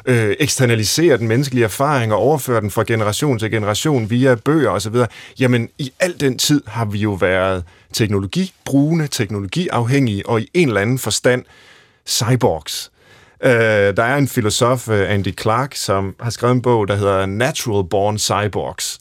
øh, 0.07 0.37
eksternalisere 0.41 1.17
den 1.17 1.29
menneskelige 1.29 1.65
erfaring 1.65 2.13
og 2.13 2.19
overføre 2.19 2.61
den 2.61 2.71
fra 2.71 2.85
generation 2.87 3.39
til 3.39 3.51
generation 3.51 4.11
via 4.11 4.35
bøger 4.35 4.71
osv. 4.71 4.97
Jamen, 5.41 5.69
i 5.79 5.93
al 6.01 6.21
den 6.21 6.39
tid 6.39 6.63
har 6.67 6.85
vi 6.85 6.99
jo 6.99 7.13
været 7.13 7.65
teknologibrugende, 7.93 9.07
teknologiafhængige, 9.07 10.27
og 10.29 10.41
i 10.41 10.51
en 10.55 10.69
eller 10.69 10.81
anden 10.81 10.99
forstand 10.99 11.45
cyborgs. 12.07 12.91
Øh, 13.45 13.97
der 13.97 14.03
er 14.03 14.17
en 14.17 14.29
filosof, 14.29 14.89
øh, 14.89 15.11
Andy 15.11 15.39
Clark, 15.41 15.75
som 15.75 16.15
har 16.21 16.31
skrevet 16.31 16.55
en 16.55 16.63
bog, 16.63 16.89
der 16.89 16.95
hedder 16.95 17.27
Natural 17.27 17.89
Born 17.91 18.19
Cyborgs, 18.19 18.99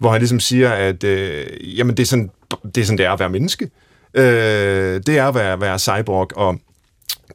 hvor 0.00 0.10
han 0.10 0.20
ligesom 0.20 0.40
siger, 0.40 0.70
at 0.70 1.04
øh, 1.04 1.46
jamen 1.78 1.96
det, 1.96 2.02
er 2.02 2.06
sådan, 2.06 2.30
det 2.74 2.80
er 2.80 2.84
sådan, 2.84 2.98
det 2.98 3.06
er 3.06 3.12
at 3.12 3.20
være 3.20 3.30
menneske. 3.30 3.70
Øh, 4.14 5.00
det 5.06 5.18
er 5.18 5.28
at 5.28 5.34
være, 5.34 5.60
være 5.60 5.78
cyborg, 5.78 6.36
og 6.36 6.60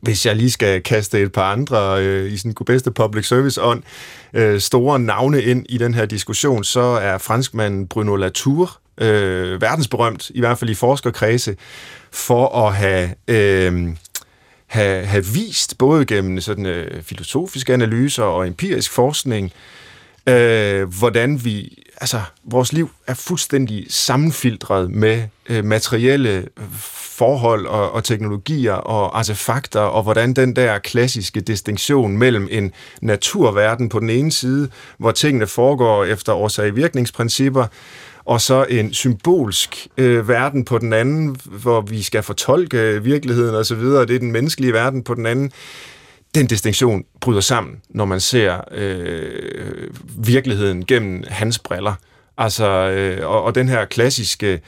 hvis 0.02 0.26
jeg 0.26 0.36
lige 0.36 0.52
skal 0.52 0.84
kaste 0.84 1.22
et 1.22 1.32
par 1.32 1.52
andre 1.52 2.04
øh, 2.04 2.34
i 2.34 2.38
sådan 2.38 2.54
bedste 2.66 2.92
public 2.92 3.28
service 3.28 3.62
ånd, 3.62 3.84
øh, 4.34 4.60
store 4.60 5.00
navne 5.00 5.44
ind 5.44 5.66
i 5.70 5.78
den 5.78 5.94
her 5.94 6.06
diskussion, 6.06 6.64
så 6.64 6.80
er 6.82 7.18
franskmanden 7.18 7.88
Bruno 7.88 8.16
Latour 8.16 8.80
øh, 8.98 9.62
verdensberømt, 9.62 10.30
i 10.30 10.40
hvert 10.40 10.58
fald 10.58 10.70
i 10.70 10.74
forskerkredse, 10.74 11.56
for 12.12 12.68
at 12.68 12.76
have... 12.76 13.10
Øh, 13.28 13.96
have, 14.66 15.06
have 15.06 15.26
vist, 15.26 15.78
både 15.78 16.06
gennem 16.06 16.42
sådan, 16.42 16.66
øh, 16.66 17.04
filosofiske 17.04 17.74
analyser 17.74 18.24
og 18.24 18.48
empirisk 18.48 18.92
forskning, 18.92 19.52
øh, 20.30 20.84
hvordan 21.00 21.46
vi 21.46 21.84
altså, 22.02 22.22
vores 22.44 22.74
liv 22.74 22.90
er 23.08 23.14
fuldstændig 23.14 23.86
sammenfiltret 23.90 24.92
med 24.92 25.24
øh, 25.50 25.66
materielle 25.66 26.30
øh, 26.30 26.66
forhold 27.18 27.66
og, 27.66 27.92
og 27.92 28.04
teknologier 28.04 28.74
og 28.74 29.20
artefakter, 29.20 29.80
og 29.80 30.04
hvordan 30.04 30.34
den 30.34 30.56
der 30.56 30.80
klassiske 30.80 31.42
distinktion 31.42 32.18
mellem 32.18 32.48
en 32.52 32.72
naturverden 33.02 33.90
på 33.90 34.00
den 34.00 34.10
ene 34.10 34.32
side, 34.32 34.70
hvor 34.98 35.12
tingene 35.12 35.48
foregår 35.48 36.06
efter 36.06 36.34
årsag-virkningsprincipper, 36.34 37.66
og 38.26 38.42
så 38.42 38.66
en 38.70 38.94
symbolsk 38.94 39.88
øh, 39.98 40.28
verden 40.28 40.66
på 40.66 40.78
den 40.78 40.94
anden, 40.94 41.36
hvor 41.46 41.82
vi 41.82 42.02
skal 42.02 42.24
fortolke 42.24 43.04
virkeligheden 43.04 43.56
osv., 43.56 43.80
det 43.80 44.16
er 44.16 44.20
den 44.20 44.32
menneskelige 44.32 44.74
verden 44.74 45.04
på 45.04 45.14
den 45.14 45.26
anden 45.26 45.52
den 46.36 46.48
distinktion 46.48 47.04
bryder 47.22 47.42
sammen, 47.42 47.82
når 47.90 48.06
man 48.06 48.20
ser 48.20 48.62
øh, 48.72 49.90
virkeligheden 50.18 50.86
gennem 50.86 51.24
hans 51.28 51.60
briller. 51.60 51.94
Altså, 52.38 52.68
øh, 52.68 53.30
og, 53.30 53.44
og 53.44 53.56
den 53.56 53.70
her 53.70 53.86
klassiske 53.86 54.62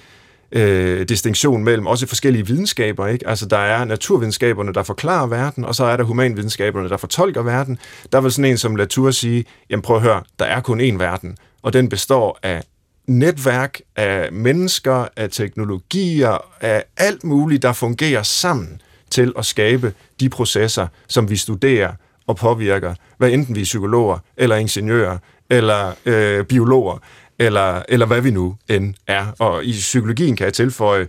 øh, 0.51 1.09
distinktion 1.09 1.63
mellem 1.63 1.87
også 1.87 2.07
forskellige 2.07 2.47
videnskaber. 2.47 3.07
Ikke? 3.07 3.27
Altså, 3.27 3.45
der 3.45 3.57
er 3.57 3.85
naturvidenskaberne, 3.85 4.73
der 4.73 4.83
forklarer 4.83 5.27
verden, 5.27 5.65
og 5.65 5.75
så 5.75 5.83
er 5.83 5.97
der 5.97 6.03
humanvidenskaberne, 6.03 6.89
der 6.89 6.97
fortolker 6.97 7.41
verden. 7.41 7.77
Der 8.11 8.21
vil 8.21 8.31
sådan 8.31 8.51
en 8.51 8.57
som 8.57 8.75
Latour 8.75 9.11
sige, 9.11 9.45
jamen 9.69 9.81
prøv 9.81 9.95
at 9.95 10.01
høre, 10.01 10.23
der 10.39 10.45
er 10.45 10.61
kun 10.61 10.81
én 10.81 10.97
verden, 10.97 11.37
og 11.61 11.73
den 11.73 11.89
består 11.89 12.39
af 12.43 12.63
netværk 13.07 13.81
af 13.95 14.31
mennesker, 14.31 15.07
af 15.15 15.29
teknologier, 15.31 16.37
af 16.61 16.83
alt 16.97 17.23
muligt, 17.23 17.61
der 17.61 17.73
fungerer 17.73 18.23
sammen 18.23 18.81
til 19.09 19.33
at 19.37 19.45
skabe 19.45 19.93
de 20.19 20.29
processer, 20.29 20.87
som 21.07 21.29
vi 21.29 21.35
studerer 21.35 21.91
og 22.27 22.35
påvirker, 22.35 22.93
hvad 23.17 23.31
enten 23.31 23.55
vi 23.55 23.61
er 23.61 23.65
psykologer, 23.65 24.19
eller 24.37 24.55
ingeniører, 24.55 25.17
eller 25.49 25.93
øh, 26.05 26.45
biologer, 26.45 26.97
eller, 27.39 27.81
eller 27.89 28.05
hvad 28.05 28.21
vi 28.21 28.31
nu 28.31 28.55
end 28.69 28.93
er. 29.07 29.25
Og 29.39 29.65
i 29.65 29.71
psykologien 29.71 30.35
kan 30.35 30.45
jeg 30.45 30.53
tilføje 30.53 31.07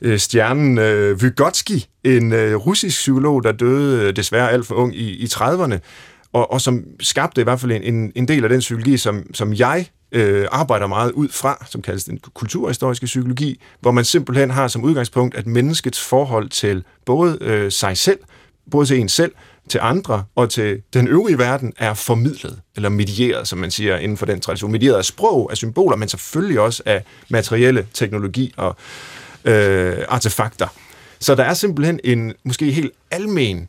øh, 0.00 0.18
stjernen 0.18 0.78
øh, 0.78 1.22
Vygotsky, 1.22 1.82
en 2.04 2.32
øh, 2.32 2.54
russisk 2.54 2.96
psykolog, 2.96 3.44
der 3.44 3.52
døde 3.52 4.02
øh, 4.02 4.16
desværre 4.16 4.50
alt 4.50 4.66
for 4.66 4.74
ung 4.74 4.96
i, 4.96 5.10
i 5.10 5.24
30'erne, 5.24 5.78
og, 6.32 6.52
og 6.52 6.60
som 6.60 6.84
skabte 7.00 7.40
i 7.40 7.44
hvert 7.44 7.60
fald 7.60 7.72
en, 7.72 8.12
en 8.14 8.28
del 8.28 8.44
af 8.44 8.50
den 8.50 8.60
psykologi, 8.60 8.96
som, 8.96 9.34
som 9.34 9.54
jeg 9.54 9.86
øh, 10.14 10.46
arbejder 10.52 10.86
meget 10.86 11.12
ud 11.12 11.28
fra, 11.28 11.66
som 11.70 11.82
kaldes 11.82 12.04
den 12.04 12.18
kulturhistoriske 12.34 13.06
psykologi, 13.06 13.60
hvor 13.80 13.90
man 13.90 14.04
simpelthen 14.04 14.50
har 14.50 14.68
som 14.68 14.84
udgangspunkt, 14.84 15.34
at 15.34 15.46
menneskets 15.46 16.00
forhold 16.00 16.48
til 16.48 16.84
både 17.04 17.38
øh, 17.40 17.72
sig 17.72 17.98
selv, 17.98 18.18
både 18.70 18.86
til 18.86 18.98
en 18.98 19.08
selv, 19.08 19.32
til 19.68 19.80
andre 19.82 20.24
og 20.34 20.50
til 20.50 20.82
den 20.92 21.08
øvrige 21.08 21.38
verden 21.38 21.72
er 21.78 21.94
formidlet, 21.94 22.60
eller 22.76 22.88
medieret, 22.88 23.48
som 23.48 23.58
man 23.58 23.70
siger 23.70 23.96
inden 23.96 24.16
for 24.16 24.26
den 24.26 24.40
tradition. 24.40 24.72
Medieret 24.72 24.96
af 24.96 25.04
sprog, 25.04 25.50
af 25.50 25.56
symboler, 25.56 25.96
men 25.96 26.08
selvfølgelig 26.08 26.60
også 26.60 26.82
af 26.86 27.04
materielle 27.28 27.86
teknologi 27.94 28.54
og 28.56 28.76
øh, 29.44 29.96
artefakter. 30.08 30.68
Så 31.18 31.34
der 31.34 31.44
er 31.44 31.54
simpelthen 31.54 32.00
en 32.04 32.34
måske 32.44 32.70
helt 32.70 32.92
almen 33.10 33.68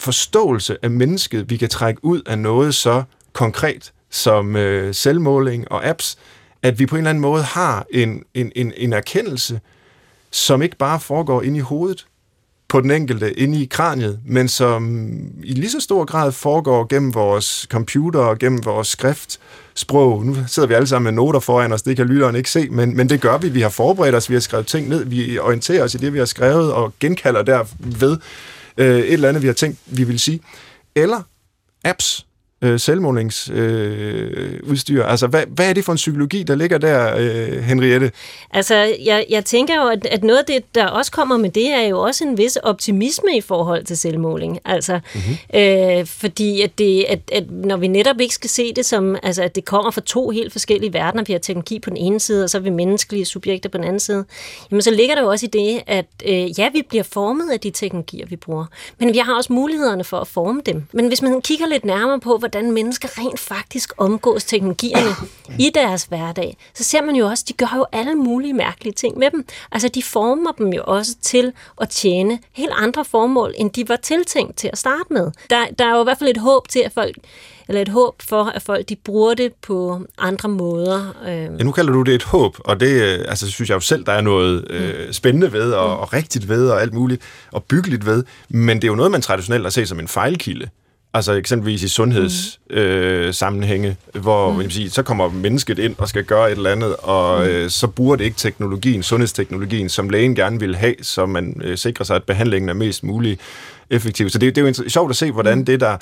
forståelse 0.00 0.76
af 0.82 0.90
mennesket, 0.90 1.50
vi 1.50 1.56
kan 1.56 1.68
trække 1.68 2.04
ud 2.04 2.22
af 2.26 2.38
noget 2.38 2.74
så 2.74 3.02
konkret 3.32 3.92
som 4.12 4.56
øh, 4.56 4.94
selvmåling 4.94 5.72
og 5.72 5.86
apps, 5.86 6.18
at 6.62 6.78
vi 6.78 6.86
på 6.86 6.96
en 6.96 7.00
eller 7.00 7.10
anden 7.10 7.22
måde 7.22 7.42
har 7.42 7.86
en, 7.90 8.22
en, 8.34 8.52
en, 8.56 8.72
en 8.76 8.92
erkendelse, 8.92 9.60
som 10.30 10.62
ikke 10.62 10.76
bare 10.76 11.00
foregår 11.00 11.42
inde 11.42 11.58
i 11.58 11.60
hovedet 11.60 12.06
på 12.68 12.80
den 12.80 12.90
enkelte, 12.90 13.38
inde 13.40 13.62
i 13.62 13.66
kraniet, 13.66 14.20
men 14.26 14.48
som 14.48 15.06
i 15.44 15.52
lige 15.52 15.70
så 15.70 15.80
stor 15.80 16.04
grad 16.04 16.32
foregår 16.32 16.86
gennem 16.88 17.14
vores 17.14 17.66
computer 17.70 18.20
og 18.20 18.38
gennem 18.38 18.64
vores 18.64 18.88
skriftsprog. 18.88 20.26
Nu 20.26 20.36
sidder 20.46 20.68
vi 20.68 20.74
alle 20.74 20.86
sammen 20.86 21.04
med 21.04 21.22
noter 21.22 21.40
foran 21.40 21.72
os, 21.72 21.82
det 21.82 21.96
kan 21.96 22.06
lytteren 22.06 22.36
ikke 22.36 22.50
se, 22.50 22.68
men, 22.70 22.96
men 22.96 23.08
det 23.08 23.20
gør 23.20 23.38
vi. 23.38 23.48
Vi 23.48 23.60
har 23.60 23.68
forberedt 23.68 24.14
os, 24.14 24.28
vi 24.28 24.34
har 24.34 24.40
skrevet 24.40 24.66
ting 24.66 24.88
ned, 24.88 25.04
vi 25.04 25.38
orienterer 25.38 25.84
os 25.84 25.94
i 25.94 25.98
det, 25.98 26.12
vi 26.12 26.18
har 26.18 26.24
skrevet, 26.24 26.72
og 26.72 26.92
genkalder 27.00 27.42
derved 27.42 28.18
øh, 28.76 28.98
et 28.98 29.12
eller 29.12 29.28
andet, 29.28 29.42
vi 29.42 29.46
har 29.46 29.54
tænkt, 29.54 29.78
vi 29.86 30.04
vil 30.04 30.20
sige. 30.20 30.40
Eller 30.94 31.22
apps, 31.84 32.26
øh, 32.62 32.80
selvmålingsudstyr. 32.80 35.02
Øh, 35.02 35.10
altså, 35.10 35.26
hvad, 35.26 35.42
hvad 35.48 35.68
er 35.68 35.72
det 35.72 35.84
for 35.84 35.92
en 35.92 35.96
psykologi, 35.96 36.42
der 36.42 36.54
ligger 36.54 36.78
der, 36.78 37.16
øh, 37.18 37.62
Henriette? 37.62 38.10
Altså, 38.50 38.74
jeg, 39.04 39.26
jeg 39.30 39.44
tænker 39.44 39.82
jo, 39.82 39.88
at, 39.88 40.06
at 40.06 40.24
noget 40.24 40.38
af 40.38 40.44
det, 40.44 40.74
der 40.74 40.86
også 40.86 41.12
kommer 41.12 41.36
med 41.36 41.50
det, 41.50 41.68
er 41.68 41.82
jo 41.82 42.00
også 42.00 42.24
en 42.24 42.38
vis 42.38 42.56
optimisme 42.56 43.36
i 43.36 43.40
forhold 43.40 43.84
til 43.84 43.96
selvmåling. 43.96 44.58
Altså, 44.64 45.00
mm-hmm. 45.14 45.36
øh, 45.60 46.06
fordi 46.06 46.60
at, 46.60 46.78
det, 46.78 47.04
at, 47.08 47.20
at 47.32 47.50
når 47.50 47.76
vi 47.76 47.86
netop 47.86 48.20
ikke 48.20 48.34
skal 48.34 48.50
se 48.50 48.74
det 48.74 48.86
som, 48.86 49.16
altså, 49.22 49.42
at 49.42 49.54
det 49.54 49.64
kommer 49.64 49.90
fra 49.90 50.02
to 50.06 50.30
helt 50.30 50.52
forskellige 50.52 50.92
verdener, 50.92 51.24
vi 51.26 51.32
har 51.32 51.40
teknologi 51.40 51.78
på 51.78 51.90
den 51.90 51.96
ene 51.96 52.20
side, 52.20 52.44
og 52.44 52.50
så 52.50 52.58
har 52.58 52.62
vi 52.62 52.70
menneskelige 52.70 53.24
subjekter 53.24 53.68
på 53.68 53.78
den 53.78 53.86
anden 53.86 54.00
side, 54.00 54.24
jamen 54.70 54.82
så 54.82 54.90
ligger 54.90 55.14
der 55.14 55.22
jo 55.22 55.28
også 55.28 55.46
i 55.46 55.48
det, 55.48 55.82
at 55.86 56.06
øh, 56.26 56.58
ja, 56.58 56.68
vi 56.72 56.82
bliver 56.88 57.04
formet 57.04 57.50
af 57.52 57.60
de 57.60 57.70
teknologier, 57.70 58.26
vi 58.26 58.36
bruger, 58.36 58.64
men 58.98 59.12
vi 59.12 59.18
har 59.18 59.36
også 59.36 59.52
mulighederne 59.52 60.04
for 60.04 60.18
at 60.18 60.26
forme 60.26 60.62
dem. 60.66 60.84
Men 60.92 61.08
hvis 61.08 61.22
man 61.22 61.42
kigger 61.42 61.66
lidt 61.66 61.84
nærmere 61.84 62.20
på, 62.20 62.36
hvordan 62.52 62.72
mennesker 62.72 63.08
rent 63.18 63.40
faktisk 63.40 63.92
omgås 63.96 64.44
teknologierne 64.44 65.14
i 65.58 65.70
deres 65.74 66.04
hverdag, 66.04 66.56
så 66.74 66.84
ser 66.84 67.02
man 67.02 67.16
jo 67.16 67.26
også, 67.26 67.44
at 67.44 67.48
de 67.48 67.52
gør 67.52 67.76
jo 67.76 67.86
alle 67.92 68.14
mulige 68.14 68.52
mærkelige 68.54 68.92
ting 68.92 69.18
med 69.18 69.30
dem. 69.30 69.44
Altså, 69.72 69.88
de 69.88 70.02
former 70.02 70.52
dem 70.52 70.68
jo 70.68 70.82
også 70.86 71.10
til 71.22 71.52
at 71.80 71.88
tjene 71.88 72.38
helt 72.52 72.72
andre 72.76 73.04
formål, 73.04 73.54
end 73.56 73.70
de 73.70 73.88
var 73.88 73.96
tiltænkt 73.96 74.56
til 74.56 74.70
at 74.72 74.78
starte 74.78 75.12
med. 75.12 75.30
Der, 75.50 75.66
der 75.78 75.84
er 75.84 75.94
jo 75.94 76.00
i 76.00 76.04
hvert 76.04 76.18
fald 76.18 76.30
et 76.30 76.36
håb 76.36 76.68
til, 76.68 76.80
at 76.80 76.92
folk 76.92 77.16
eller 77.68 77.82
et 77.82 77.88
håb 77.88 78.22
for, 78.22 78.44
at 78.44 78.62
folk 78.62 78.88
de 78.88 78.96
bruger 78.96 79.34
det 79.34 79.52
på 79.62 80.00
andre 80.18 80.48
måder. 80.48 81.14
Ja, 81.26 81.48
nu 81.48 81.72
kalder 81.72 81.92
du 81.92 82.02
det 82.02 82.14
et 82.14 82.22
håb, 82.22 82.56
og 82.58 82.80
det 82.80 83.02
øh, 83.02 83.24
altså, 83.28 83.50
synes 83.50 83.70
jeg 83.70 83.74
jo 83.74 83.80
selv, 83.80 84.04
der 84.04 84.12
er 84.12 84.20
noget 84.20 84.70
øh, 84.70 85.06
mm. 85.06 85.12
spændende 85.12 85.52
ved, 85.52 85.72
og, 85.72 85.98
og 85.98 86.12
rigtigt 86.12 86.48
ved, 86.48 86.70
og 86.70 86.82
alt 86.82 86.94
muligt, 86.94 87.22
og 87.52 87.64
byggeligt 87.64 88.06
ved, 88.06 88.24
men 88.48 88.76
det 88.76 88.84
er 88.84 88.88
jo 88.88 88.94
noget, 88.94 89.12
man 89.12 89.22
traditionelt 89.22 89.62
har 89.62 89.70
set 89.70 89.88
som 89.88 90.00
en 90.00 90.08
fejlkilde. 90.08 90.68
Altså 91.14 91.32
eksempelvis 91.32 91.82
i 91.82 91.88
sundhedssammenhænge, 91.88 93.88
mm. 93.88 93.96
øh, 94.14 94.22
hvor 94.22 94.52
mm. 94.52 94.70
sige, 94.70 94.90
så 94.90 95.02
kommer 95.02 95.28
mennesket 95.28 95.78
ind 95.78 95.94
og 95.98 96.08
skal 96.08 96.24
gøre 96.24 96.52
et 96.52 96.56
eller 96.56 96.70
andet, 96.70 96.96
og 96.96 97.44
mm. 97.44 97.48
øh, 97.48 97.70
så 97.70 97.86
bruger 97.86 98.16
det 98.16 98.24
ikke 98.24 98.36
teknologien, 98.36 99.02
sundhedsteknologien, 99.02 99.88
som 99.88 100.10
lægen 100.10 100.34
gerne 100.34 100.60
vil 100.60 100.76
have, 100.76 100.94
så 101.02 101.26
man 101.26 101.60
øh, 101.64 101.78
sikrer 101.78 102.04
sig, 102.04 102.16
at 102.16 102.24
behandlingen 102.24 102.68
er 102.68 102.74
mest 102.74 103.04
muligt 103.04 103.40
effektiv. 103.90 104.30
Så 104.30 104.38
det, 104.38 104.56
det 104.56 104.62
er 104.62 104.82
jo 104.84 104.88
sjovt 104.88 105.10
at 105.10 105.16
se, 105.16 105.30
hvordan 105.30 105.58
mm. 105.58 105.64
det 105.64 105.80
der 105.80 105.96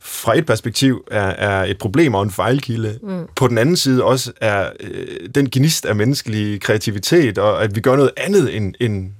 fra 0.00 0.38
et 0.38 0.46
perspektiv 0.46 1.04
er, 1.10 1.26
er 1.26 1.64
et 1.64 1.78
problem 1.78 2.14
og 2.14 2.22
en 2.22 2.30
fejlkilde, 2.30 2.98
mm. 3.02 3.26
på 3.36 3.48
den 3.48 3.58
anden 3.58 3.76
side 3.76 4.04
også 4.04 4.32
er 4.40 4.70
øh, 4.80 5.06
den 5.34 5.50
gnist 5.50 5.86
af 5.86 5.96
menneskelig 5.96 6.60
kreativitet, 6.60 7.38
og 7.38 7.64
at 7.64 7.74
vi 7.74 7.80
gør 7.80 7.96
noget 7.96 8.10
andet 8.16 8.56
end, 8.56 8.74
end 8.80 9.10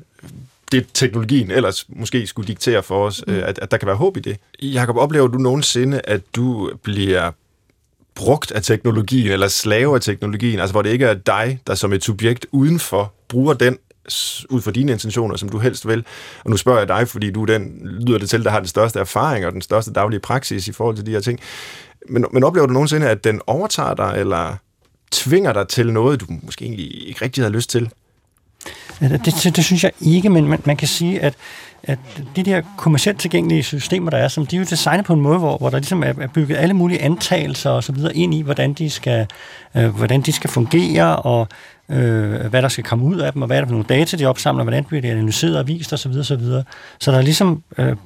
det 0.72 0.86
teknologien 0.94 1.50
ellers 1.50 1.86
måske 1.88 2.26
skulle 2.26 2.48
diktere 2.48 2.82
for 2.82 3.06
os, 3.06 3.24
mm. 3.26 3.34
at, 3.34 3.58
at 3.58 3.70
der 3.70 3.76
kan 3.76 3.86
være 3.86 3.96
håb 3.96 4.16
i 4.16 4.20
det. 4.20 4.36
Jakob, 4.62 4.96
oplever 4.96 5.26
du 5.26 5.38
nogensinde, 5.38 6.00
at 6.04 6.20
du 6.36 6.70
bliver 6.82 7.30
brugt 8.14 8.52
af 8.52 8.62
teknologien, 8.62 9.32
eller 9.32 9.48
slave 9.48 9.94
af 9.94 10.00
teknologien, 10.00 10.60
altså 10.60 10.72
hvor 10.72 10.82
det 10.82 10.90
ikke 10.90 11.04
er 11.04 11.14
dig, 11.14 11.60
der 11.66 11.74
som 11.74 11.92
et 11.92 12.04
subjekt 12.04 12.46
udenfor 12.52 13.12
bruger 13.28 13.54
den 13.54 13.78
ud 14.50 14.60
fra 14.60 14.70
dine 14.70 14.92
intentioner, 14.92 15.36
som 15.36 15.48
du 15.48 15.58
helst 15.58 15.88
vil. 15.88 16.04
Og 16.44 16.50
nu 16.50 16.56
spørger 16.56 16.78
jeg 16.78 16.88
dig, 16.88 17.08
fordi 17.08 17.30
du 17.30 17.44
den, 17.44 17.88
lyder 18.06 18.18
det 18.18 18.30
til, 18.30 18.44
der 18.44 18.50
har 18.50 18.58
den 18.58 18.68
største 18.68 19.00
erfaring 19.00 19.46
og 19.46 19.52
den 19.52 19.62
største 19.62 19.92
daglige 19.92 20.20
praksis 20.20 20.68
i 20.68 20.72
forhold 20.72 20.96
til 20.96 21.06
de 21.06 21.10
her 21.10 21.20
ting. 21.20 21.40
Men, 22.08 22.26
men 22.32 22.44
oplever 22.44 22.66
du 22.66 22.72
nogensinde, 22.72 23.08
at 23.08 23.24
den 23.24 23.40
overtager 23.46 23.94
dig, 23.94 24.14
eller 24.16 24.56
tvinger 25.12 25.52
dig 25.52 25.68
til 25.68 25.92
noget, 25.92 26.20
du 26.20 26.26
måske 26.42 26.64
egentlig 26.64 27.08
ikke 27.08 27.24
rigtig 27.24 27.44
havde 27.44 27.54
lyst 27.54 27.70
til? 27.70 27.90
Det, 29.00 29.24
det, 29.24 29.56
det 29.56 29.64
synes 29.64 29.84
jeg 29.84 29.92
ikke, 30.00 30.30
men 30.30 30.48
man, 30.48 30.60
man 30.64 30.76
kan 30.76 30.88
sige, 30.88 31.20
at, 31.20 31.34
at 31.82 31.98
de 32.36 32.42
der 32.42 32.62
kommercielt 32.76 33.20
tilgængelige 33.20 33.62
systemer, 33.62 34.10
der 34.10 34.18
er, 34.18 34.28
som 34.28 34.46
de 34.46 34.56
er 34.56 34.60
jo 34.60 34.66
designet 34.70 35.06
på 35.06 35.12
en 35.12 35.20
måde, 35.20 35.38
hvor, 35.38 35.56
hvor 35.56 35.70
der 35.70 35.78
ligesom 35.78 36.02
er, 36.02 36.14
er 36.20 36.26
bygget 36.26 36.56
alle 36.56 36.74
mulige 36.74 37.02
antagelser 37.02 37.70
og 37.70 37.84
så 37.84 37.92
videre 37.92 38.16
ind 38.16 38.34
i, 38.34 38.42
hvordan 38.42 38.72
de 38.72 38.90
skal, 38.90 39.26
øh, 39.76 39.96
hvordan 39.96 40.20
de 40.20 40.32
skal 40.32 40.50
fungere, 40.50 41.16
og 41.16 41.48
øh, 41.88 42.46
hvad 42.46 42.62
der 42.62 42.68
skal 42.68 42.84
komme 42.84 43.04
ud 43.04 43.18
af 43.18 43.32
dem, 43.32 43.42
og 43.42 43.46
hvad 43.46 43.56
er 43.56 43.60
der 43.60 43.66
for 43.66 43.72
nogle 43.72 43.86
data, 43.88 44.16
de 44.16 44.26
opsamler, 44.26 44.64
hvordan 44.64 44.84
bliver 44.84 45.00
det 45.00 45.10
analyseret 45.10 45.58
og 45.58 45.68
vist 45.68 45.92
osv. 45.92 46.22
Så, 46.22 46.36
videre. 46.36 46.64
så 47.00 47.12
der 47.12 47.18
er 47.18 47.22
ligesom 47.22 47.62
øh, 47.78 47.96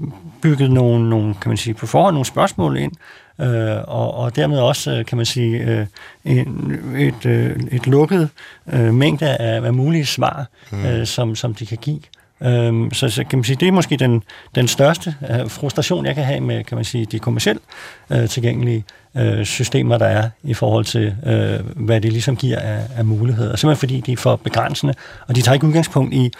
bygget 0.43 0.71
nogle, 0.71 1.11
nogle, 1.11 1.35
kan 1.35 1.49
man 1.49 1.57
sige, 1.57 1.75
på 1.75 1.87
forhånd 1.87 2.15
nogle 2.15 2.27
spørgsmål 2.27 2.77
ind, 2.77 2.93
øh, 3.41 3.77
og, 3.87 4.15
og 4.15 4.37
dermed 4.37 4.59
også, 4.59 4.91
øh, 4.91 5.05
kan 5.05 5.17
man 5.17 5.27
sige, 5.27 5.59
øh, 5.59 5.87
en, 6.25 6.79
et, 6.99 7.27
øh, 7.27 7.57
et 7.73 7.87
lukket 7.87 8.29
øh, 8.73 8.95
mængde 8.95 9.37
af, 9.37 9.67
af 9.67 9.75
mulige 9.75 10.07
svar, 10.07 10.47
mm. 10.73 10.87
øh, 10.87 11.07
som, 11.07 11.35
som 11.35 11.55
de 11.55 11.67
kan 11.67 11.79
give. 11.79 12.01
Øhm, 12.43 12.93
så, 12.93 13.09
så 13.09 13.25
kan 13.25 13.39
man 13.39 13.45
sige, 13.45 13.57
det 13.61 13.69
er 13.69 13.73
måske 13.73 13.97
den, 13.97 14.23
den 14.55 14.69
største 14.69 15.15
øh, 15.31 15.51
frustration, 15.51 16.07
jeg 16.07 16.15
kan 16.15 16.25
have 16.25 16.41
med 16.41 16.65
kan 16.65 16.77
man 16.77 16.85
sige, 16.85 17.05
de 17.05 17.19
kommercielt 17.19 17.63
øh, 18.11 18.29
tilgængelige 18.29 18.85
øh, 19.17 19.45
systemer, 19.45 19.99
der 19.99 20.07
er 20.07 20.31
i 20.43 20.55
forhold 20.55 20.85
til, 20.85 21.17
øh, 21.27 21.61
hvad 21.77 22.01
det 22.01 22.13
ligesom 22.13 22.37
giver 22.37 22.59
af, 22.59 22.81
af 22.97 23.05
muligheder. 23.05 23.57
Simpelthen 23.57 23.81
fordi 23.81 24.01
de 24.01 24.13
er 24.13 24.17
for 24.17 24.37
begrænsende, 24.37 24.95
og 25.29 25.37
de 25.37 25.43
tager 25.43 25.55
ikke 25.55 25.67
udgangspunkt 25.67 26.15
i 26.15 26.33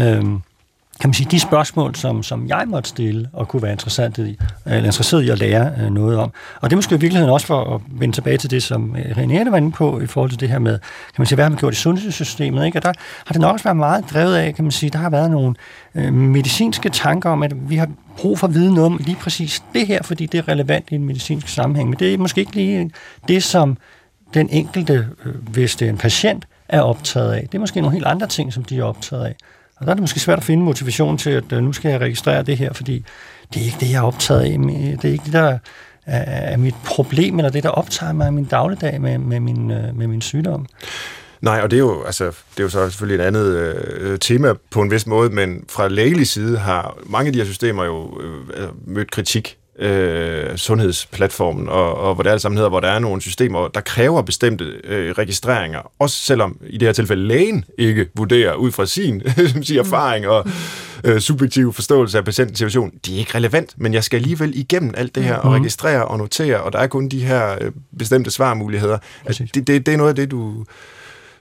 øh, 0.00 0.24
kan 1.00 1.08
man 1.08 1.14
sige, 1.14 1.28
de 1.30 1.40
spørgsmål, 1.40 1.94
som, 1.94 2.22
som 2.22 2.48
jeg 2.48 2.64
måtte 2.66 2.88
stille 2.88 3.28
og 3.32 3.48
kunne 3.48 3.62
være 3.62 3.72
interessant 3.72 4.18
i, 4.18 4.38
eller 4.66 4.84
interesseret 4.84 5.22
i 5.22 5.28
at 5.28 5.38
lære 5.38 5.72
øh, 5.80 5.90
noget 5.90 6.18
om. 6.18 6.32
Og 6.60 6.70
det 6.70 6.74
er 6.74 6.76
måske 6.76 6.94
i 6.94 6.98
virkeligheden 6.98 7.32
også 7.32 7.46
for 7.46 7.74
at 7.74 7.80
vende 7.90 8.14
tilbage 8.14 8.38
til 8.38 8.50
det, 8.50 8.62
som 8.62 8.96
øh, 8.96 9.16
René 9.16 9.50
var 9.50 9.56
inde 9.56 9.72
på, 9.72 10.00
i 10.00 10.06
forhold 10.06 10.30
til 10.30 10.40
det 10.40 10.48
her 10.48 10.58
med, 10.58 10.78
kan 10.78 11.14
man 11.18 11.26
sige, 11.26 11.36
hvad 11.36 11.44
har 11.44 11.50
man 11.50 11.58
gjort 11.58 11.72
i 11.72 11.76
sundhedssystemet, 11.76 12.66
ikke? 12.66 12.78
Og 12.78 12.82
der 12.82 12.92
har 13.26 13.32
det 13.32 13.40
nok 13.40 13.52
også 13.52 13.64
været 13.64 13.76
meget 13.76 14.04
drevet 14.10 14.36
af, 14.36 14.54
kan 14.54 14.64
man 14.64 14.72
sige, 14.72 14.90
der 14.90 14.98
har 14.98 15.10
været 15.10 15.30
nogle 15.30 15.54
øh, 15.94 16.12
medicinske 16.12 16.88
tanker 16.88 17.30
om, 17.30 17.42
at 17.42 17.70
vi 17.70 17.76
har 17.76 17.88
brug 18.16 18.38
for 18.38 18.46
at 18.46 18.54
vide 18.54 18.74
noget 18.74 18.86
om 18.86 19.00
lige 19.04 19.16
præcis 19.16 19.62
det 19.74 19.86
her, 19.86 20.02
fordi 20.02 20.26
det 20.26 20.38
er 20.38 20.48
relevant 20.48 20.90
i 20.90 20.94
en 20.94 21.04
medicinsk 21.04 21.48
sammenhæng. 21.48 21.88
Men 21.88 21.98
det 21.98 22.14
er 22.14 22.18
måske 22.18 22.40
ikke 22.40 22.54
lige 22.54 22.90
det, 23.28 23.42
som 23.42 23.76
den 24.34 24.48
enkelte, 24.50 25.08
øh, 25.24 25.34
hvis 25.34 25.76
det 25.76 25.86
er 25.86 25.90
en 25.90 25.98
patient, 25.98 26.46
er 26.68 26.80
optaget 26.80 27.32
af. 27.32 27.42
Det 27.42 27.54
er 27.54 27.60
måske 27.60 27.80
nogle 27.80 27.92
helt 27.94 28.06
andre 28.06 28.26
ting, 28.26 28.52
som 28.52 28.64
de 28.64 28.78
er 28.78 28.84
optaget 28.84 29.24
af. 29.24 29.34
Og 29.80 29.86
der 29.86 29.90
er 29.90 29.94
det 29.94 30.00
måske 30.00 30.20
svært 30.20 30.38
at 30.38 30.44
finde 30.44 30.62
motivation 30.64 31.18
til, 31.18 31.30
at 31.30 31.52
øh, 31.52 31.62
nu 31.62 31.72
skal 31.72 31.90
jeg 31.90 32.00
registrere 32.00 32.42
det 32.42 32.56
her, 32.56 32.72
fordi 32.72 33.04
det 33.54 33.60
er 33.60 33.64
ikke 33.64 33.76
det, 33.80 33.90
jeg 33.90 33.98
er 33.98 34.02
optaget 34.02 34.40
af. 34.40 34.58
Det 35.02 35.04
er 35.04 35.12
ikke 35.12 35.24
det, 35.24 35.32
der 35.32 35.58
er 36.06 36.56
mit 36.56 36.74
problem, 36.86 37.38
eller 37.38 37.50
det, 37.50 37.62
der 37.62 37.68
optager 37.68 38.12
mig 38.12 38.28
i 38.28 38.30
min 38.30 38.44
dagligdag 38.44 39.00
med, 39.00 39.18
med, 39.18 39.40
min, 39.40 39.70
øh, 39.70 39.96
med 39.96 40.06
min 40.06 40.20
sygdom. 40.20 40.66
Nej, 41.40 41.60
og 41.60 41.70
det 41.70 41.76
er 41.76 41.80
jo, 41.80 42.02
altså, 42.02 42.24
det 42.24 42.58
er 42.58 42.62
jo 42.62 42.68
så 42.68 42.90
selvfølgelig 42.90 43.22
et 43.22 43.26
andet 43.26 43.56
øh, 43.56 44.18
tema 44.18 44.54
på 44.70 44.82
en 44.82 44.90
vis 44.90 45.06
måde, 45.06 45.30
men 45.30 45.64
fra 45.68 45.88
lægelig 45.88 46.26
side 46.26 46.58
har 46.58 46.98
mange 47.06 47.26
af 47.26 47.32
de 47.32 47.38
her 47.38 47.46
systemer 47.46 47.84
jo 47.84 48.20
øh, 48.20 48.46
altså, 48.54 48.70
mødt 48.86 49.10
kritik 49.10 49.56
øh, 49.80 50.56
sundhedsplatformen, 50.56 51.68
og, 51.68 51.94
og 51.94 52.14
hvor 52.14 52.22
det 52.22 52.30
alt 52.30 52.42
sammen 52.42 52.56
hedder, 52.56 52.70
hvor 52.70 52.80
der 52.80 52.88
er 52.88 52.98
nogle 52.98 53.20
systemer, 53.20 53.68
der 53.68 53.80
kræver 53.80 54.22
bestemte 54.22 54.64
øh, 54.84 55.12
registreringer, 55.12 55.92
også 55.98 56.16
selvom 56.16 56.58
i 56.66 56.78
det 56.78 56.88
her 56.88 56.92
tilfælde 56.92 57.26
lægen 57.26 57.64
ikke 57.78 58.06
vurderer 58.14 58.54
ud 58.54 58.72
fra 58.72 58.86
sin 58.86 59.22
siger, 59.62 59.80
erfaring 59.80 60.26
og 60.28 60.48
øh, 61.04 61.20
subjektiv 61.20 61.72
forståelse 61.72 62.18
af 62.18 62.24
patientens 62.24 62.58
situation. 62.58 62.92
De 63.06 63.14
er 63.14 63.18
ikke 63.18 63.34
relevant, 63.34 63.74
men 63.76 63.94
jeg 63.94 64.04
skal 64.04 64.16
alligevel 64.16 64.58
igennem 64.58 64.94
alt 64.96 65.14
det 65.14 65.24
her 65.24 65.36
og 65.36 65.50
mhm. 65.50 65.60
registrere 65.60 66.04
og 66.04 66.18
notere, 66.18 66.60
og 66.60 66.72
der 66.72 66.78
er 66.78 66.86
kun 66.86 67.08
de 67.08 67.24
her 67.24 67.56
øh, 67.60 67.72
bestemte 67.98 68.30
svarmuligheder. 68.30 68.98
Altså, 69.26 69.44
det, 69.54 69.66
det, 69.66 69.86
det 69.86 69.94
er 69.94 69.98
noget 69.98 70.10
af 70.10 70.16
det, 70.16 70.30
du 70.30 70.64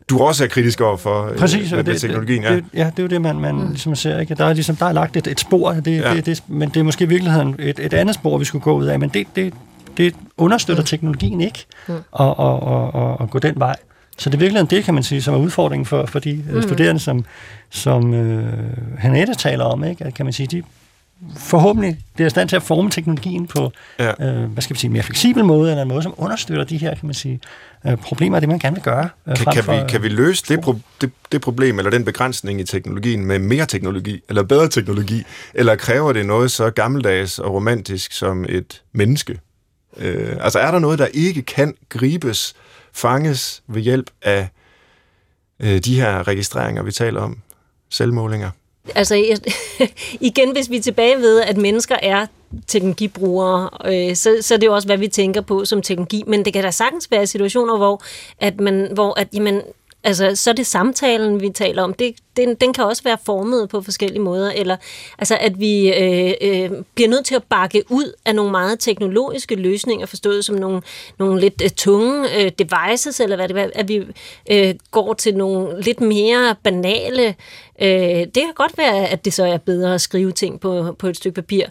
du 0.10 0.20
også 0.20 0.44
er 0.44 0.48
kritisk 0.48 0.82
over 0.82 0.98
for 0.98 1.26
øh, 1.26 1.38
Præcis, 1.38 1.72
med, 1.72 1.84
det, 1.84 2.02
teknologien. 2.02 2.44
Ja. 2.44 2.56
Det, 2.56 2.66
ja, 2.74 2.86
det 2.86 3.00
er 3.00 3.04
jo 3.04 3.10
det, 3.10 3.22
man, 3.22 3.40
man 3.40 3.56
mm. 3.56 3.68
ligesom 3.68 3.96
ser. 3.96 4.20
Ikke? 4.20 4.36
Der 4.36 4.46
er, 4.46 4.54
ligesom, 4.54 4.76
der 4.76 4.86
er 4.86 4.92
lagt 4.92 5.18
et, 5.18 5.28
et 5.28 5.40
spor, 5.40 5.74
det, 5.74 6.02
ja. 6.02 6.14
det, 6.14 6.26
det, 6.26 6.44
men 6.48 6.70
det 6.70 6.78
er 6.80 6.84
måske 6.84 7.04
i 7.04 7.08
virkeligheden 7.08 7.56
et, 7.60 7.80
et 7.80 7.94
andet 7.94 8.16
spor, 8.16 8.38
vi 8.38 8.46
skulle 8.46 8.64
gå 8.64 8.74
ud 8.74 8.86
af, 8.86 9.00
men 9.00 9.10
det, 9.10 9.28
det, 9.36 9.54
det 9.98 10.16
understøtter 10.38 10.84
mm. 10.84 10.88
teknologien 10.88 11.42
ikke 11.42 11.66
mm. 11.88 11.94
at, 11.94 12.02
at, 12.20 12.28
at, 12.40 13.02
at, 13.02 13.18
at 13.22 13.30
gå 13.30 13.40
den 13.40 13.60
vej. 13.60 13.76
Så 14.18 14.30
det 14.30 14.36
er 14.36 14.40
virkelig 14.40 14.72
det, 14.72 14.84
kan 14.84 14.94
man 14.94 15.04
sige, 15.04 15.22
som 15.22 15.34
er 15.34 15.38
udfordringen 15.38 15.86
for, 15.86 16.06
for 16.06 16.20
de 16.20 16.44
mm. 16.54 16.62
studerende, 16.62 17.02
som, 17.02 17.26
som 17.70 18.14
øh, 18.14 18.54
Hanette 18.98 19.36
taler 19.36 19.66
om. 19.66 19.84
Ikke? 19.84 20.06
At, 20.06 20.14
kan 20.14 20.26
man 20.26 20.34
sige, 20.34 20.48
de 20.48 20.64
forhåbentlig 21.36 22.00
bliver 22.14 22.28
i 22.28 22.30
stand 22.30 22.50
til 22.50 22.56
at 22.56 22.64
forme 22.64 22.90
teknologien 22.90 23.48
på 23.48 23.72
ja. 24.00 24.26
øh, 24.26 24.52
hvad 24.52 24.62
skal 24.62 24.74
vi 24.74 24.80
sige, 24.80 24.92
mere 24.92 25.04
fleksibel 25.04 25.46
måde, 25.46 25.72
eller 25.72 25.82
en 25.82 25.88
måde, 25.88 26.04
som 26.04 26.14
understøtter 26.18 26.64
de 26.64 26.78
her 26.78 26.96
kan 26.96 27.06
man 27.06 27.14
sige, 27.14 27.40
øh, 27.88 27.98
problemer, 27.98 28.40
det 28.40 28.50
man 28.50 28.60
gerne 28.60 28.76
vil 28.76 28.84
gøre. 28.84 29.10
Øh, 29.28 29.36
kan, 29.36 29.46
kan, 29.54 29.64
vi, 29.68 29.90
kan 29.90 30.04
vi 30.04 30.10
løse 30.10 30.44
det, 30.48 30.62
pro, 30.62 30.76
det, 31.02 31.12
det 31.32 31.42
problem, 31.42 31.80
eller 31.80 31.92
den 31.92 32.06
begrænsning 32.06 32.62
i 32.62 32.64
teknologien, 32.64 33.26
med 33.26 33.40
mere 33.40 33.66
teknologi, 33.66 34.22
eller 34.30 34.44
bedre 34.44 34.68
teknologi, 34.68 35.24
eller 35.54 35.76
kræver 35.76 36.14
det 36.14 36.26
noget 36.26 36.52
så 36.52 36.70
gammeldags 36.70 37.40
og 37.40 37.54
romantisk 37.54 38.12
som 38.12 38.46
et 38.50 38.84
menneske? 38.92 39.40
Øh, 39.98 40.38
altså 40.40 40.60
er 40.60 40.72
der 40.72 40.80
noget, 40.80 41.00
der 41.00 41.08
ikke 41.14 41.42
kan 41.42 41.74
gribes, 41.90 42.56
fanges 42.94 43.64
ved 43.68 43.82
hjælp 43.82 44.10
af 44.22 44.50
øh, 45.60 45.78
de 45.78 45.96
her 45.96 46.28
registreringer, 46.28 46.84
vi 46.84 46.92
taler 46.92 47.22
om? 47.22 47.42
selvmålinger? 47.90 48.52
Altså 48.96 49.16
igen, 50.30 50.52
hvis 50.52 50.70
vi 50.70 50.78
er 50.78 50.82
tilbage 50.82 51.18
ved, 51.18 51.42
at 51.42 51.58
mennesker 51.58 51.96
er 52.02 52.26
teknologibrugere, 52.68 53.70
øh, 53.86 54.16
så, 54.16 54.38
så 54.42 54.54
er 54.54 54.58
det 54.58 54.68
jo 54.68 54.74
også, 54.74 54.88
hvad 54.88 54.98
vi 54.98 55.08
tænker 55.08 55.42
på 55.42 55.66
som 55.66 55.82
teknologi. 55.82 56.24
Men 56.28 56.46
det 56.46 56.54
kan 56.54 56.64
da 56.64 56.72
sagtens 56.72 57.12
være 57.12 57.28
situationer, 57.28 57.78
hvor, 57.78 58.04
at 58.40 58.60
man, 58.60 58.90
hvor 58.94 59.20
at, 59.20 59.28
jamen, 59.34 59.62
Altså, 60.04 60.36
så 60.36 60.50
er 60.50 60.54
det 60.54 60.66
samtalen, 60.66 61.42
vi 61.42 61.50
taler 61.50 61.84
om. 61.84 61.94
Det, 61.94 62.16
den, 62.38 62.56
den 62.56 62.74
kan 62.74 62.84
også 62.84 63.04
være 63.04 63.18
formet 63.26 63.70
på 63.70 63.82
forskellige 63.82 64.22
måder. 64.22 64.52
Eller 64.52 64.78
altså, 65.18 65.38
at 65.42 65.60
vi 65.60 65.94
øh, 65.94 66.34
øh, 66.42 66.72
bliver 66.96 67.10
nødt 67.10 67.26
til 67.26 67.36
at 67.36 67.44
bakke 67.44 67.84
ud 67.90 68.14
af 68.26 68.36
nogle 68.36 68.52
meget 68.52 68.80
teknologiske 68.80 69.56
løsninger, 69.56 70.06
forstået 70.06 70.46
som 70.46 70.56
nogle, 70.56 70.82
nogle 71.20 71.42
lidt 71.42 71.62
øh, 71.64 71.70
tunge 71.70 72.38
øh, 72.38 72.52
devices, 72.60 73.20
eller 73.20 73.36
hvad 73.36 73.48
det 73.50 73.58
er, 73.58 73.70
at 73.76 73.88
vi 73.88 74.04
øh, 74.52 74.76
går 74.92 75.14
til 75.14 75.38
nogle 75.38 75.82
lidt 75.82 76.02
mere 76.02 76.56
banale. 76.64 77.36
Øh, 77.82 77.90
det 78.20 78.34
kan 78.36 78.54
godt 78.56 78.78
være, 78.78 79.08
at 79.08 79.26
det 79.26 79.34
så 79.34 79.46
er 79.46 79.58
bedre 79.58 79.94
at 79.94 80.02
skrive 80.02 80.32
ting 80.32 80.60
på, 80.60 80.96
på 81.00 81.08
et 81.08 81.18
stykke 81.18 81.36
papir 81.36 81.66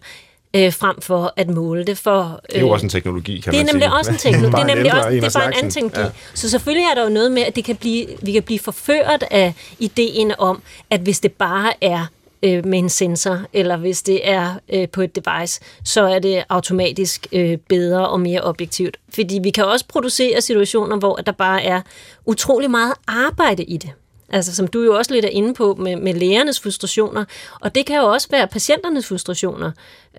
øh, 0.55 0.73
frem 0.73 1.01
for 1.01 1.33
at 1.37 1.49
måle 1.51 1.85
det. 1.85 1.99
For, 1.99 2.21
øh, 2.23 2.37
det 2.49 2.57
er 2.57 2.61
jo 2.61 2.69
også 2.69 2.87
en 2.87 2.91
teknologi, 2.91 3.41
kan 3.41 3.53
det 3.53 3.61
er 3.61 3.65
man 3.65 3.75
nemlig 3.75 3.89
sige. 3.89 3.99
også 3.99 4.11
en 4.11 4.17
teknologi. 4.17 4.57
det 4.57 4.71
er 4.71 4.75
nemlig 4.75 4.95
også, 4.95 5.11
det 5.11 5.25
er 5.25 5.39
bare 5.39 5.47
en 5.47 5.55
anden 5.57 5.71
teknologi. 5.71 6.01
Ja. 6.01 6.35
Så 6.35 6.51
selvfølgelig 6.51 6.85
er 6.91 6.95
der 6.95 7.03
jo 7.03 7.09
noget 7.09 7.33
med, 7.33 7.43
at 7.43 7.57
det 7.57 7.65
kan 7.65 7.77
blive, 7.77 8.07
vi 8.23 8.33
kan 8.33 8.43
blive 8.43 8.59
forført 8.59 9.25
af 9.31 9.55
ideen 9.79 10.33
om, 10.39 10.63
at 10.91 11.01
hvis 11.01 11.21
det 11.21 11.33
bare 11.33 11.73
er 11.85 12.07
øh, 12.43 12.67
med 12.67 12.79
en 12.79 12.89
sensor, 12.89 13.41
eller 13.53 13.77
hvis 13.77 14.03
det 14.03 14.29
er 14.29 14.55
øh, 14.69 14.89
på 14.89 15.03
et 15.03 15.17
device, 15.17 15.61
så 15.85 16.03
er 16.07 16.19
det 16.19 16.45
automatisk 16.49 17.27
øh, 17.33 17.59
bedre 17.69 18.09
og 18.09 18.21
mere 18.21 18.41
objektivt. 18.41 18.97
Fordi 19.15 19.41
vi 19.43 19.51
kan 19.51 19.65
også 19.65 19.85
producere 19.89 20.41
situationer, 20.41 20.97
hvor 20.97 21.17
der 21.17 21.33
bare 21.33 21.63
er 21.63 21.81
utrolig 22.27 22.71
meget 22.71 22.95
arbejde 23.07 23.65
i 23.65 23.77
det. 23.77 23.91
Altså, 24.33 24.55
som 24.55 24.67
du 24.67 24.83
jo 24.83 24.97
også 24.97 25.13
lidt 25.15 25.25
er 25.25 25.29
inde 25.29 25.55
på 25.55 25.75
med, 25.75 25.97
med 25.97 26.15
lægernes 26.15 26.61
frustrationer. 26.61 27.25
Og 27.61 27.75
det 27.75 27.87
kan 27.87 27.97
jo 27.97 28.13
også 28.13 28.29
være 28.31 28.47
patienternes 28.47 29.07
frustrationer, 29.07 29.71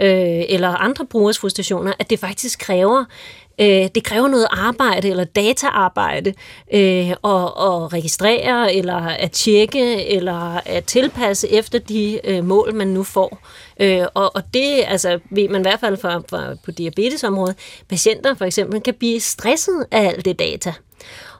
øh, 0.01 0.43
eller 0.49 0.67
andre 0.67 1.05
brugers 1.05 1.39
frustrationer, 1.39 1.93
at 1.99 2.09
det 2.09 2.19
faktisk 2.19 2.59
kræver 2.59 3.05
øh, 3.59 3.89
det 3.95 4.03
kræver 4.03 4.27
noget 4.27 4.47
arbejde 4.51 5.09
eller 5.09 5.23
dataarbejde 5.23 6.33
øh, 6.73 7.11
og, 7.21 7.57
og 7.57 7.93
registrere 7.93 8.75
eller 8.75 8.95
at 8.95 9.31
tjekke 9.31 10.05
eller 10.05 10.61
at 10.65 10.85
tilpasse 10.85 11.49
efter 11.49 11.79
de 11.79 12.19
øh, 12.23 12.43
mål, 12.43 12.75
man 12.75 12.87
nu 12.87 13.03
får. 13.03 13.39
Øh, 13.79 14.05
og, 14.13 14.35
og 14.35 14.43
det 14.53 14.83
altså, 14.87 15.19
ved 15.31 15.49
man 15.49 15.61
i 15.61 15.67
hvert 15.67 15.79
fald 15.79 15.97
for, 15.97 16.23
for, 16.29 16.55
på 16.65 16.71
diabetesområdet. 16.71 17.55
Patienter 17.89 18.35
for 18.35 18.45
eksempel 18.45 18.81
kan 18.81 18.93
blive 18.93 19.19
stresset 19.19 19.85
af 19.91 20.07
alt 20.07 20.25
det 20.25 20.39
data. 20.39 20.73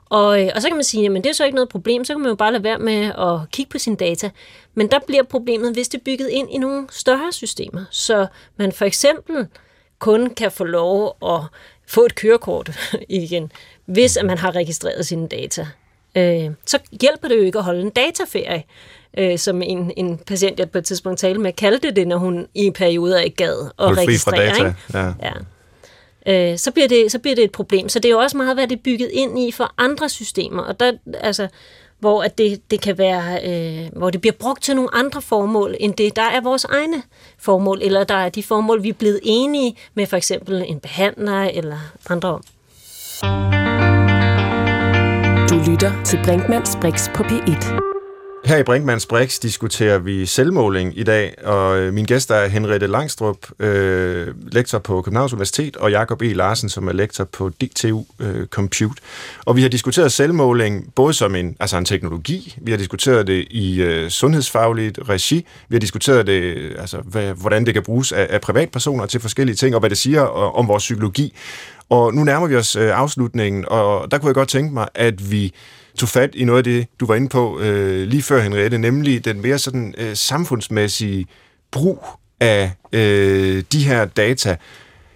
Og, 0.09 0.43
øh, 0.43 0.49
og 0.55 0.61
så 0.61 0.67
kan 0.67 0.77
man 0.77 0.83
sige, 0.83 1.05
at 1.05 1.23
det 1.23 1.25
er 1.25 1.33
så 1.33 1.45
ikke 1.45 1.55
noget 1.55 1.69
problem, 1.69 2.05
så 2.05 2.13
kan 2.13 2.21
man 2.21 2.29
jo 2.29 2.35
bare 2.35 2.51
lade 2.51 2.63
være 2.63 2.79
med 2.79 3.11
at 3.17 3.51
kigge 3.51 3.69
på 3.69 3.77
sine 3.77 3.95
data. 3.95 4.29
Men 4.75 4.87
der 4.87 4.99
bliver 5.07 5.23
problemet, 5.23 5.73
hvis 5.73 5.89
det 5.89 5.97
er 5.97 6.03
bygget 6.03 6.29
ind 6.29 6.51
i 6.51 6.57
nogle 6.57 6.87
større 6.91 7.31
systemer. 7.31 7.85
Så 7.91 8.27
man 8.57 8.71
for 8.71 8.85
eksempel 8.85 9.47
kun 9.99 10.29
kan 10.29 10.51
få 10.51 10.63
lov 10.63 11.17
at 11.25 11.39
få 11.87 12.05
et 12.05 12.15
kørekort 12.15 12.71
igen, 13.09 13.51
hvis 13.85 14.17
at 14.17 14.25
man 14.25 14.37
har 14.37 14.55
registreret 14.55 15.05
sine 15.05 15.27
data. 15.27 15.67
Øh, 16.15 16.51
så 16.65 16.79
hjælper 17.01 17.27
det 17.27 17.37
jo 17.37 17.41
ikke 17.41 17.57
at 17.57 17.63
holde 17.63 17.81
en 17.81 17.89
dataferie, 17.89 18.63
øh, 19.17 19.37
som 19.37 19.61
en, 19.61 19.91
en 19.97 20.17
patient, 20.17 20.59
jeg 20.59 20.71
på 20.71 20.77
et 20.77 20.85
tidspunkt 20.85 21.19
talte 21.19 21.39
med, 21.39 21.53
kaldte 21.53 21.91
det, 21.91 22.07
når 22.07 22.17
hun 22.17 22.47
i 22.55 22.71
perioder 22.71 23.19
ikke 23.19 23.37
gad 23.37 23.69
at 23.79 23.97
registrere. 23.97 24.53
Fri 24.53 24.55
fra 24.55 24.63
data. 24.63 24.99
Ja. 24.99 25.27
Ja 25.27 25.33
øh, 26.27 26.57
så, 26.57 26.71
bliver 26.71 26.87
det, 26.87 27.11
så 27.11 27.19
bliver 27.19 27.35
det 27.35 27.43
et 27.43 27.51
problem. 27.51 27.89
Så 27.89 27.99
det 27.99 28.09
er 28.09 28.13
jo 28.13 28.19
også 28.19 28.37
meget, 28.37 28.55
hvad 28.55 28.67
det 28.67 28.75
er 28.75 28.81
bygget 28.83 29.09
ind 29.13 29.39
i 29.39 29.51
for 29.51 29.73
andre 29.77 30.09
systemer. 30.09 30.63
Og 30.63 30.79
der, 30.79 30.91
altså, 31.13 31.47
hvor 31.99 32.23
at 32.23 32.37
det, 32.37 32.71
det 32.71 32.81
kan 32.81 32.97
være, 32.97 33.39
øh, 33.43 33.97
hvor 33.97 34.09
det 34.09 34.21
bliver 34.21 34.33
brugt 34.39 34.63
til 34.63 34.75
nogle 34.75 34.95
andre 34.95 35.21
formål, 35.21 35.75
end 35.79 35.93
det, 35.93 36.15
der 36.15 36.21
er 36.21 36.41
vores 36.41 36.63
egne 36.63 37.03
formål, 37.39 37.79
eller 37.81 38.03
der 38.03 38.15
er 38.15 38.29
de 38.29 38.43
formål, 38.43 38.83
vi 38.83 38.89
er 38.89 38.93
blevet 38.93 39.19
enige 39.23 39.77
med 39.93 40.05
for 40.05 40.17
eksempel 40.17 40.63
en 40.67 40.79
behandler 40.79 41.43
eller 41.43 41.77
andre 42.09 42.29
om. 42.29 42.43
Du 45.49 45.71
lytter 45.71 46.03
til 46.05 46.19
Brinkmanns 46.23 46.77
Brix 46.81 47.09
på 47.15 47.23
P1. 47.23 47.98
Her 48.49 48.57
i 48.57 48.63
Brinkmanns 48.63 49.05
Brix 49.05 49.39
diskuterer 49.39 49.97
vi 49.97 50.25
selvmåling 50.25 50.97
i 50.97 51.03
dag, 51.03 51.33
og 51.43 51.79
øh, 51.79 51.93
min 51.93 52.05
gæst 52.05 52.31
er 52.31 52.47
Henriette 52.47 52.87
Langstrup, 52.87 53.37
øh, 53.59 54.27
lektor 54.51 54.79
på 54.79 55.01
Københavns 55.01 55.33
Universitet, 55.33 55.77
og 55.77 55.91
Jakob 55.91 56.21
E. 56.21 56.33
Larsen, 56.33 56.69
som 56.69 56.87
er 56.87 56.91
lektor 56.91 57.23
på 57.23 57.49
DTU 57.49 58.03
øh, 58.19 58.47
Compute. 58.47 59.01
Og 59.45 59.55
vi 59.55 59.61
har 59.61 59.69
diskuteret 59.69 60.11
selvmåling 60.11 60.93
både 60.95 61.13
som 61.13 61.35
en, 61.35 61.55
altså 61.59 61.77
en 61.77 61.85
teknologi, 61.85 62.55
vi 62.61 62.71
har 62.71 62.77
diskuteret 62.77 63.27
det 63.27 63.47
i 63.49 63.81
øh, 63.81 64.09
sundhedsfagligt 64.09 64.99
regi, 65.09 65.45
vi 65.67 65.75
har 65.75 65.79
diskuteret 65.79 66.27
det, 66.27 66.41
øh, 66.41 66.75
altså 66.79 66.97
hvad, 66.97 67.33
hvordan 67.33 67.65
det 67.65 67.73
kan 67.73 67.83
bruges 67.83 68.11
af, 68.11 68.27
af 68.29 68.41
privatpersoner 68.41 69.05
til 69.05 69.19
forskellige 69.19 69.55
ting, 69.55 69.75
og 69.75 69.79
hvad 69.79 69.89
det 69.89 69.97
siger 69.97 70.21
om 70.21 70.67
vores 70.67 70.83
psykologi. 70.83 71.33
Og 71.89 72.13
nu 72.13 72.23
nærmer 72.23 72.47
vi 72.47 72.55
os 72.55 72.75
øh, 72.75 72.99
afslutningen, 72.99 73.65
og 73.67 74.11
der 74.11 74.17
kunne 74.17 74.27
jeg 74.27 74.35
godt 74.35 74.49
tænke 74.49 74.73
mig, 74.73 74.87
at 74.95 75.31
vi 75.31 75.53
tog 75.99 76.09
fat 76.09 76.35
i 76.35 76.43
noget 76.43 76.57
af 76.57 76.63
det, 76.63 76.87
du 76.99 77.05
var 77.05 77.15
inde 77.15 77.29
på 77.29 77.59
øh, 77.59 78.07
lige 78.07 78.21
før, 78.21 78.41
Henriette, 78.41 78.77
nemlig 78.77 79.25
den 79.25 79.41
mere 79.41 79.57
sådan 79.57 79.95
øh, 79.97 80.15
samfundsmæssige 80.15 81.27
brug 81.71 82.05
af 82.39 82.71
øh, 82.93 83.63
de 83.71 83.83
her 83.83 84.05
data. 84.05 84.55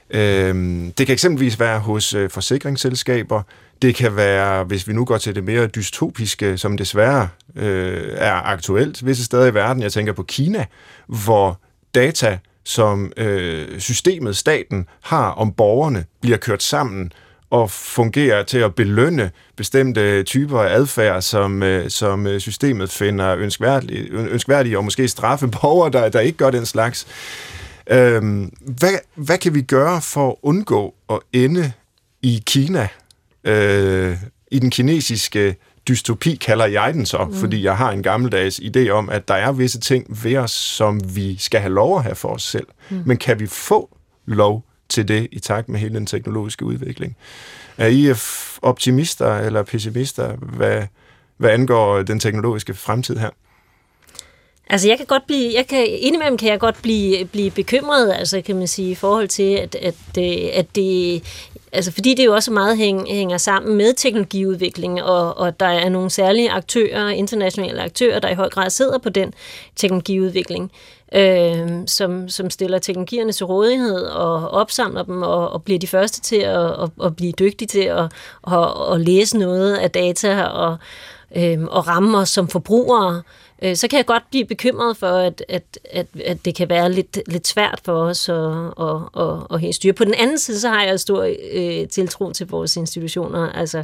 Øh, 0.09 0.55
det 0.97 1.05
kan 1.05 1.13
eksempelvis 1.13 1.59
være 1.59 1.79
hos 1.79 2.13
øh, 2.13 2.29
forsikringsselskaber, 2.29 3.41
det 3.81 3.95
kan 3.95 4.15
være, 4.15 4.63
hvis 4.63 4.87
vi 4.87 4.93
nu 4.93 5.05
går 5.05 5.17
til 5.17 5.35
det 5.35 5.43
mere 5.43 5.67
dystopiske, 5.67 6.57
som 6.57 6.77
desværre 6.77 7.27
øh, 7.55 8.09
er 8.15 8.33
aktuelt 8.33 9.05
visse 9.05 9.25
steder 9.25 9.45
i 9.45 9.53
verden. 9.53 9.83
Jeg 9.83 9.91
tænker 9.91 10.13
på 10.13 10.23
Kina, 10.23 10.65
hvor 11.07 11.59
data, 11.95 12.39
som 12.63 13.11
øh, 13.17 13.79
systemet, 13.79 14.37
staten, 14.37 14.87
har 15.01 15.29
om 15.29 15.51
borgerne, 15.53 16.05
bliver 16.21 16.37
kørt 16.37 16.63
sammen 16.63 17.11
og 17.53 17.71
fungerer 17.71 18.43
til 18.43 18.57
at 18.57 18.75
belønne 18.75 19.31
bestemte 19.55 20.23
typer 20.23 20.61
af 20.61 20.75
adfærd, 20.75 21.21
som, 21.21 21.63
øh, 21.63 21.89
som 21.89 22.27
øh, 22.27 22.39
systemet 22.39 22.91
finder 22.91 23.35
ønskværdige, 23.35 24.09
ønskværdige 24.09 24.77
og 24.77 24.83
måske 24.83 25.07
straffe 25.07 25.47
borgere, 25.47 25.91
der, 25.91 26.09
der 26.09 26.19
ikke 26.19 26.37
gør 26.37 26.51
den 26.51 26.65
slags. 26.65 27.07
Øhm, 27.89 28.53
hvad, 28.61 28.93
hvad 29.15 29.37
kan 29.37 29.53
vi 29.53 29.61
gøre 29.61 30.01
for 30.01 30.29
at 30.29 30.35
undgå 30.41 30.93
at 31.09 31.19
ende 31.33 31.71
i 32.21 32.43
Kina, 32.45 32.87
øh, 33.43 34.17
i 34.51 34.59
den 34.59 34.69
kinesiske 34.69 35.55
dystopi, 35.87 36.35
kalder 36.35 36.65
jeg 36.65 36.93
den 36.93 37.05
så, 37.05 37.23
mm. 37.23 37.35
fordi 37.35 37.63
jeg 37.63 37.77
har 37.77 37.91
en 37.91 38.03
gammeldags 38.03 38.59
idé 38.59 38.89
om, 38.89 39.09
at 39.09 39.27
der 39.27 39.35
er 39.35 39.51
visse 39.51 39.79
ting 39.79 40.23
ved 40.23 40.37
os, 40.37 40.51
som 40.51 41.15
vi 41.15 41.37
skal 41.39 41.59
have 41.59 41.73
lov 41.73 41.97
at 41.97 42.03
have 42.03 42.15
for 42.15 42.29
os 42.29 42.43
selv. 42.43 42.67
Mm. 42.89 43.03
Men 43.05 43.17
kan 43.17 43.39
vi 43.39 43.47
få 43.47 43.97
lov 44.25 44.65
til 44.89 45.07
det 45.07 45.27
i 45.31 45.39
takt 45.39 45.69
med 45.69 45.79
hele 45.79 45.95
den 45.95 46.05
teknologiske 46.05 46.65
udvikling. 46.65 47.15
Er 47.77 47.87
I 47.87 48.13
optimister 48.61 49.35
eller 49.37 49.63
pessimister, 49.63 50.35
hvad, 50.35 50.83
hvad 51.37 51.49
angår 51.49 52.01
den 52.01 52.19
teknologiske 52.19 52.73
fremtid 52.73 53.17
her? 53.17 53.29
Altså 54.69 54.87
jeg 54.87 54.97
kan 54.97 55.05
godt 55.05 55.25
blive, 55.27 55.53
jeg 55.53 55.67
kan, 55.67 55.87
indimellem 55.87 56.37
kan 56.37 56.49
jeg 56.49 56.59
godt 56.59 56.81
blive, 56.81 57.25
blive 57.25 57.51
bekymret, 57.51 58.13
altså 58.13 58.41
kan 58.41 58.55
man 58.55 58.67
sige, 58.67 58.91
i 58.91 58.95
forhold 58.95 59.27
til, 59.27 59.55
at, 59.55 59.75
at, 59.75 59.95
øh, 60.17 60.49
at 60.53 60.75
det, 60.75 61.23
altså 61.73 61.91
fordi 61.91 62.13
det 62.13 62.25
jo 62.25 62.33
også 62.33 62.51
meget 62.51 62.77
hæng, 62.77 63.07
hænger 63.07 63.37
sammen 63.37 63.77
med 63.77 63.93
teknologiudvikling, 63.93 65.03
og, 65.03 65.37
og 65.37 65.59
der 65.59 65.65
er 65.65 65.89
nogle 65.89 66.09
særlige 66.09 66.51
aktører, 66.51 67.09
internationale 67.09 67.81
aktører, 67.81 68.19
der 68.19 68.29
i 68.29 68.35
høj 68.35 68.49
grad 68.49 68.69
sidder 68.69 68.97
på 68.97 69.09
den 69.09 69.33
teknologiudvikling 69.75 70.71
øh, 71.15 71.69
som, 71.87 72.29
som 72.29 72.49
stiller 72.49 72.79
teknologierne 72.79 73.31
til 73.31 73.45
rådighed 73.45 74.05
og 74.05 74.49
opsamler 74.49 75.03
dem 75.03 75.21
og, 75.21 75.49
og 75.49 75.63
bliver 75.63 75.79
de 75.79 75.87
første 75.87 76.21
til 76.21 76.35
at, 76.35 76.65
at, 76.65 76.89
at 77.03 77.15
blive 77.15 77.31
dygtige 77.31 77.67
til 77.67 77.83
at, 77.83 78.11
at, 78.47 78.93
at 78.93 79.01
læse 79.01 79.37
noget 79.37 79.75
af 79.75 79.91
data 79.91 80.43
og, 80.43 80.77
øh, 81.35 81.63
og 81.63 81.87
ramme 81.87 82.17
os 82.17 82.29
som 82.29 82.47
forbrugere. 82.47 83.15
øh, 83.15 83.42
Øh, 83.63 83.75
så 83.75 83.87
kan 83.87 83.97
jeg 83.97 84.05
godt 84.05 84.23
blive 84.29 84.45
bekymret 84.45 84.97
for, 84.97 85.07
at, 85.07 85.45
at, 85.49 85.63
at, 85.91 86.07
at 86.25 86.45
det 86.45 86.55
kan 86.55 86.69
være 86.69 86.91
lidt, 86.91 87.19
lidt 87.27 87.47
svært 87.47 87.79
for 87.85 87.93
os 87.93 88.29
at, 88.29 88.35
at, 88.35 89.23
at, 89.23 89.37
at 89.53 89.59
have 89.59 89.73
styr. 89.73 89.93
På 89.93 90.03
den 90.03 90.13
anden 90.13 90.37
side, 90.37 90.59
så 90.59 90.69
har 90.69 90.83
jeg 90.83 90.99
stor 90.99 91.33
øh, 91.53 91.87
tiltro 91.87 92.31
til 92.31 92.47
vores 92.47 92.77
institutioner, 92.77 93.51
altså 93.51 93.83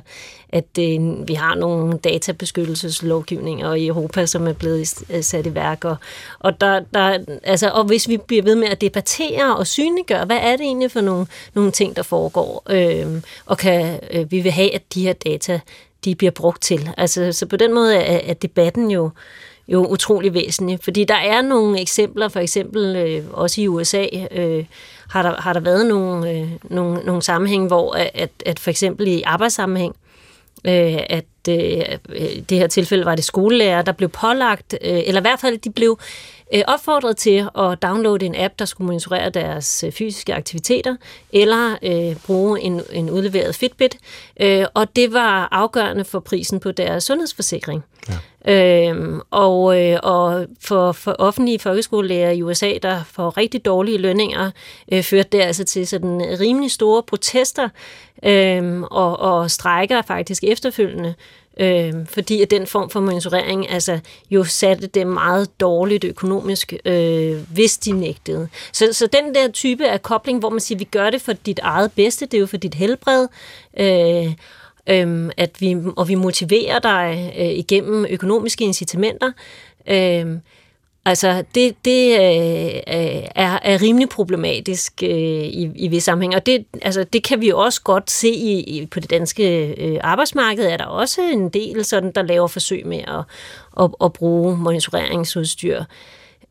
at 0.50 0.78
øh, 0.80 1.28
vi 1.28 1.34
har 1.34 1.56
nogle 1.56 1.98
databeskyttelseslovgivninger 1.98 3.74
i 3.74 3.88
Europa, 3.88 4.26
som 4.26 4.48
er 4.48 4.54
blevet 4.54 4.94
øh, 5.10 5.24
sat 5.24 5.46
i 5.46 5.56
værk, 5.56 5.86
og, 5.86 5.96
og, 6.40 6.62
der, 6.62 6.80
der, 6.94 7.20
altså, 7.44 7.70
og 7.70 7.84
hvis 7.84 8.08
vi 8.08 8.18
bliver 8.18 8.44
ved 8.44 8.56
med 8.56 8.68
at 8.68 8.82
debattere 8.82 9.56
og 9.58 9.68
synliggøre, 9.68 10.26
hvad 10.26 10.40
er 10.42 10.52
det 10.52 10.62
egentlig 10.62 10.92
for 10.92 11.02
nogle, 11.02 11.26
nogle 11.54 11.72
ting, 11.72 11.96
der 11.96 12.04
foregår, 12.04 12.64
øh, 12.70 13.22
og 13.46 13.58
kan 13.58 14.00
øh, 14.12 14.32
vi 14.32 14.40
vil 14.40 14.52
have, 14.52 14.76
at 14.76 14.82
de 14.94 15.04
her 15.04 15.14
data 15.14 15.60
de 16.06 16.16
bliver 16.16 16.32
brugt 16.32 16.62
til. 16.62 16.90
Altså, 16.98 17.32
så 17.32 17.46
på 17.46 17.56
den 17.56 17.74
måde 17.74 17.96
er, 17.96 18.30
er 18.30 18.34
debatten 18.34 18.92
jo 18.92 19.10
jo 19.74 19.86
utrolig 19.86 20.34
væsentlig. 20.34 20.80
Fordi 20.82 21.04
der 21.04 21.16
er 21.16 21.42
nogle 21.42 21.82
eksempler, 21.82 22.28
for 22.28 22.40
eksempel 22.40 22.96
øh, 22.96 23.24
også 23.34 23.62
i 23.62 23.68
USA, 23.68 24.06
øh, 24.32 24.66
har, 25.10 25.22
der, 25.24 25.42
har 25.42 25.54
der 25.54 25.60
været 25.60 25.86
nogle, 25.86 26.32
øh, 26.32 26.52
nogle, 26.64 27.00
nogle 27.06 27.22
sammenhæng, 27.22 27.68
hvor 27.68 27.94
at, 28.14 28.30
at 28.46 28.60
for 28.60 28.70
eksempel 28.70 29.08
i 29.08 29.22
arbejdssammenhæng, 29.26 29.96
øh, 30.66 30.98
at 31.10 31.26
øh, 31.50 31.98
det 32.50 32.58
her 32.58 32.68
tilfælde 32.68 33.06
var 33.06 33.16
det 33.16 33.24
skolelærer, 33.24 33.82
der 33.82 33.92
blev 33.92 34.10
pålagt, 34.10 34.74
øh, 34.74 35.02
eller 35.06 35.22
i 35.22 35.24
hvert 35.24 35.40
fald 35.40 35.58
de 35.58 35.70
blev 35.70 36.00
øh, 36.54 36.62
opfordret 36.68 37.18
til 37.18 37.48
at 37.58 37.82
downloade 37.82 38.26
en 38.26 38.36
app, 38.36 38.54
der 38.60 38.66
skulle 38.66 38.86
monitorere 38.86 39.30
deres 39.30 39.84
øh, 39.84 39.92
fysiske 39.92 40.34
aktiviteter, 40.34 40.96
eller 41.34 41.78
øh, 41.84 42.16
bruge 42.26 42.62
en, 42.62 42.82
en 42.92 43.10
udleveret 43.10 43.56
Fitbit, 43.56 43.98
øh, 44.42 44.66
og 44.74 44.96
det 44.96 45.14
var 45.14 45.48
afgørende 45.52 46.04
for 46.04 46.20
prisen 46.20 46.60
på 46.60 46.72
deres 46.72 47.04
sundhedsforsikring. 47.04 47.84
Ja. 48.10 48.18
Øhm, 48.50 49.22
og, 49.32 49.82
øh, 49.82 50.00
og 50.04 50.46
for, 50.62 50.92
for 50.92 51.16
offentlige 51.20 51.60
folkeskolelærer 51.60 52.32
i 52.32 52.42
USA, 52.42 52.74
der 52.84 53.04
får 53.12 53.38
rigtig 53.38 53.66
dårlige 53.66 53.98
lønninger, 53.98 54.52
øh, 54.92 55.04
førte 55.04 55.30
det 55.32 55.42
altså 55.42 55.64
til 55.64 55.88
sådan 55.88 56.38
rimelig 56.40 56.72
store 56.72 57.04
protester 57.04 57.70
øh, 58.24 58.82
og, 58.82 59.20
og 59.20 59.52
strækker 59.52 60.02
faktisk 60.02 60.44
efterfølgende, 60.44 61.16
øh, 61.60 61.94
fordi 62.06 62.42
at 62.42 62.52
den 62.52 62.68
form 62.68 62.90
for 62.90 63.00
monitorering 63.00 63.70
altså, 63.70 64.00
jo 64.32 64.44
satte 64.44 64.88
dem 64.88 65.08
meget 65.08 65.60
dårligt 65.60 66.04
økonomisk, 66.04 66.74
øh, 66.86 67.38
hvis 67.54 67.78
de 67.78 67.92
nægtede. 67.92 68.50
Så, 68.74 68.94
så 68.94 69.08
den 69.08 69.36
der 69.36 69.52
type 69.52 69.88
af 69.88 70.02
kobling, 70.02 70.40
hvor 70.40 70.50
man 70.50 70.60
siger, 70.60 70.78
vi 70.78 70.84
gør 70.84 71.10
det 71.10 71.22
for 71.22 71.34
dit 71.34 71.60
eget 71.60 71.92
bedste, 71.92 72.26
det 72.26 72.34
er 72.34 72.42
jo 72.42 72.48
for 72.48 72.58
dit 72.58 72.74
helbred, 72.74 73.28
øh, 73.80 74.34
øh, 74.90 75.32
at 75.38 75.62
vi, 75.62 75.78
og 75.98 76.08
vi 76.08 76.16
motiverer 76.16 76.80
dig 76.80 77.34
øh, 77.40 77.50
igennem 77.50 78.06
økonomiske 78.10 78.64
incitamenter, 78.64 79.32
øh, 79.88 80.38
Altså, 81.06 81.44
det, 81.56 81.86
det 81.86 82.12
øh, 82.12 82.82
er, 83.36 83.60
er 83.62 83.82
rimelig 83.82 84.10
problematisk 84.10 85.04
øh, 85.04 85.10
i, 85.10 85.72
i 85.76 85.88
visse 85.88 86.06
sammenhæng, 86.06 86.36
og 86.36 86.46
det, 86.46 86.66
altså, 86.82 87.04
det 87.04 87.24
kan 87.24 87.42
vi 87.42 87.52
også 87.52 87.82
godt 87.82 88.12
se 88.12 88.30
i, 88.30 88.60
i, 88.60 88.86
på 88.86 89.00
det 89.00 89.10
danske 89.10 89.68
øh, 89.68 90.00
arbejdsmarked, 90.02 90.66
er 90.66 90.78
der 90.78 90.86
også 90.86 91.22
en 91.22 91.50
del, 91.50 91.86
sådan, 91.86 92.12
der 92.16 92.22
laver 92.22 92.48
forsøg 92.48 92.88
med 92.88 93.00
at, 93.08 93.24
at, 93.84 93.92
at 94.04 94.14
bruge 94.14 94.58
monitoreringsudstyr? 94.58 95.84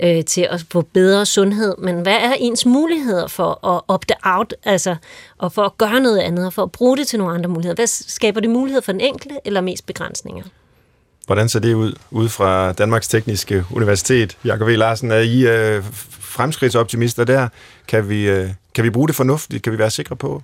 Øh, 0.03 0.25
til 0.25 0.49
at 0.51 0.65
få 0.73 0.81
bedre 0.81 1.27
sundhed. 1.27 1.75
Men 1.79 2.01
hvad 2.01 2.17
er 2.17 2.33
ens 2.39 2.67
muligheder 2.67 3.27
for 3.27 3.67
at 3.67 3.83
opte 3.89 4.15
out, 4.23 4.55
altså, 4.65 4.97
og 5.39 5.53
for 5.53 5.63
at 5.63 5.79
gøre 5.79 6.01
noget 6.01 6.19
andet, 6.19 6.47
og 6.47 6.53
for 6.53 6.63
at 6.63 6.73
bruge 6.73 6.97
det 6.97 7.07
til 7.07 7.19
nogle 7.19 7.35
andre 7.35 7.49
muligheder? 7.49 7.75
Hvad 7.75 7.87
skaber 7.87 8.41
det 8.41 8.51
mulighed 8.51 8.83
for 8.83 8.93
den 8.93 9.01
enkelte, 9.01 9.37
eller 9.45 9.61
mest 9.61 9.87
begrænsninger? 9.87 10.45
Hvordan 11.27 11.49
ser 11.49 11.61
det 11.61 11.75
ud, 11.75 11.93
ud 12.11 12.29
fra 12.29 12.73
Danmarks 12.73 13.09
Tekniske 13.09 13.65
Universitet? 13.71 14.37
Jakob 14.45 14.69
V. 14.69 14.71
Larsen, 14.71 15.11
er 15.11 15.19
I 15.19 15.47
øh, 15.47 15.85
fremskridtsoptimister 16.11 17.25
der? 17.25 17.49
Kan 17.89 18.09
vi, 18.09 18.29
øh, 18.29 18.51
kan 18.75 18.85
vi 18.85 18.91
bruge 18.91 19.09
det 19.09 19.17
fornuftigt? 19.17 19.63
Kan 19.63 19.73
vi 19.73 19.79
være 19.79 19.91
sikre 19.91 20.17
på, 20.17 20.43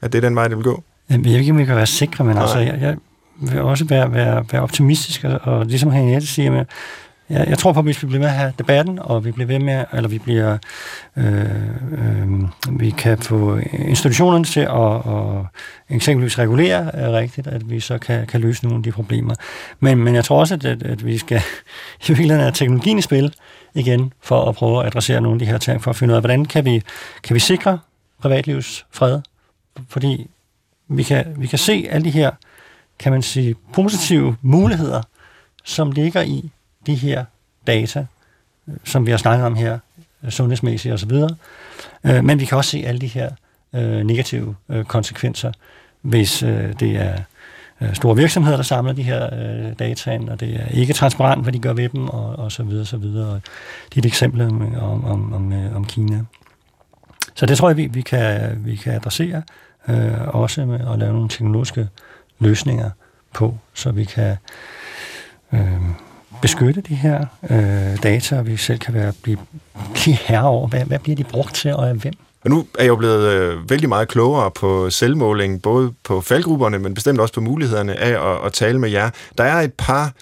at 0.00 0.12
det 0.12 0.18
er 0.18 0.28
den 0.28 0.36
vej, 0.36 0.48
det 0.48 0.56
vil 0.56 0.64
gå? 0.64 0.82
Jeg 1.10 1.24
ved 1.24 1.32
ikke, 1.32 1.50
om 1.50 1.58
vi 1.58 1.64
kan 1.64 1.76
være 1.76 1.86
sikre, 1.86 2.24
men 2.24 2.38
altså, 2.38 2.58
jeg, 2.58 2.78
jeg 2.80 2.96
vil 3.40 3.60
også 3.60 3.84
være, 3.84 4.12
være, 4.12 4.44
være 4.52 4.62
optimistisk, 4.62 5.24
og, 5.24 5.40
og 5.42 5.66
ligesom 5.66 5.90
Henriette 5.90 6.26
siger, 6.26 6.50
med, 6.50 6.64
jeg, 7.30 7.46
jeg 7.48 7.58
tror 7.58 7.72
på, 7.72 7.78
at 7.78 7.84
hvis 7.84 8.02
vi 8.02 8.06
bliver 8.06 8.20
med 8.20 8.28
at 8.28 8.34
have 8.34 8.52
debatten, 8.58 8.98
og 8.98 9.24
vi 9.24 9.30
bliver 9.30 9.46
ved 9.46 9.58
med, 9.58 9.84
eller 9.92 10.08
vi 10.08 10.18
bliver, 10.18 10.58
øh, 11.16 11.44
øh, 11.92 12.28
vi 12.80 12.90
kan 12.90 13.18
få 13.18 13.56
institutionerne 13.72 14.44
til 14.44 14.60
at, 14.60 14.94
at 14.96 15.46
eksempelvis 15.88 16.38
regulere 16.38 16.96
er 16.96 17.12
rigtigt, 17.12 17.46
at 17.46 17.70
vi 17.70 17.80
så 17.80 17.98
kan, 17.98 18.26
kan 18.26 18.40
løse 18.40 18.64
nogle 18.64 18.76
af 18.76 18.82
de 18.82 18.92
problemer. 18.92 19.34
Men, 19.80 19.98
men 19.98 20.14
jeg 20.14 20.24
tror 20.24 20.40
også, 20.40 20.54
at, 20.54 20.82
at 20.82 21.06
vi 21.06 21.18
skal 21.18 21.38
i 22.04 22.08
virkeligheden 22.08 22.40
have 22.40 22.52
teknologien 22.52 22.98
i 22.98 23.02
spil 23.02 23.34
igen, 23.74 24.12
for 24.20 24.44
at 24.44 24.54
prøve 24.54 24.80
at 24.80 24.86
adressere 24.86 25.20
nogle 25.20 25.34
af 25.34 25.38
de 25.38 25.46
her 25.46 25.58
ting, 25.58 25.82
for 25.82 25.90
at 25.90 25.96
finde 25.96 26.12
ud 26.12 26.16
af, 26.16 26.22
hvordan 26.22 26.44
kan 26.44 26.64
vi, 26.64 26.82
kan 27.22 27.34
vi 27.34 27.40
sikre 27.40 27.78
privatlivets 28.20 28.86
fred? 28.90 29.20
Fordi 29.88 30.30
vi 30.88 31.02
kan, 31.02 31.34
vi 31.36 31.46
kan 31.46 31.58
se 31.58 31.86
alle 31.90 32.04
de 32.04 32.10
her, 32.10 32.30
kan 32.98 33.12
man 33.12 33.22
sige, 33.22 33.54
positive 33.72 34.36
muligheder, 34.42 35.02
som 35.64 35.92
ligger 35.92 36.22
i, 36.22 36.50
de 36.86 36.94
her 36.94 37.24
data, 37.66 38.06
øh, 38.68 38.74
som 38.84 39.06
vi 39.06 39.10
har 39.10 39.18
snakket 39.18 39.46
om 39.46 39.54
her, 39.54 39.78
øh, 40.24 40.30
sundhedsmæssigt 40.30 40.94
osv., 40.94 41.12
øh, 42.04 42.24
men 42.24 42.40
vi 42.40 42.44
kan 42.44 42.58
også 42.58 42.70
se 42.70 42.84
alle 42.86 43.00
de 43.00 43.06
her 43.06 43.30
øh, 43.74 44.04
negative 44.04 44.56
øh, 44.68 44.84
konsekvenser, 44.84 45.52
hvis 46.02 46.42
øh, 46.42 46.72
det 46.80 46.96
er 46.96 47.14
store 47.92 48.16
virksomheder, 48.16 48.56
der 48.56 48.62
samler 48.62 48.92
de 48.92 49.02
her 49.02 49.30
data 49.74 50.10
ind, 50.10 50.28
og 50.28 50.40
det 50.40 50.60
er 50.60 50.66
ikke 50.66 50.92
transparent, 50.92 51.42
hvad 51.42 51.52
de 51.52 51.58
gør 51.58 51.72
ved 51.72 51.88
dem, 51.88 52.08
og, 52.08 52.36
og 52.36 52.52
så 52.52 52.62
videre, 52.62 52.84
så 52.86 52.96
videre. 52.96 53.28
Og 53.28 53.40
det 53.88 53.96
er 53.96 53.98
et 53.98 54.06
eksempel 54.06 54.40
om, 54.40 54.74
om, 55.04 55.32
om, 55.32 55.52
om 55.74 55.84
Kina. 55.84 56.24
Så 57.34 57.46
det 57.46 57.58
tror 57.58 57.68
jeg, 57.68 57.76
vi, 57.76 57.86
vi, 57.86 58.00
kan, 58.00 58.52
vi 58.64 58.76
kan 58.76 58.92
adressere, 58.92 59.42
øh, 59.88 60.28
også 60.28 60.64
med 60.66 60.80
at 60.92 60.98
lave 60.98 61.12
nogle 61.12 61.28
teknologiske 61.28 61.88
løsninger 62.38 62.90
på, 63.34 63.58
så 63.74 63.90
vi 63.90 64.04
kan 64.04 64.36
øh, 65.52 65.80
beskytte 66.42 66.80
de 66.80 66.94
her 66.94 67.26
øh, 67.50 68.02
data, 68.02 68.38
og 68.38 68.46
vi 68.46 68.56
selv 68.56 68.78
kan 68.78 68.94
være, 68.94 69.12
blive, 69.22 69.38
blive 69.94 70.16
herre 70.16 70.48
over, 70.48 70.68
hvad, 70.68 70.84
hvad 70.84 70.98
bliver 70.98 71.16
de 71.16 71.24
brugt 71.24 71.54
til, 71.54 71.74
og 71.74 71.88
af 71.88 71.94
hvem? 71.94 72.12
Og 72.44 72.50
nu 72.50 72.66
er 72.78 72.82
jeg 72.82 72.88
jo 72.88 72.96
blevet 72.96 73.32
øh, 73.32 73.70
vældig 73.70 73.88
meget 73.88 74.08
klogere 74.08 74.50
på 74.50 74.90
selvmåling, 74.90 75.62
både 75.62 75.92
på 76.04 76.20
faldgrupperne, 76.20 76.78
men 76.78 76.94
bestemt 76.94 77.20
også 77.20 77.34
på 77.34 77.40
mulighederne 77.40 77.96
af 77.96 78.32
at, 78.32 78.46
at 78.46 78.52
tale 78.52 78.78
med 78.78 78.90
jer. 78.90 79.10
Der 79.38 79.44
er 79.44 79.60
et 79.60 79.72
par 79.72 80.12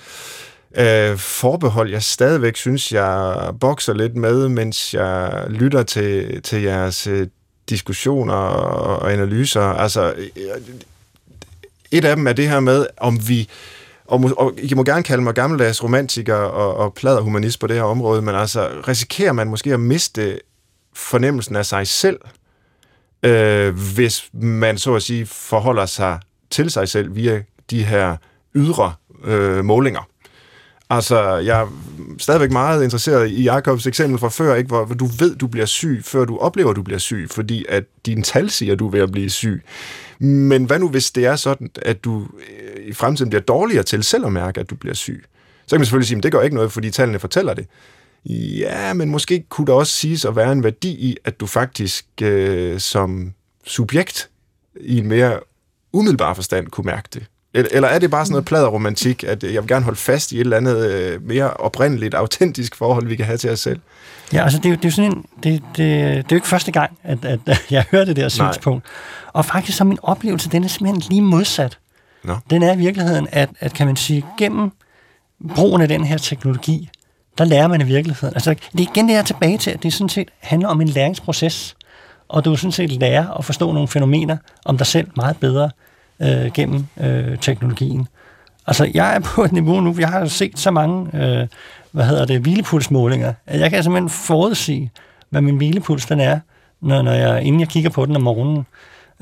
øh, 0.77 1.17
forbehold, 1.17 1.91
jeg 1.91 2.03
stadigvæk 2.03 2.57
synes, 2.57 2.93
jeg 2.93 3.37
bokser 3.61 3.95
lidt 3.95 4.17
med, 4.17 4.49
mens 4.49 4.95
jeg 4.95 5.45
lytter 5.49 5.83
til, 5.83 6.43
til 6.43 6.63
jeres 6.63 7.07
øh, 7.07 7.27
diskussioner 7.69 8.35
og 8.35 9.13
analyser. 9.13 9.63
Altså, 9.63 10.13
øh, 10.13 10.29
øh, 10.37 10.75
et 11.91 12.05
af 12.05 12.17
dem 12.17 12.27
er 12.27 12.33
det 12.33 12.49
her 12.49 12.61
med, 12.61 12.87
om 12.97 13.29
vi 13.29 13.49
og, 14.05 14.31
og 14.37 14.53
I 14.59 14.75
må 14.75 14.85
gerne 14.85 15.03
kalde 15.03 15.23
mig 15.23 15.35
gammeldags 15.35 15.83
romantiker 15.83 16.35
og, 16.35 16.77
og 16.77 16.95
pladerhumanist 16.95 17.61
på 17.61 17.67
det 17.67 17.77
her 17.77 17.83
område, 17.83 18.23
men 18.23 18.35
altså 18.35 18.69
risikerer 18.89 19.33
man 19.33 19.47
måske 19.47 19.75
at 19.75 19.81
miste 19.81 20.41
fornemmelsen 20.95 21.57
af 21.57 21.67
sig 21.67 21.87
selv, 21.87 22.21
øh, 23.23 23.75
hvis 23.95 24.29
man 24.33 24.79
så 24.79 24.95
at 24.95 25.03
sige 25.03 25.27
forholder 25.27 25.87
sig 25.87 26.19
til 26.51 26.71
sig 26.71 26.89
selv 26.89 27.15
via 27.15 27.43
de 27.71 27.85
her 27.85 28.17
ydre 28.55 28.93
øh, 29.25 29.65
målinger. 29.65 30.09
Altså, 30.91 31.37
jeg 31.37 31.61
er 31.61 31.67
stadigvæk 32.19 32.51
meget 32.51 32.85
interesseret 32.85 33.31
i 33.31 33.43
Jakobs 33.43 33.87
eksempel 33.87 34.19
fra 34.19 34.29
før, 34.29 34.55
ikke, 34.55 34.69
hvor, 34.69 34.85
du 34.85 35.07
ved, 35.07 35.37
du 35.37 35.47
bliver 35.47 35.67
syg, 35.67 36.01
før 36.05 36.25
du 36.25 36.39
oplever, 36.39 36.73
du 36.73 36.83
bliver 36.83 36.99
syg, 36.99 37.27
fordi 37.31 37.65
at 37.69 37.85
din 38.07 38.23
tal 38.23 38.51
siger, 38.51 38.75
du 38.75 38.87
er 38.87 38.91
ved 38.91 39.01
at 39.01 39.13
blive 39.13 39.31
syg. 39.31 39.63
Men 40.25 40.65
hvad 40.65 40.79
nu, 40.79 40.89
hvis 40.89 41.11
det 41.11 41.27
er 41.27 41.37
sådan, 41.37 41.71
at 41.83 42.05
du 42.05 42.27
øh, 42.51 42.87
i 42.87 42.93
fremtiden 42.93 43.31
bliver 43.31 43.43
dårligere 43.43 43.83
til 43.83 44.05
selv 44.05 44.27
at 44.27 44.33
mærke, 44.33 44.61
at 44.61 44.71
du 44.71 44.75
bliver 44.75 44.95
syg? 44.95 45.25
Så 45.67 45.77
kan 45.77 45.81
man 45.81 45.87
selvfølgelig 45.87 46.09
sige, 46.09 46.17
at 46.17 46.23
det 46.23 46.33
gør 46.33 46.41
ikke 46.41 46.57
noget, 46.57 46.73
fordi 46.73 46.91
tallene 46.91 47.19
fortæller 47.19 47.55
det. 47.55 47.67
Ja, 48.59 48.93
men 48.93 49.11
måske 49.11 49.45
kunne 49.49 49.67
der 49.67 49.73
også 49.73 49.93
siges 49.93 50.25
at 50.25 50.37
være 50.37 50.53
en 50.53 50.65
værdi 50.65 50.91
i, 50.91 51.17
at 51.25 51.41
du 51.41 51.47
faktisk 51.47 52.07
øh, 52.23 52.81
som 52.81 53.33
subjekt 53.65 54.31
i 54.81 54.99
en 54.99 55.09
mere 55.09 55.41
umiddelbar 55.93 56.35
forstand 56.35 56.69
kunne 56.69 56.87
mærke 56.87 57.09
det. 57.15 57.27
Eller 57.55 57.89
er 57.89 57.99
det 57.99 58.11
bare 58.11 58.25
sådan 58.25 58.33
noget 58.33 58.45
pladeromantik, 58.45 59.25
at 59.25 59.45
øh, 59.45 59.55
jeg 59.55 59.63
vil 59.63 59.69
gerne 59.69 59.85
holde 59.85 59.99
fast 59.99 60.33
i 60.33 60.37
et 60.37 60.41
eller 60.41 60.57
andet 60.57 60.93
øh, 60.93 61.23
mere 61.23 61.55
oprindeligt, 61.55 62.15
autentisk 62.15 62.75
forhold, 62.75 63.07
vi 63.07 63.17
kan 63.17 63.27
have 63.27 63.39
til 63.39 63.51
os 63.51 63.61
selv? 63.61 63.81
Ja, 64.35 64.43
altså 64.43 64.59
det 64.59 64.67
er 64.67 64.71
jo, 64.71 64.77
det 64.77 64.85
er 64.85 64.89
jo 64.89 64.95
sådan 64.95 65.13
en, 65.13 65.25
det, 65.43 65.63
det, 65.63 65.77
det 65.77 66.17
er 66.17 66.23
jo 66.31 66.37
ikke 66.37 66.49
første 66.49 66.73
gang, 66.73 66.99
at, 67.03 67.25
at 67.25 67.41
jeg 67.71 67.85
hører 67.91 68.05
det 68.05 68.17
der 68.17 68.29
synspunkt. 68.29 68.85
Og 69.33 69.45
faktisk 69.45 69.79
så 69.79 69.85
min 69.85 69.99
oplevelse, 70.03 70.51
den 70.51 70.65
er 70.65 70.69
simpelthen 70.69 71.03
lige 71.11 71.23
modsat. 71.23 71.79
No. 72.25 72.35
Den 72.51 72.63
er 72.63 72.73
i 72.75 72.79
virkeligheden, 72.79 73.29
at, 73.33 73.51
at 73.61 73.75
kan 73.75 73.87
man 73.87 73.97
sige, 73.97 74.25
gennem 74.39 74.73
brugen 75.55 75.83
af 75.83 75.89
den 75.89 76.05
her 76.05 76.19
teknologi, 76.19 76.91
der 77.39 77.45
lærer 77.45 77.69
man 77.69 77.81
i 77.81 77.85
virkeligheden. 77.85 78.35
Altså, 78.35 78.55
det 78.73 78.81
er 78.81 78.91
igen 78.93 79.09
det 79.09 79.17
her 79.17 79.23
tilbage 79.23 79.59
til, 79.59 79.71
at 79.71 79.83
det 79.83 79.93
sådan 79.93 80.09
set 80.09 80.29
handler 80.41 80.69
om 80.69 80.81
en 80.81 80.89
læringsproces, 80.89 81.77
og 82.29 82.45
du 82.45 82.57
sådan 82.57 82.73
set 82.73 82.91
lærer 82.91 83.31
at 83.31 83.45
forstå 83.45 83.73
nogle 83.73 83.89
fænomener 83.89 84.37
om 84.65 84.79
dig 84.79 84.87
selv 84.87 85.09
meget 85.17 85.37
bedre 85.37 85.71
øh, 86.23 86.53
gennem 86.53 86.87
øh, 87.01 87.39
teknologien. 87.39 88.09
Altså, 88.67 88.91
jeg 88.95 89.15
er 89.15 89.21
på 89.21 89.45
et 89.45 89.53
niveau 89.53 89.81
nu, 89.81 89.97
jeg 89.99 90.09
har 90.09 90.27
set 90.27 90.59
så 90.59 90.71
mange, 90.71 91.23
øh, 91.23 91.47
hvad 91.93 92.05
hedder 92.05 92.25
det, 92.25 92.41
hvilepulsmålinger, 92.41 93.33
at 93.47 93.61
jeg 93.61 93.71
kan 93.71 93.83
simpelthen 93.83 94.11
forudsige, 94.11 94.91
hvad 95.31 95.41
min 95.41 95.57
hvilepuls 95.57 96.07
den 96.07 96.21
er, 96.21 96.41
når, 96.81 97.03
når 97.03 97.13
jeg, 97.13 97.43
inden 97.43 97.61
jeg 97.61 97.69
kigger 97.69 97.91
på 97.91 98.07
den 98.07 98.17
om 98.17 98.23
morgenen. 98.23 98.67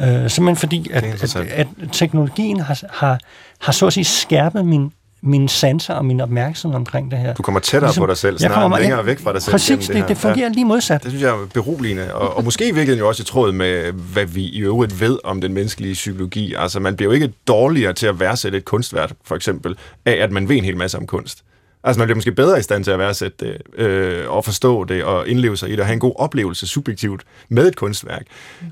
Øh, 0.00 0.30
simpelthen 0.30 0.56
fordi, 0.56 0.90
at, 0.92 1.04
at, 1.04 1.36
at 1.36 1.66
teknologien 1.92 2.60
har, 2.60 2.82
har, 2.90 3.20
har 3.60 3.72
så 3.72 3.86
at 3.86 3.92
sige 3.92 4.04
skærpet 4.04 4.66
min 4.66 4.92
mine 5.22 5.48
sanser 5.48 5.94
og 5.94 6.04
min 6.04 6.20
opmærksomhed 6.20 6.76
omkring 6.76 7.10
det 7.10 7.18
her. 7.18 7.34
Du 7.34 7.42
kommer 7.42 7.60
tættere 7.60 7.88
ligesom, 7.88 8.02
på 8.02 8.06
dig 8.06 8.16
selv, 8.16 8.38
snart 8.38 8.52
kommer, 8.52 8.78
længere 8.78 9.06
væk 9.06 9.20
fra 9.20 9.32
dig 9.32 9.42
selv. 9.42 9.52
Præcis, 9.52 9.86
det, 9.86 9.96
det, 9.96 10.08
det 10.08 10.16
fungerer 10.16 10.46
ja. 10.46 10.52
lige 10.52 10.64
modsat. 10.64 11.02
Det 11.02 11.10
synes 11.10 11.22
jeg 11.22 11.30
er 11.30 11.46
beroligende, 11.54 12.14
og, 12.14 12.36
og 12.36 12.44
måske 12.44 12.64
i 12.64 12.66
virkeligheden 12.66 12.98
jo 12.98 13.08
også 13.08 13.22
i 13.22 13.24
tråd 13.24 13.52
med, 13.52 13.92
hvad 13.92 14.26
vi 14.26 14.42
i 14.42 14.58
øvrigt 14.58 15.00
ved 15.00 15.18
om 15.24 15.40
den 15.40 15.52
menneskelige 15.52 15.94
psykologi. 15.94 16.54
Altså, 16.58 16.80
man 16.80 16.96
bliver 16.96 17.10
jo 17.10 17.14
ikke 17.14 17.32
dårligere 17.48 17.92
til 17.92 18.06
at 18.06 18.20
værdsætte 18.20 18.58
et 18.58 18.64
kunstværk, 18.64 19.12
for 19.24 19.36
eksempel, 19.36 19.76
af 20.04 20.12
at 20.12 20.32
man 20.32 20.48
ved 20.48 20.56
en 20.56 20.64
hel 20.64 20.76
masse 20.76 20.98
om 20.98 21.06
kunst. 21.06 21.44
Altså 21.84 21.98
man 21.98 22.06
bliver 22.06 22.16
måske 22.16 22.32
bedre 22.32 22.58
i 22.58 22.62
stand 22.62 22.84
til 22.84 22.90
at 22.90 22.98
værdsætte 22.98 23.46
det, 23.46 23.80
øh, 23.82 24.30
og 24.30 24.44
forstå 24.44 24.84
det, 24.84 25.04
og 25.04 25.28
indleve 25.28 25.56
sig 25.56 25.68
i 25.68 25.72
det, 25.72 25.80
og 25.80 25.86
have 25.86 25.94
en 25.94 26.00
god 26.00 26.12
oplevelse 26.16 26.66
subjektivt 26.66 27.22
med 27.48 27.68
et 27.68 27.76
kunstværk, 27.76 28.22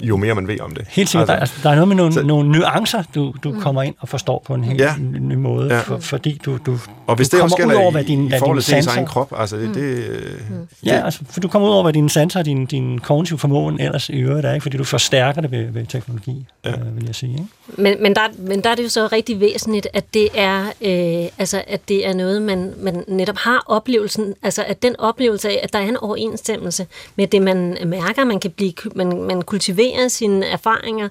jo 0.00 0.16
mere 0.16 0.34
man 0.34 0.48
ved 0.48 0.60
om 0.60 0.74
det. 0.74 0.86
Helt 0.88 1.08
sikkert. 1.08 1.30
Altså, 1.30 1.54
der, 1.56 1.62
der 1.62 1.70
er 1.70 1.74
noget 1.74 1.88
med 1.88 1.96
nogle, 1.96 2.12
så, 2.12 2.22
nogle 2.22 2.48
nuancer, 2.48 3.02
du, 3.14 3.34
du 3.44 3.50
mm. 3.50 3.60
kommer 3.60 3.82
ind 3.82 3.94
og 4.00 4.08
forstår 4.08 4.42
på 4.46 4.54
en 4.54 4.64
helt 4.64 4.80
ja, 4.80 4.94
ny 5.20 5.34
måde, 5.34 5.74
ja. 5.74 5.80
for, 5.80 5.98
fordi 5.98 6.40
du, 6.44 6.58
du, 6.66 6.78
og 7.06 7.16
hvis 7.16 7.28
du 7.28 7.36
det 7.36 7.50
kommer 7.50 7.74
ud 7.74 7.80
over, 7.80 7.90
hvad 7.90 8.04
din, 8.04 8.24
i, 8.24 8.26
i 8.26 8.38
forhold 8.38 8.62
til 8.62 8.88
egen 8.88 9.06
krop, 9.06 9.32
altså 9.36 9.56
det... 9.56 9.68
Mm. 9.68 9.74
det, 9.74 10.04
mm. 10.50 10.68
Ja, 10.84 11.04
altså, 11.04 11.20
for 11.30 11.40
du 11.40 11.48
kommer 11.48 11.68
ud 11.68 11.72
over, 11.72 11.82
hvad 11.82 11.92
dine 11.92 12.10
sanser 12.10 12.40
og 12.40 12.46
din, 12.46 12.66
din 12.66 12.98
kognitive 12.98 13.38
formåen 13.38 13.80
ellers 13.80 14.08
i 14.08 14.16
øvrigt 14.16 14.46
er, 14.46 14.52
ikke? 14.52 14.62
fordi 14.62 14.76
du 14.76 14.84
forstærker 14.84 15.40
det 15.40 15.50
ved, 15.50 15.70
ved 15.70 15.86
teknologi, 15.86 16.46
ja. 16.64 16.70
øh, 16.70 16.96
vil 16.96 17.04
jeg 17.06 17.14
sige. 17.14 17.32
Ikke? 17.32 17.82
Men, 17.82 18.02
men, 18.02 18.14
der, 18.14 18.22
men 18.38 18.60
der 18.60 18.70
er 18.70 18.74
det 18.74 18.84
jo 18.84 18.88
så 18.88 19.08
rigtig 19.12 19.40
væsentligt, 19.40 19.88
at 19.92 20.04
det 20.14 20.28
er, 20.34 20.64
øh, 20.66 21.28
altså, 21.38 21.62
at 21.66 21.80
det 21.88 22.06
er 22.06 22.14
noget, 22.14 22.42
man, 22.42 22.72
man 22.78 22.99
netop 23.08 23.36
har 23.36 23.64
oplevelsen, 23.66 24.34
altså 24.42 24.64
at 24.64 24.82
den 24.82 25.00
oplevelse 25.00 25.48
af, 25.48 25.60
at 25.62 25.72
der 25.72 25.78
er 25.78 25.88
en 25.88 25.96
overensstemmelse 25.96 26.86
med 27.16 27.26
det, 27.26 27.42
man 27.42 27.78
mærker, 27.86 28.24
man 28.24 28.40
kan 28.40 28.50
blive, 28.50 28.72
man, 28.94 29.22
man 29.22 29.42
kultiverer 29.42 30.08
sine 30.08 30.46
erfaringer 30.46 31.08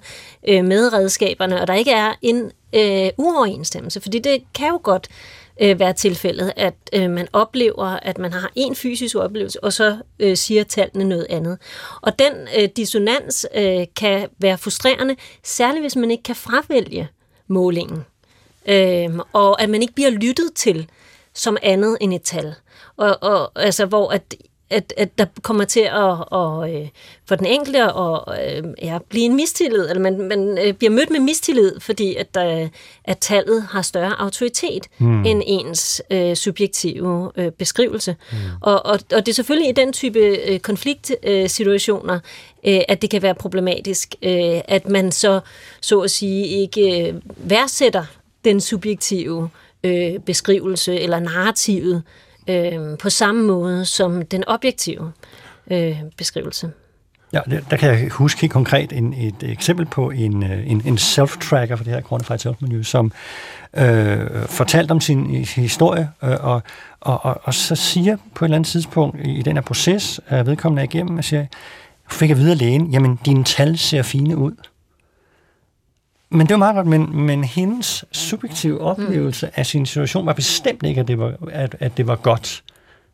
øh, 0.47 0.65
med 0.65 0.93
redskaberne, 0.93 1.61
og 1.61 1.67
der 1.67 1.73
ikke 1.73 1.91
er 1.91 2.13
en 2.21 2.51
øh, 2.73 3.09
uoverensstemmelse, 3.17 4.01
fordi 4.01 4.19
det 4.19 4.43
kan 4.53 4.67
jo 4.67 4.79
godt 4.83 5.07
øh, 5.61 5.79
være 5.79 5.93
tilfældet, 5.93 6.53
at 6.55 6.75
øh, 6.93 7.09
man 7.09 7.27
oplever, 7.33 7.85
at 7.85 8.17
man 8.17 8.33
har 8.33 8.51
en 8.55 8.75
fysisk 8.75 9.15
oplevelse, 9.15 9.63
og 9.63 9.73
så 9.73 9.97
øh, 10.19 10.37
siger 10.37 10.63
tallene 10.63 11.03
noget 11.03 11.27
andet. 11.29 11.57
Og 12.01 12.19
den 12.19 12.33
øh, 12.59 12.69
dissonans 12.75 13.45
øh, 13.55 13.85
kan 13.95 14.27
være 14.39 14.57
frustrerende, 14.57 15.15
særligt 15.43 15.83
hvis 15.83 15.95
man 15.95 16.11
ikke 16.11 16.23
kan 16.23 16.35
fravælge 16.35 17.07
målingen, 17.47 18.05
øh, 18.65 19.19
og 19.33 19.61
at 19.61 19.69
man 19.69 19.81
ikke 19.81 19.93
bliver 19.93 20.09
lyttet 20.09 20.51
til 20.55 20.89
som 21.33 21.57
andet 21.63 21.97
end 22.01 22.13
et 22.13 22.21
tal. 22.21 22.53
Og, 22.97 23.17
og 23.21 23.51
altså, 23.55 23.85
hvor 23.85 24.09
at 24.09 24.35
at, 24.69 24.93
at 24.97 25.17
der 25.17 25.25
kommer 25.41 25.63
til 25.63 25.79
at, 25.79 26.17
og, 26.31 26.73
øh, 26.73 26.87
for 27.27 27.35
den 27.35 27.45
enkelte 27.45 27.83
at 27.83 28.21
øh, 28.27 28.63
ja, 28.81 28.97
blive 29.09 29.25
en 29.25 29.35
mistillid, 29.35 29.89
eller 29.89 29.99
man, 30.01 30.21
man 30.21 30.57
øh, 30.57 30.73
bliver 30.73 30.91
mødt 30.91 31.09
med 31.09 31.19
mistillid, 31.19 31.79
fordi 31.79 32.15
at, 32.15 32.35
der, 32.35 32.67
at 33.05 33.17
tallet 33.17 33.63
har 33.63 33.81
større 33.81 34.21
autoritet 34.21 34.87
mm. 34.97 35.25
end 35.25 35.43
ens 35.45 36.01
øh, 36.11 36.35
subjektive 36.35 37.31
øh, 37.35 37.51
beskrivelse. 37.51 38.15
Mm. 38.31 38.37
Og, 38.61 38.85
og, 38.85 38.99
og 39.13 39.25
det 39.25 39.27
er 39.27 39.33
selvfølgelig 39.33 39.69
i 39.69 39.73
den 39.73 39.93
type 39.93 40.19
øh, 40.19 40.59
konfliktsituationer, 40.59 42.19
øh, 42.67 42.81
at 42.87 43.01
det 43.01 43.09
kan 43.09 43.21
være 43.21 43.35
problematisk, 43.35 44.15
øh, 44.21 44.61
at 44.67 44.87
man 44.87 45.11
så, 45.11 45.39
så 45.81 45.99
at 45.99 46.11
sige, 46.11 46.45
ikke 46.45 47.07
øh, 47.07 47.15
værdsætter 47.37 48.05
den 48.45 48.61
subjektive 48.61 49.43
øh, 49.43 49.68
Øh, 49.83 50.19
beskrivelse 50.25 50.99
eller 50.99 51.19
narrativet 51.19 52.03
øh, 52.49 52.97
på 52.97 53.09
samme 53.09 53.47
måde 53.47 53.85
som 53.85 54.25
den 54.25 54.43
objektive 54.47 55.11
øh, 55.71 55.97
beskrivelse. 56.17 56.71
Ja, 57.33 57.41
der 57.69 57.77
kan 57.77 57.89
jeg 57.89 58.09
huske 58.09 58.41
helt 58.41 58.53
konkret 58.53 58.91
en, 58.93 59.13
et 59.13 59.43
eksempel 59.43 59.85
på 59.85 60.09
en, 60.09 60.43
øh, 60.43 60.71
en, 60.71 60.81
en 60.85 60.97
self-tracker 60.97 61.75
for 61.75 61.83
det 61.83 61.93
her 61.93 62.01
Quantified 62.09 62.39
Self-menu, 62.39 62.83
som 62.83 63.11
øh, 63.77 64.45
fortalte 64.45 64.91
om 64.91 65.01
sin 65.01 65.35
øh, 65.35 65.47
historie, 65.55 66.09
øh, 66.23 66.29
og, 66.39 66.61
og, 66.99 67.25
og, 67.25 67.41
og 67.43 67.53
så 67.53 67.75
siger 67.75 68.17
på 68.35 68.45
et 68.45 68.47
eller 68.47 68.55
andet 68.55 68.71
tidspunkt 68.71 69.19
i, 69.25 69.39
i 69.39 69.41
den 69.41 69.55
her 69.55 69.61
proces, 69.61 70.21
at 70.27 70.45
vedkommende 70.45 70.81
er 70.81 70.83
igennem, 70.83 71.17
og 71.17 71.23
siger, 71.23 71.45
fik 72.11 72.29
jeg 72.29 72.37
videre 72.37 72.55
lægen, 72.55 72.91
jamen 72.91 73.19
dine 73.25 73.43
tal 73.43 73.77
ser 73.77 74.01
fine 74.01 74.37
ud. 74.37 74.53
Men 76.29 76.47
det 76.47 76.49
var 76.49 76.57
meget 76.57 76.75
godt, 76.75 76.87
men, 76.87 77.25
men 77.25 77.43
hendes 77.43 78.05
subjektive 78.11 78.81
oplevelse 78.81 79.45
mm. 79.45 79.51
af 79.55 79.65
sin 79.65 79.85
situation 79.85 80.25
var 80.25 80.33
bestemt 80.33 80.83
ikke, 80.83 81.01
at 81.01 81.07
det 81.07 81.19
var, 81.19 81.33
at, 81.51 81.75
at 81.79 81.97
det 81.97 82.07
var 82.07 82.15
godt. 82.15 82.63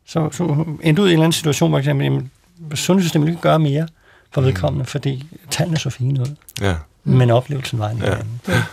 Så, 0.05 0.29
så 0.31 0.65
endte 0.81 1.01
ud 1.01 1.07
i 1.07 1.11
en 1.11 1.13
eller 1.13 1.23
anden 1.23 1.33
situation, 1.33 1.69
hvor 1.69 1.79
eksempel, 1.79 2.03
jamen, 2.03 2.31
sundhedssystemet 2.73 3.27
ikke 3.27 3.41
gøre 3.41 3.59
mere 3.59 3.87
for 4.31 4.41
mm. 4.41 4.47
vedkommende, 4.47 4.83
mm. 4.83 4.87
fordi 4.87 5.25
tallene 5.51 5.77
så 5.77 5.89
fine 5.89 6.21
ud. 6.21 6.35
Ja. 6.61 6.75
Men 7.03 7.29
oplevelsen 7.29 7.79
var 7.79 7.89
en 7.89 7.97
ja. 7.97 8.11
anden. 8.11 8.41
Ja. 8.47 8.63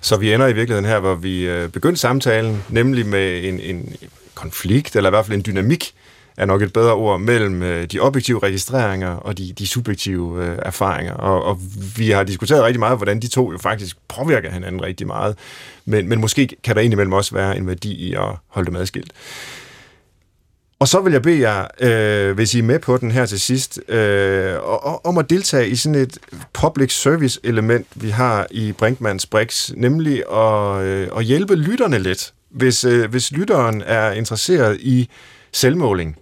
Så 0.00 0.16
vi 0.16 0.34
ender 0.34 0.46
i 0.46 0.52
virkeligheden 0.52 0.84
her, 0.84 0.98
hvor 0.98 1.14
vi 1.14 1.40
øh, 1.40 1.68
begyndte 1.68 2.00
samtalen, 2.00 2.62
nemlig 2.68 3.06
med 3.06 3.44
en, 3.44 3.60
en 3.60 3.96
konflikt, 4.34 4.96
eller 4.96 5.10
i 5.10 5.12
hvert 5.12 5.26
fald 5.26 5.36
en 5.36 5.44
dynamik, 5.46 5.92
er 6.36 6.46
nok 6.46 6.62
et 6.62 6.72
bedre 6.72 6.92
ord, 6.92 7.20
mellem 7.20 7.62
øh, 7.62 7.84
de 7.84 8.00
objektive 8.00 8.38
registreringer 8.38 9.08
og 9.08 9.38
de, 9.38 9.52
de 9.52 9.66
subjektive 9.66 10.44
øh, 10.44 10.58
erfaringer. 10.62 11.14
Og, 11.14 11.44
og 11.44 11.60
vi 11.96 12.10
har 12.10 12.24
diskuteret 12.24 12.64
rigtig 12.64 12.80
meget, 12.80 12.98
hvordan 12.98 13.20
de 13.20 13.28
to 13.28 13.52
jo 13.52 13.58
faktisk 13.58 13.96
påvirker 14.08 14.50
hinanden 14.50 14.82
rigtig 14.82 15.06
meget. 15.06 15.36
Men, 15.84 16.08
men 16.08 16.20
måske 16.20 16.48
kan 16.64 16.76
der 16.76 16.82
indimellem 16.82 17.12
også 17.12 17.34
være 17.34 17.56
en 17.56 17.66
værdi 17.66 17.94
i 17.94 18.14
at 18.14 18.28
holde 18.48 18.66
dem 18.66 18.76
adskilt. 18.76 19.12
Og 20.78 20.88
så 20.88 21.00
vil 21.00 21.12
jeg 21.12 21.22
bede 21.22 21.40
jer, 21.40 21.66
øh, 21.80 22.34
hvis 22.34 22.54
I 22.54 22.58
er 22.58 22.62
med 22.62 22.78
på 22.78 22.96
den 22.96 23.10
her 23.10 23.26
til 23.26 23.40
sidst, 23.40 23.80
øh, 23.88 24.54
om 25.04 25.18
at 25.18 25.30
deltage 25.30 25.68
i 25.68 25.76
sådan 25.76 26.00
et 26.00 26.18
public 26.52 26.92
service 26.92 27.40
element, 27.44 27.86
vi 27.94 28.10
har 28.10 28.46
i 28.50 28.72
Brinkmans 28.72 29.26
Brix, 29.26 29.70
nemlig 29.76 30.22
at, 30.32 30.82
øh, 30.82 31.08
at 31.16 31.24
hjælpe 31.24 31.54
lytterne 31.54 31.98
lidt. 31.98 32.32
Hvis, 32.50 32.84
øh, 32.84 33.10
hvis 33.10 33.32
lytteren 33.32 33.82
er 33.86 34.12
interesseret 34.12 34.80
i 34.80 35.08
selvmåling, 35.52 36.16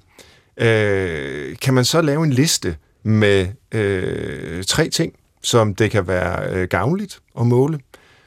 øh, 0.56 1.56
kan 1.62 1.74
man 1.74 1.84
så 1.84 2.02
lave 2.02 2.24
en 2.24 2.32
liste 2.32 2.76
med 3.02 3.48
øh, 3.72 4.64
tre 4.64 4.88
ting, 4.88 5.12
som 5.42 5.74
det 5.74 5.90
kan 5.90 6.08
være 6.08 6.50
øh, 6.50 6.68
gavnligt 6.68 7.18
at 7.40 7.46
måle. 7.46 7.78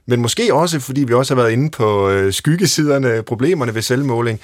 Men 0.06 0.22
måske 0.22 0.54
også, 0.54 0.80
fordi 0.80 1.04
vi 1.04 1.14
også 1.14 1.36
har 1.36 1.42
været 1.42 1.54
inde 1.54 1.72
på 1.72 2.10
øh, 2.10 2.34
skyggesiderne, 2.34 3.24
problemerne 3.24 3.76
ved 3.76 3.82
selvmåling, 3.82 4.40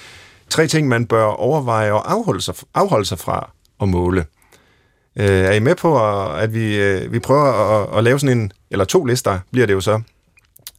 tre 0.50 0.68
ting, 0.68 0.88
man 0.88 1.06
bør 1.06 1.24
overveje 1.24 1.92
og 1.92 2.12
afholde 2.12 2.42
sig, 2.42 2.56
afholde 2.74 3.06
sig 3.06 3.20
fra 3.20 3.52
at 3.82 3.90
måle. 3.90 4.26
Øh, 5.16 5.26
er 5.26 5.52
I 5.52 5.60
med 5.60 5.76
på, 5.76 6.20
at 6.34 6.54
vi, 6.54 6.76
øh, 6.82 7.12
vi 7.12 7.20
prøver 7.20 7.44
at, 7.44 7.98
at 7.98 8.04
lave 8.04 8.20
sådan 8.20 8.38
en, 8.38 8.52
eller 8.72 8.86
to 8.86 9.06
lister 9.06 9.40
bliver 9.52 9.68
det 9.68 9.74
jo 9.74 9.82
så. 9.82 10.02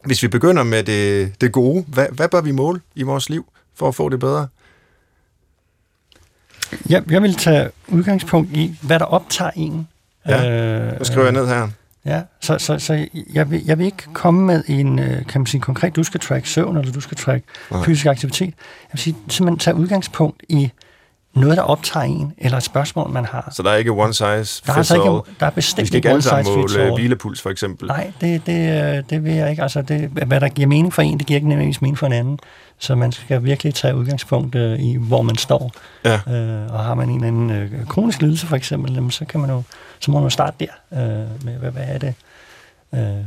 Hvis 0.05 0.23
vi 0.23 0.27
begynder 0.27 0.63
med 0.63 0.83
det, 0.83 1.33
det 1.41 1.51
gode, 1.51 1.85
hvad, 1.87 2.07
hvad 2.11 2.29
bør 2.29 2.41
vi 2.41 2.51
måle 2.51 2.81
i 2.95 3.03
vores 3.03 3.29
liv 3.29 3.45
for 3.75 3.87
at 3.87 3.95
få 3.95 4.09
det 4.09 4.19
bedre? 4.19 4.47
Jeg, 6.89 7.11
jeg 7.11 7.21
vil 7.21 7.35
tage 7.35 7.69
udgangspunkt 7.87 8.51
i, 8.51 8.77
hvad 8.81 8.99
der 8.99 9.05
optager 9.05 9.51
en. 9.55 9.87
Ja, 10.27 10.49
øh, 10.49 10.99
det 10.99 11.07
skriver 11.07 11.23
jeg 11.23 11.33
ned 11.33 11.47
her. 11.47 11.67
Ja, 12.05 12.21
så, 12.41 12.57
så, 12.57 12.79
så 12.79 13.07
jeg, 13.33 13.51
vil, 13.51 13.65
jeg 13.65 13.77
vil 13.77 13.85
ikke 13.85 14.03
komme 14.13 14.45
med 14.45 14.63
en, 14.67 14.99
øh, 14.99 15.25
kan 15.25 15.41
man 15.41 15.45
sige, 15.45 15.61
konkret, 15.61 15.95
du 15.95 16.03
skal 16.03 16.19
track 16.19 16.45
søvn, 16.45 16.77
eller 16.77 16.91
du 16.91 17.01
skal 17.01 17.17
track 17.17 17.43
Nej. 17.71 17.83
fysisk 17.83 18.05
aktivitet. 18.05 18.45
Jeg 18.47 18.89
vil 18.91 18.99
sige, 18.99 19.15
simpelthen 19.29 19.59
tage 19.59 19.75
udgangspunkt 19.75 20.43
i 20.49 20.71
noget, 21.35 21.57
der 21.57 21.63
optager 21.63 22.03
en, 22.03 22.33
eller 22.37 22.57
et 22.57 22.63
spørgsmål, 22.63 23.09
man 23.09 23.25
har. 23.25 23.49
Så 23.51 23.63
der 23.63 23.71
er 23.71 23.75
ikke 23.75 23.91
one 23.91 24.13
size 24.13 24.37
fits 24.37 24.61
der 24.65 24.73
er 24.73 24.77
altså 24.77 24.95
ikke, 24.95 25.35
der 25.39 25.45
er 25.45 25.49
bestemt 25.49 25.81
Vi 25.81 25.87
skal 25.87 25.95
ikke 25.95 26.09
alle 26.09 26.21
sammen 26.21 26.55
måle 26.55 26.93
hvilepuls, 26.93 27.41
for 27.41 27.49
eksempel. 27.49 27.87
Nej, 27.87 28.11
det, 28.21 28.45
det, 28.45 28.95
øh, 28.97 29.03
det 29.09 29.23
vil 29.23 29.33
jeg 29.33 29.49
ikke. 29.49 29.61
Altså, 29.61 29.81
det, 29.81 30.09
hvad 30.09 30.39
der 30.39 30.49
giver 30.49 30.67
mening 30.67 30.93
for 30.93 31.01
en, 31.01 31.17
det 31.17 31.27
giver 31.27 31.37
ikke 31.37 31.49
nødvendigvis 31.49 31.81
mening 31.81 31.97
for 31.97 32.07
en 32.07 32.13
anden. 32.13 32.39
Så 32.79 32.95
man 32.95 33.11
skal 33.11 33.43
virkelig 33.43 33.73
tage 33.73 33.95
udgangspunkt 33.95 34.55
øh, 34.55 34.79
i, 34.79 34.97
hvor 34.99 35.21
man 35.21 35.35
står. 35.35 35.71
Ja. 36.05 36.19
Øh, 36.33 36.73
og 36.73 36.79
har 36.79 36.95
man 36.95 37.09
en 37.09 37.15
eller 37.15 37.27
anden 37.27 37.51
øh, 37.51 37.85
kronisk 37.87 38.21
lidelse, 38.21 38.47
for 38.47 38.55
eksempel, 38.55 39.11
så, 39.11 39.25
kan 39.25 39.39
man 39.39 39.49
jo, 39.49 39.63
så 39.99 40.11
må 40.11 40.17
man 40.17 40.23
jo 40.23 40.29
starte 40.29 40.55
der. 40.59 40.99
Øh, 40.99 41.45
med, 41.45 41.53
hvad, 41.53 41.71
hvad 41.71 41.83
er 41.87 41.97
det? 41.97 42.13
Øh, 42.95 43.25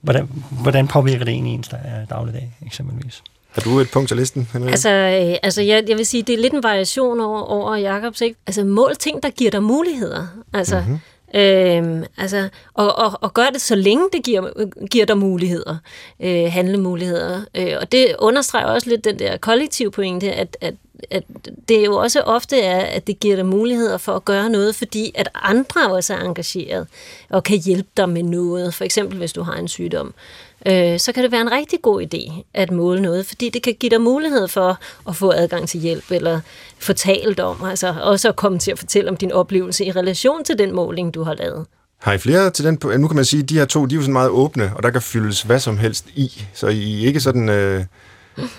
hvordan, 0.00 0.28
hvordan 0.50 0.88
påvirker 0.88 1.24
det 1.24 1.32
egentlig 1.32 1.54
ens 1.54 1.70
dagligdag, 2.10 2.52
eksempelvis? 2.66 3.22
Har 3.50 3.62
du 3.62 3.80
et 3.80 3.90
punkt 3.90 4.08
til 4.08 4.16
listen, 4.16 4.48
Henrik? 4.52 4.70
Altså, 4.70 4.90
øh, 4.90 5.36
altså 5.42 5.62
jeg, 5.62 5.84
jeg 5.88 5.98
vil 5.98 6.06
sige, 6.06 6.22
det 6.22 6.34
er 6.34 6.38
lidt 6.38 6.52
en 6.52 6.62
variation 6.62 7.20
over, 7.20 7.40
over 7.40 7.76
Jacobs. 7.76 8.20
Ikke? 8.20 8.36
Altså, 8.46 8.64
mål 8.64 8.96
ting, 8.96 9.22
der 9.22 9.30
giver 9.30 9.50
dig 9.50 9.62
muligheder. 9.62 10.26
Altså, 10.52 10.80
mm-hmm. 10.80 10.98
Øhm, 11.34 12.04
altså, 12.16 12.48
og, 12.74 12.98
og, 12.98 13.18
og 13.20 13.34
gør 13.34 13.46
det 13.52 13.60
så 13.60 13.74
længe 13.74 14.04
det 14.12 14.24
giver, 14.24 14.50
giver 14.86 15.06
dig 15.06 15.18
muligheder, 15.18 15.76
øh, 16.20 16.52
handlemuligheder. 16.52 17.40
Øh, 17.54 17.74
og 17.80 17.92
det 17.92 18.16
understreger 18.18 18.66
også 18.66 18.90
lidt 18.90 19.04
den 19.04 19.18
der 19.18 19.36
kollektive 19.36 19.90
pointe, 19.90 20.32
at, 20.32 20.56
at, 20.60 20.74
at 21.10 21.24
det 21.68 21.86
jo 21.86 21.96
også 21.96 22.20
ofte 22.20 22.60
er, 22.60 22.80
at 22.80 23.06
det 23.06 23.20
giver 23.20 23.36
dig 23.36 23.46
muligheder 23.46 23.98
for 23.98 24.16
at 24.16 24.24
gøre 24.24 24.50
noget, 24.50 24.74
fordi 24.74 25.12
at 25.14 25.28
andre 25.34 25.92
også 25.92 26.14
er 26.14 26.20
engageret 26.20 26.86
og 27.30 27.42
kan 27.42 27.58
hjælpe 27.58 27.88
dig 27.96 28.08
med 28.08 28.22
noget. 28.22 28.74
For 28.74 28.84
eksempel 28.84 29.18
hvis 29.18 29.32
du 29.32 29.42
har 29.42 29.54
en 29.54 29.68
sygdom 29.68 30.06
øh, 30.06 30.47
øh, 30.68 30.98
så 30.98 31.12
kan 31.12 31.22
det 31.22 31.32
være 31.32 31.40
en 31.40 31.52
rigtig 31.52 31.78
god 31.82 32.02
idé 32.02 32.42
at 32.54 32.70
måle 32.70 33.02
noget, 33.02 33.26
fordi 33.26 33.48
det 33.48 33.62
kan 33.62 33.74
give 33.80 33.90
dig 33.90 34.00
mulighed 34.00 34.48
for 34.48 34.78
at 35.08 35.16
få 35.16 35.32
adgang 35.32 35.68
til 35.68 35.80
hjælp, 35.80 36.10
eller 36.10 36.40
få 36.78 36.92
talt 36.92 37.40
om, 37.40 37.64
altså 37.64 37.94
også 38.02 38.28
at 38.28 38.36
komme 38.36 38.58
til 38.58 38.70
at 38.70 38.78
fortælle 38.78 39.10
om 39.10 39.16
din 39.16 39.32
oplevelse 39.32 39.84
i 39.84 39.92
relation 39.92 40.44
til 40.44 40.58
den 40.58 40.74
måling, 40.74 41.14
du 41.14 41.22
har 41.22 41.34
lavet. 41.34 41.66
Har 42.00 42.12
I 42.12 42.18
flere 42.18 42.50
til 42.50 42.64
den? 42.64 42.78
Nu 43.00 43.08
kan 43.08 43.16
man 43.16 43.24
sige, 43.24 43.42
at 43.42 43.48
de 43.48 43.58
her 43.58 43.64
to, 43.64 43.86
de 43.86 43.94
er 43.94 43.96
jo 43.96 44.02
sådan 44.02 44.12
meget 44.12 44.30
åbne, 44.30 44.72
og 44.76 44.82
der 44.82 44.90
kan 44.90 45.02
fyldes 45.02 45.42
hvad 45.42 45.60
som 45.60 45.78
helst 45.78 46.06
i. 46.14 46.46
Så 46.54 46.68
I 46.68 47.02
er 47.02 47.06
ikke 47.06 47.20
sådan... 47.20 47.48
Øh, 47.48 47.84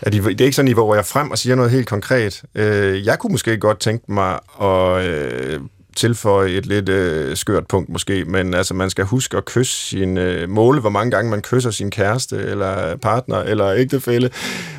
at 0.01 0.15
I, 0.15 0.19
det 0.19 0.41
er 0.41 0.45
ikke 0.45 0.55
sådan, 0.55 0.69
I 0.69 0.73
hvor 0.73 0.95
jeg 0.95 1.05
frem 1.05 1.31
og 1.31 1.37
siger 1.37 1.55
noget 1.55 1.71
helt 1.71 1.87
konkret. 1.87 2.43
Øh, 2.55 3.05
jeg 3.05 3.19
kunne 3.19 3.31
måske 3.31 3.57
godt 3.57 3.79
tænke 3.79 4.11
mig 4.11 4.39
at 4.61 5.05
øh, 5.05 5.59
tilføje 5.99 6.49
et 6.49 6.65
lidt 6.65 6.89
øh, 6.89 7.37
skørt 7.37 7.67
punkt 7.67 7.89
måske, 7.89 8.25
men 8.25 8.53
altså 8.53 8.73
man 8.73 8.89
skal 8.89 9.05
huske 9.05 9.37
at 9.37 9.45
kysse 9.45 9.87
sin 9.87 10.17
øh, 10.17 10.49
måle, 10.49 10.81
hvor 10.81 10.89
mange 10.89 11.11
gange 11.11 11.31
man 11.31 11.41
kysser 11.41 11.71
sin 11.71 11.91
kæreste, 11.91 12.37
eller 12.37 12.95
partner, 12.95 13.37
eller 13.37 13.73
ægtefælle, 13.73 14.29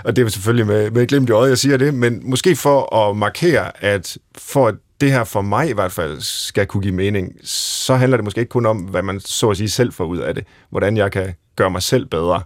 og 0.05 0.17
det 0.17 0.25
er 0.25 0.29
selvfølgelig 0.29 0.67
med, 0.67 0.91
med 0.91 1.07
glimt 1.07 1.29
i 1.29 1.33
øjet, 1.33 1.49
jeg 1.49 1.59
siger 1.59 1.77
det, 1.77 1.95
men 1.95 2.21
måske 2.23 2.57
for 2.57 2.97
at 2.97 3.17
markere, 3.17 3.85
at 3.85 4.19
for 4.39 4.69
at 4.69 4.75
det 5.01 5.13
her 5.13 5.25
for 5.25 5.41
mig 5.41 5.69
i 5.69 5.73
hvert 5.73 5.93
fald 5.93 6.21
skal 6.21 6.67
kunne 6.67 6.83
give 6.83 6.95
mening, 6.95 7.33
så 7.45 7.95
handler 7.95 8.17
det 8.17 8.25
måske 8.25 8.41
ikke 8.41 8.51
kun 8.51 8.67
om, 8.67 8.77
hvad 8.77 9.03
man 9.03 9.21
så 9.21 9.51
at 9.51 9.57
sige 9.57 9.71
selv 9.71 9.93
får 9.93 10.05
ud 10.05 10.19
af 10.19 10.35
det, 10.35 10.45
hvordan 10.71 10.97
jeg 10.97 11.13
kan 11.13 11.35
gøre 11.57 11.71
mig 11.71 11.83
selv 11.83 12.07
bedre, 12.07 12.43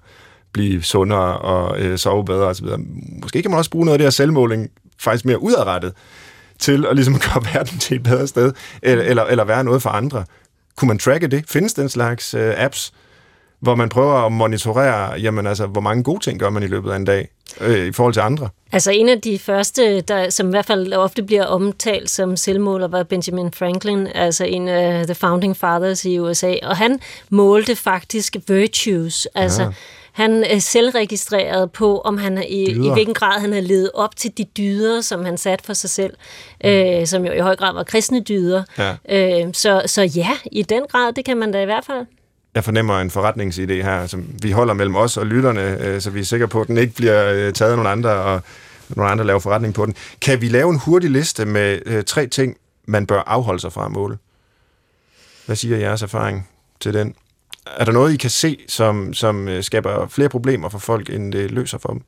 blive 0.53 0.83
sundere 0.83 1.39
og 1.39 1.81
øh, 1.81 1.99
sove 1.99 2.25
bedre 2.25 2.47
osv. 2.47 2.67
Måske 3.23 3.43
kan 3.43 3.51
man 3.51 3.59
også 3.59 3.71
bruge 3.71 3.85
noget 3.85 3.95
af 3.95 3.99
det 3.99 4.05
her 4.05 4.11
selvmåling 4.11 4.71
faktisk 4.99 5.25
mere 5.25 5.43
udadrettet, 5.43 5.93
til 6.59 6.87
at 6.87 6.97
ligesom 6.97 7.19
gøre 7.33 7.45
verden 7.55 7.79
til 7.79 7.97
et 7.97 8.03
bedre 8.03 8.27
sted, 8.27 8.53
eller, 8.83 9.05
eller, 9.05 9.25
eller 9.25 9.45
være 9.45 9.65
noget 9.65 9.83
for 9.83 9.91
andre. 9.91 10.25
Kunne 10.77 10.89
man 10.89 10.99
tracke 10.99 11.27
det? 11.27 11.45
Findes 11.49 11.75
den 11.75 11.89
slags 11.89 12.35
øh, 12.35 12.55
apps, 12.57 12.93
hvor 13.61 13.75
man 13.75 13.89
prøver 13.89 14.27
at 14.27 14.33
monitorere, 14.33 15.21
jamen 15.21 15.47
altså, 15.47 15.67
hvor 15.67 15.81
mange 15.81 16.03
gode 16.03 16.21
ting 16.21 16.41
gør 16.41 16.51
man 16.51 16.63
i 16.63 16.67
løbet 16.67 16.91
af 16.91 16.97
en 16.97 17.05
dag, 17.05 17.29
øh, 17.61 17.87
i 17.87 17.93
forhold 17.93 18.15
til 18.15 18.21
andre? 18.21 18.49
Altså 18.73 18.91
en 18.91 19.09
af 19.09 19.21
de 19.21 19.39
første, 19.39 20.01
der, 20.01 20.31
som 20.31 20.47
i 20.47 20.51
hvert 20.51 20.67
fald 20.67 20.93
ofte 20.93 21.23
bliver 21.23 21.45
omtalt 21.45 22.11
som 22.11 22.37
selvmåler, 22.37 22.89
var 22.89 23.03
Benjamin 23.03 23.53
Franklin, 23.53 24.07
altså 24.07 24.45
en 24.45 24.69
af 24.69 25.07
the 25.07 25.15
founding 25.15 25.57
fathers 25.57 26.05
i 26.05 26.19
USA, 26.19 26.55
og 26.63 26.77
han 26.77 27.01
målte 27.31 27.77
faktisk 27.77 28.37
virtues, 28.49 29.27
altså 29.35 29.63
ja 29.63 29.69
han 30.15 30.45
er 30.45 30.59
selvregistreret 30.59 31.73
på, 31.73 32.01
om 32.01 32.19
han 32.19 32.45
i, 32.49 32.65
i 32.65 32.93
hvilken 32.93 33.15
grad 33.15 33.41
han 33.41 33.53
har 33.53 33.61
levet 33.61 33.91
op 33.95 34.17
til 34.17 34.39
de 34.39 34.45
dyder, 34.45 35.01
som 35.01 35.25
han 35.25 35.39
satte 35.39 35.65
for 35.65 35.73
sig 35.73 35.91
selv, 35.91 36.15
mm. 36.65 36.71
øh, 36.71 37.07
som 37.07 37.25
jo 37.25 37.33
i 37.33 37.39
høj 37.39 37.57
grad 37.57 37.75
var 37.75 37.83
kristne 37.83 38.21
dyder. 38.21 38.63
Ja. 38.79 38.95
Øh, 39.09 39.55
så, 39.55 39.83
så 39.87 40.03
ja, 40.03 40.31
i 40.53 40.63
den 40.63 40.83
grad, 40.91 41.13
det 41.13 41.25
kan 41.25 41.37
man 41.37 41.53
da 41.53 41.63
i 41.63 41.65
hvert 41.65 41.85
fald. 41.85 42.07
Jeg 42.55 42.65
fornemmer 42.65 43.01
en 43.01 43.11
forretningsidé 43.11 43.73
her, 43.73 44.07
som 44.07 44.27
vi 44.43 44.51
holder 44.51 44.75
mellem 44.75 44.97
os 44.97 45.17
og 45.17 45.27
lytterne, 45.27 45.79
øh, 45.81 46.01
så 46.01 46.11
vi 46.11 46.21
er 46.21 46.25
sikre 46.25 46.49
på, 46.49 46.61
at 46.61 46.69
den 46.69 46.79
ikke 46.79 46.95
bliver 46.95 47.33
øh, 47.33 47.53
taget 47.53 47.71
af 47.71 47.77
nogle 47.77 47.91
andre, 47.91 48.11
og 48.11 48.43
nogle 48.89 49.11
andre 49.11 49.25
laver 49.25 49.41
forretning 49.41 49.75
på 49.75 49.87
den. 49.87 49.95
Kan 50.21 50.41
vi 50.41 50.49
lave 50.49 50.71
en 50.71 50.79
hurtig 50.79 51.11
liste 51.11 51.45
med 51.45 51.79
øh, 51.87 52.05
tre 52.05 52.27
ting, 52.27 52.57
man 52.87 53.07
bør 53.07 53.21
afholde 53.27 53.61
sig 53.61 53.73
fra 53.73 53.85
at 53.85 53.93
måle? 53.93 54.19
Hvad 55.47 55.57
siger 55.57 55.77
jeres 55.77 56.03
erfaring 56.03 56.49
til 56.81 56.95
den? 56.95 57.15
Er 57.67 57.85
der 57.85 57.93
noget, 57.93 58.15
I 58.15 58.17
kan 58.17 58.31
se, 58.31 58.59
som, 58.69 59.15
som 59.15 59.49
øh, 59.49 59.63
skaber 59.63 60.09
flere 60.09 60.29
problemer 60.29 60.69
for 60.69 60.79
folk, 60.79 61.11
end 61.11 61.33
det 61.33 61.51
løser 61.51 61.79
for 61.79 61.89
dem? 61.89 62.03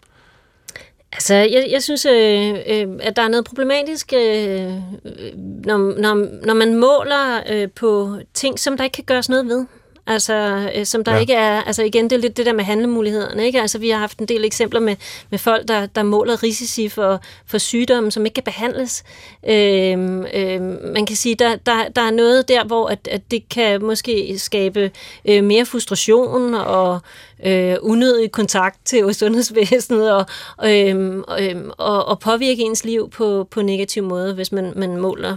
Altså, 1.12 1.34
jeg, 1.34 1.68
jeg 1.70 1.82
synes, 1.82 2.06
øh, 2.06 2.54
øh, 2.66 2.86
at 3.00 3.16
der 3.16 3.22
er 3.22 3.28
noget 3.28 3.44
problematisk, 3.44 4.12
øh, 4.12 4.66
øh 4.66 5.38
når, 5.64 6.00
når, 6.00 6.46
når 6.46 6.54
man 6.54 6.74
måler 6.74 7.42
øh, 7.50 7.68
på 7.70 8.18
ting, 8.34 8.58
som 8.58 8.76
der 8.76 8.84
ikke 8.84 8.94
kan 8.94 9.04
gøres 9.04 9.28
noget 9.28 9.46
ved. 9.46 9.66
Altså, 10.06 10.68
øh, 10.74 10.86
som 10.86 11.04
der 11.04 11.12
ja. 11.12 11.18
ikke 11.18 11.32
er, 11.32 11.62
altså 11.62 11.82
igen, 11.82 12.04
det 12.04 12.12
er 12.12 12.20
lidt 12.20 12.36
det 12.36 12.46
der 12.46 12.52
med 12.52 12.64
handlemulighederne, 12.64 13.46
ikke? 13.46 13.60
Altså, 13.60 13.78
vi 13.78 13.88
har 13.88 13.98
haft 13.98 14.18
en 14.18 14.26
del 14.26 14.44
eksempler 14.44 14.80
med, 14.80 14.96
med 15.30 15.38
folk, 15.38 15.68
der, 15.68 15.86
der 15.86 16.02
måler 16.02 16.42
risici 16.42 16.88
for, 16.88 17.20
for 17.46 17.58
sygdomme, 17.58 18.12
som 18.12 18.26
ikke 18.26 18.34
kan 18.34 18.44
behandles. 18.44 19.04
Øhm, 19.48 20.26
øhm, 20.34 20.78
man 20.94 21.06
kan 21.06 21.16
sige, 21.16 21.34
der, 21.34 21.56
der, 21.56 21.88
der 21.96 22.02
er 22.02 22.10
noget 22.10 22.48
der, 22.48 22.64
hvor 22.64 22.86
at, 22.86 23.08
at 23.10 23.30
det 23.30 23.48
kan 23.48 23.84
måske 23.84 24.38
skabe 24.38 24.90
øh, 25.24 25.44
mere 25.44 25.66
frustration 25.66 26.54
og 26.54 27.00
øh, 27.46 27.76
unødig 27.80 28.32
kontakt 28.32 28.78
til 28.84 29.14
sundhedsvæsenet 29.14 30.12
og, 30.12 30.24
øh, 30.64 31.22
øh, 31.40 31.56
og, 31.78 32.04
og 32.04 32.18
påvirke 32.18 32.62
ens 32.62 32.84
liv 32.84 33.10
på, 33.10 33.48
på 33.50 33.62
negativ 33.62 34.02
måde, 34.02 34.34
hvis 34.34 34.52
man, 34.52 34.72
man 34.76 34.96
måler 34.96 35.36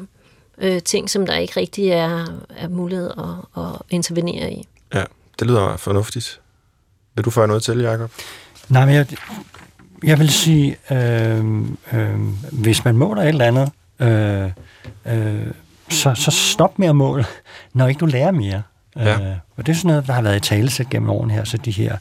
øh, 0.59 0.81
ting, 0.81 1.09
som 1.09 1.25
der 1.25 1.35
ikke 1.35 1.59
rigtig 1.59 1.89
er, 1.89 2.25
er 2.57 2.67
mulighed 2.67 3.11
at, 3.17 3.63
at 3.63 3.81
intervenere 3.89 4.53
i. 4.53 4.67
Ja, 4.93 5.03
det 5.39 5.47
lyder 5.47 5.77
fornuftigt. 5.77 6.41
Vil 7.15 7.25
du 7.25 7.29
føre 7.29 7.47
noget 7.47 7.63
til, 7.63 7.79
Jacob? 7.79 8.11
Nej, 8.69 8.85
men 8.85 8.95
jeg, 8.95 9.07
jeg 10.03 10.19
vil 10.19 10.29
sige, 10.29 10.77
øh, 10.91 11.45
øh, 11.93 12.19
hvis 12.51 12.85
man 12.85 12.97
måler 12.97 13.21
et 13.21 13.27
eller 13.27 13.45
andet, 13.45 13.71
øh, 13.99 14.51
øh, 15.05 15.47
så, 15.89 16.15
så 16.15 16.31
stop 16.31 16.79
med 16.79 16.87
at 16.87 16.95
måle, 16.95 17.25
når 17.73 17.87
ikke 17.87 17.99
du 17.99 18.05
lærer 18.05 18.31
mere. 18.31 18.61
Ja. 18.95 19.29
Øh, 19.29 19.35
og 19.57 19.65
det 19.65 19.71
er 19.71 19.75
sådan 19.75 19.87
noget, 19.87 20.07
der 20.07 20.13
har 20.13 20.21
været 20.21 20.35
i 20.35 20.49
talesæt 20.49 20.89
gennem 20.89 21.09
årene 21.09 21.33
her, 21.33 21.43
så 21.43 21.57
de 21.57 21.71
her 21.71 21.97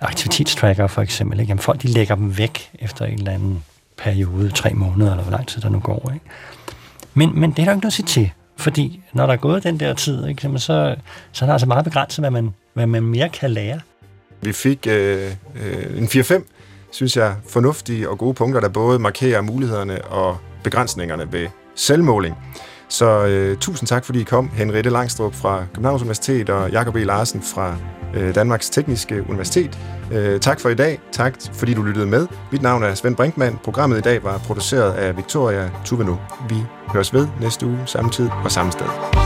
aktivitetstracker 0.00 0.86
for 0.86 1.02
eksempel, 1.02 1.40
ikke? 1.40 1.50
Jamen, 1.50 1.62
folk 1.62 1.82
de 1.82 1.88
lægger 1.88 2.14
dem 2.14 2.38
væk 2.38 2.70
efter 2.78 3.04
en 3.04 3.18
eller 3.18 3.32
anden 3.32 3.64
periode, 3.98 4.50
tre 4.50 4.74
måneder, 4.74 5.10
eller 5.10 5.22
hvor 5.22 5.32
lang 5.32 5.46
tid 5.46 5.62
der 5.62 5.68
nu 5.68 5.78
går. 5.78 6.10
Ikke? 6.14 6.26
Men, 7.16 7.40
men 7.40 7.50
det 7.50 7.58
er 7.58 7.64
der 7.64 7.72
ikke 7.72 7.80
noget 7.80 7.84
at 7.84 7.92
sige 7.92 8.06
til, 8.06 8.30
fordi 8.56 9.02
når 9.12 9.26
der 9.26 9.32
er 9.32 9.36
gået 9.36 9.64
den 9.64 9.80
der 9.80 9.94
tid, 9.94 10.26
ikke, 10.26 10.42
så, 10.56 10.96
så 11.32 11.44
er 11.44 11.46
der 11.46 11.52
altså 11.52 11.66
meget 11.66 11.84
begrænset, 11.84 12.22
hvad 12.22 12.30
man, 12.30 12.54
hvad 12.74 12.86
man 12.86 13.02
mere 13.02 13.28
kan 13.28 13.50
lære. 13.50 13.80
Vi 14.40 14.52
fik 14.52 14.86
øh, 14.86 15.32
øh, 15.64 15.98
en 15.98 16.04
4-5, 16.04 16.42
synes 16.90 17.16
jeg, 17.16 17.34
fornuftige 17.48 18.10
og 18.10 18.18
gode 18.18 18.34
punkter, 18.34 18.60
der 18.60 18.68
både 18.68 18.98
markerer 18.98 19.40
mulighederne 19.40 20.04
og 20.04 20.38
begrænsningerne 20.62 21.32
ved 21.32 21.48
selvmåling. 21.74 22.36
Så 22.88 23.26
øh, 23.26 23.56
tusind 23.56 23.86
tak, 23.86 24.04
fordi 24.04 24.20
I 24.20 24.24
kom. 24.24 24.50
Henriette 24.54 24.90
Langstrup 24.90 25.34
fra 25.34 25.64
Københavns 25.74 26.02
Universitet 26.02 26.50
og 26.50 26.70
Jakob 26.70 26.96
E. 26.96 27.04
Larsen 27.04 27.42
fra 27.42 27.76
øh, 28.14 28.34
Danmarks 28.34 28.70
Tekniske 28.70 29.24
Universitet. 29.28 29.78
Øh, 30.12 30.40
tak 30.40 30.60
for 30.60 30.68
i 30.68 30.74
dag. 30.74 31.00
Tak, 31.12 31.34
fordi 31.52 31.74
du 31.74 31.82
lyttede 31.82 32.06
med. 32.06 32.26
Mit 32.52 32.62
navn 32.62 32.82
er 32.82 32.94
Svend 32.94 33.16
Brinkmann. 33.16 33.58
Programmet 33.64 33.98
i 33.98 34.00
dag 34.00 34.24
var 34.24 34.38
produceret 34.38 34.92
af 34.92 35.16
Victoria 35.16 35.70
Tuveno. 35.84 36.16
Vi 36.48 36.56
høres 36.92 37.14
ved 37.14 37.28
næste 37.40 37.66
uge, 37.66 37.78
samme 37.86 38.10
tid 38.10 38.28
og 38.44 38.52
samme 38.52 38.72
sted. 38.72 39.25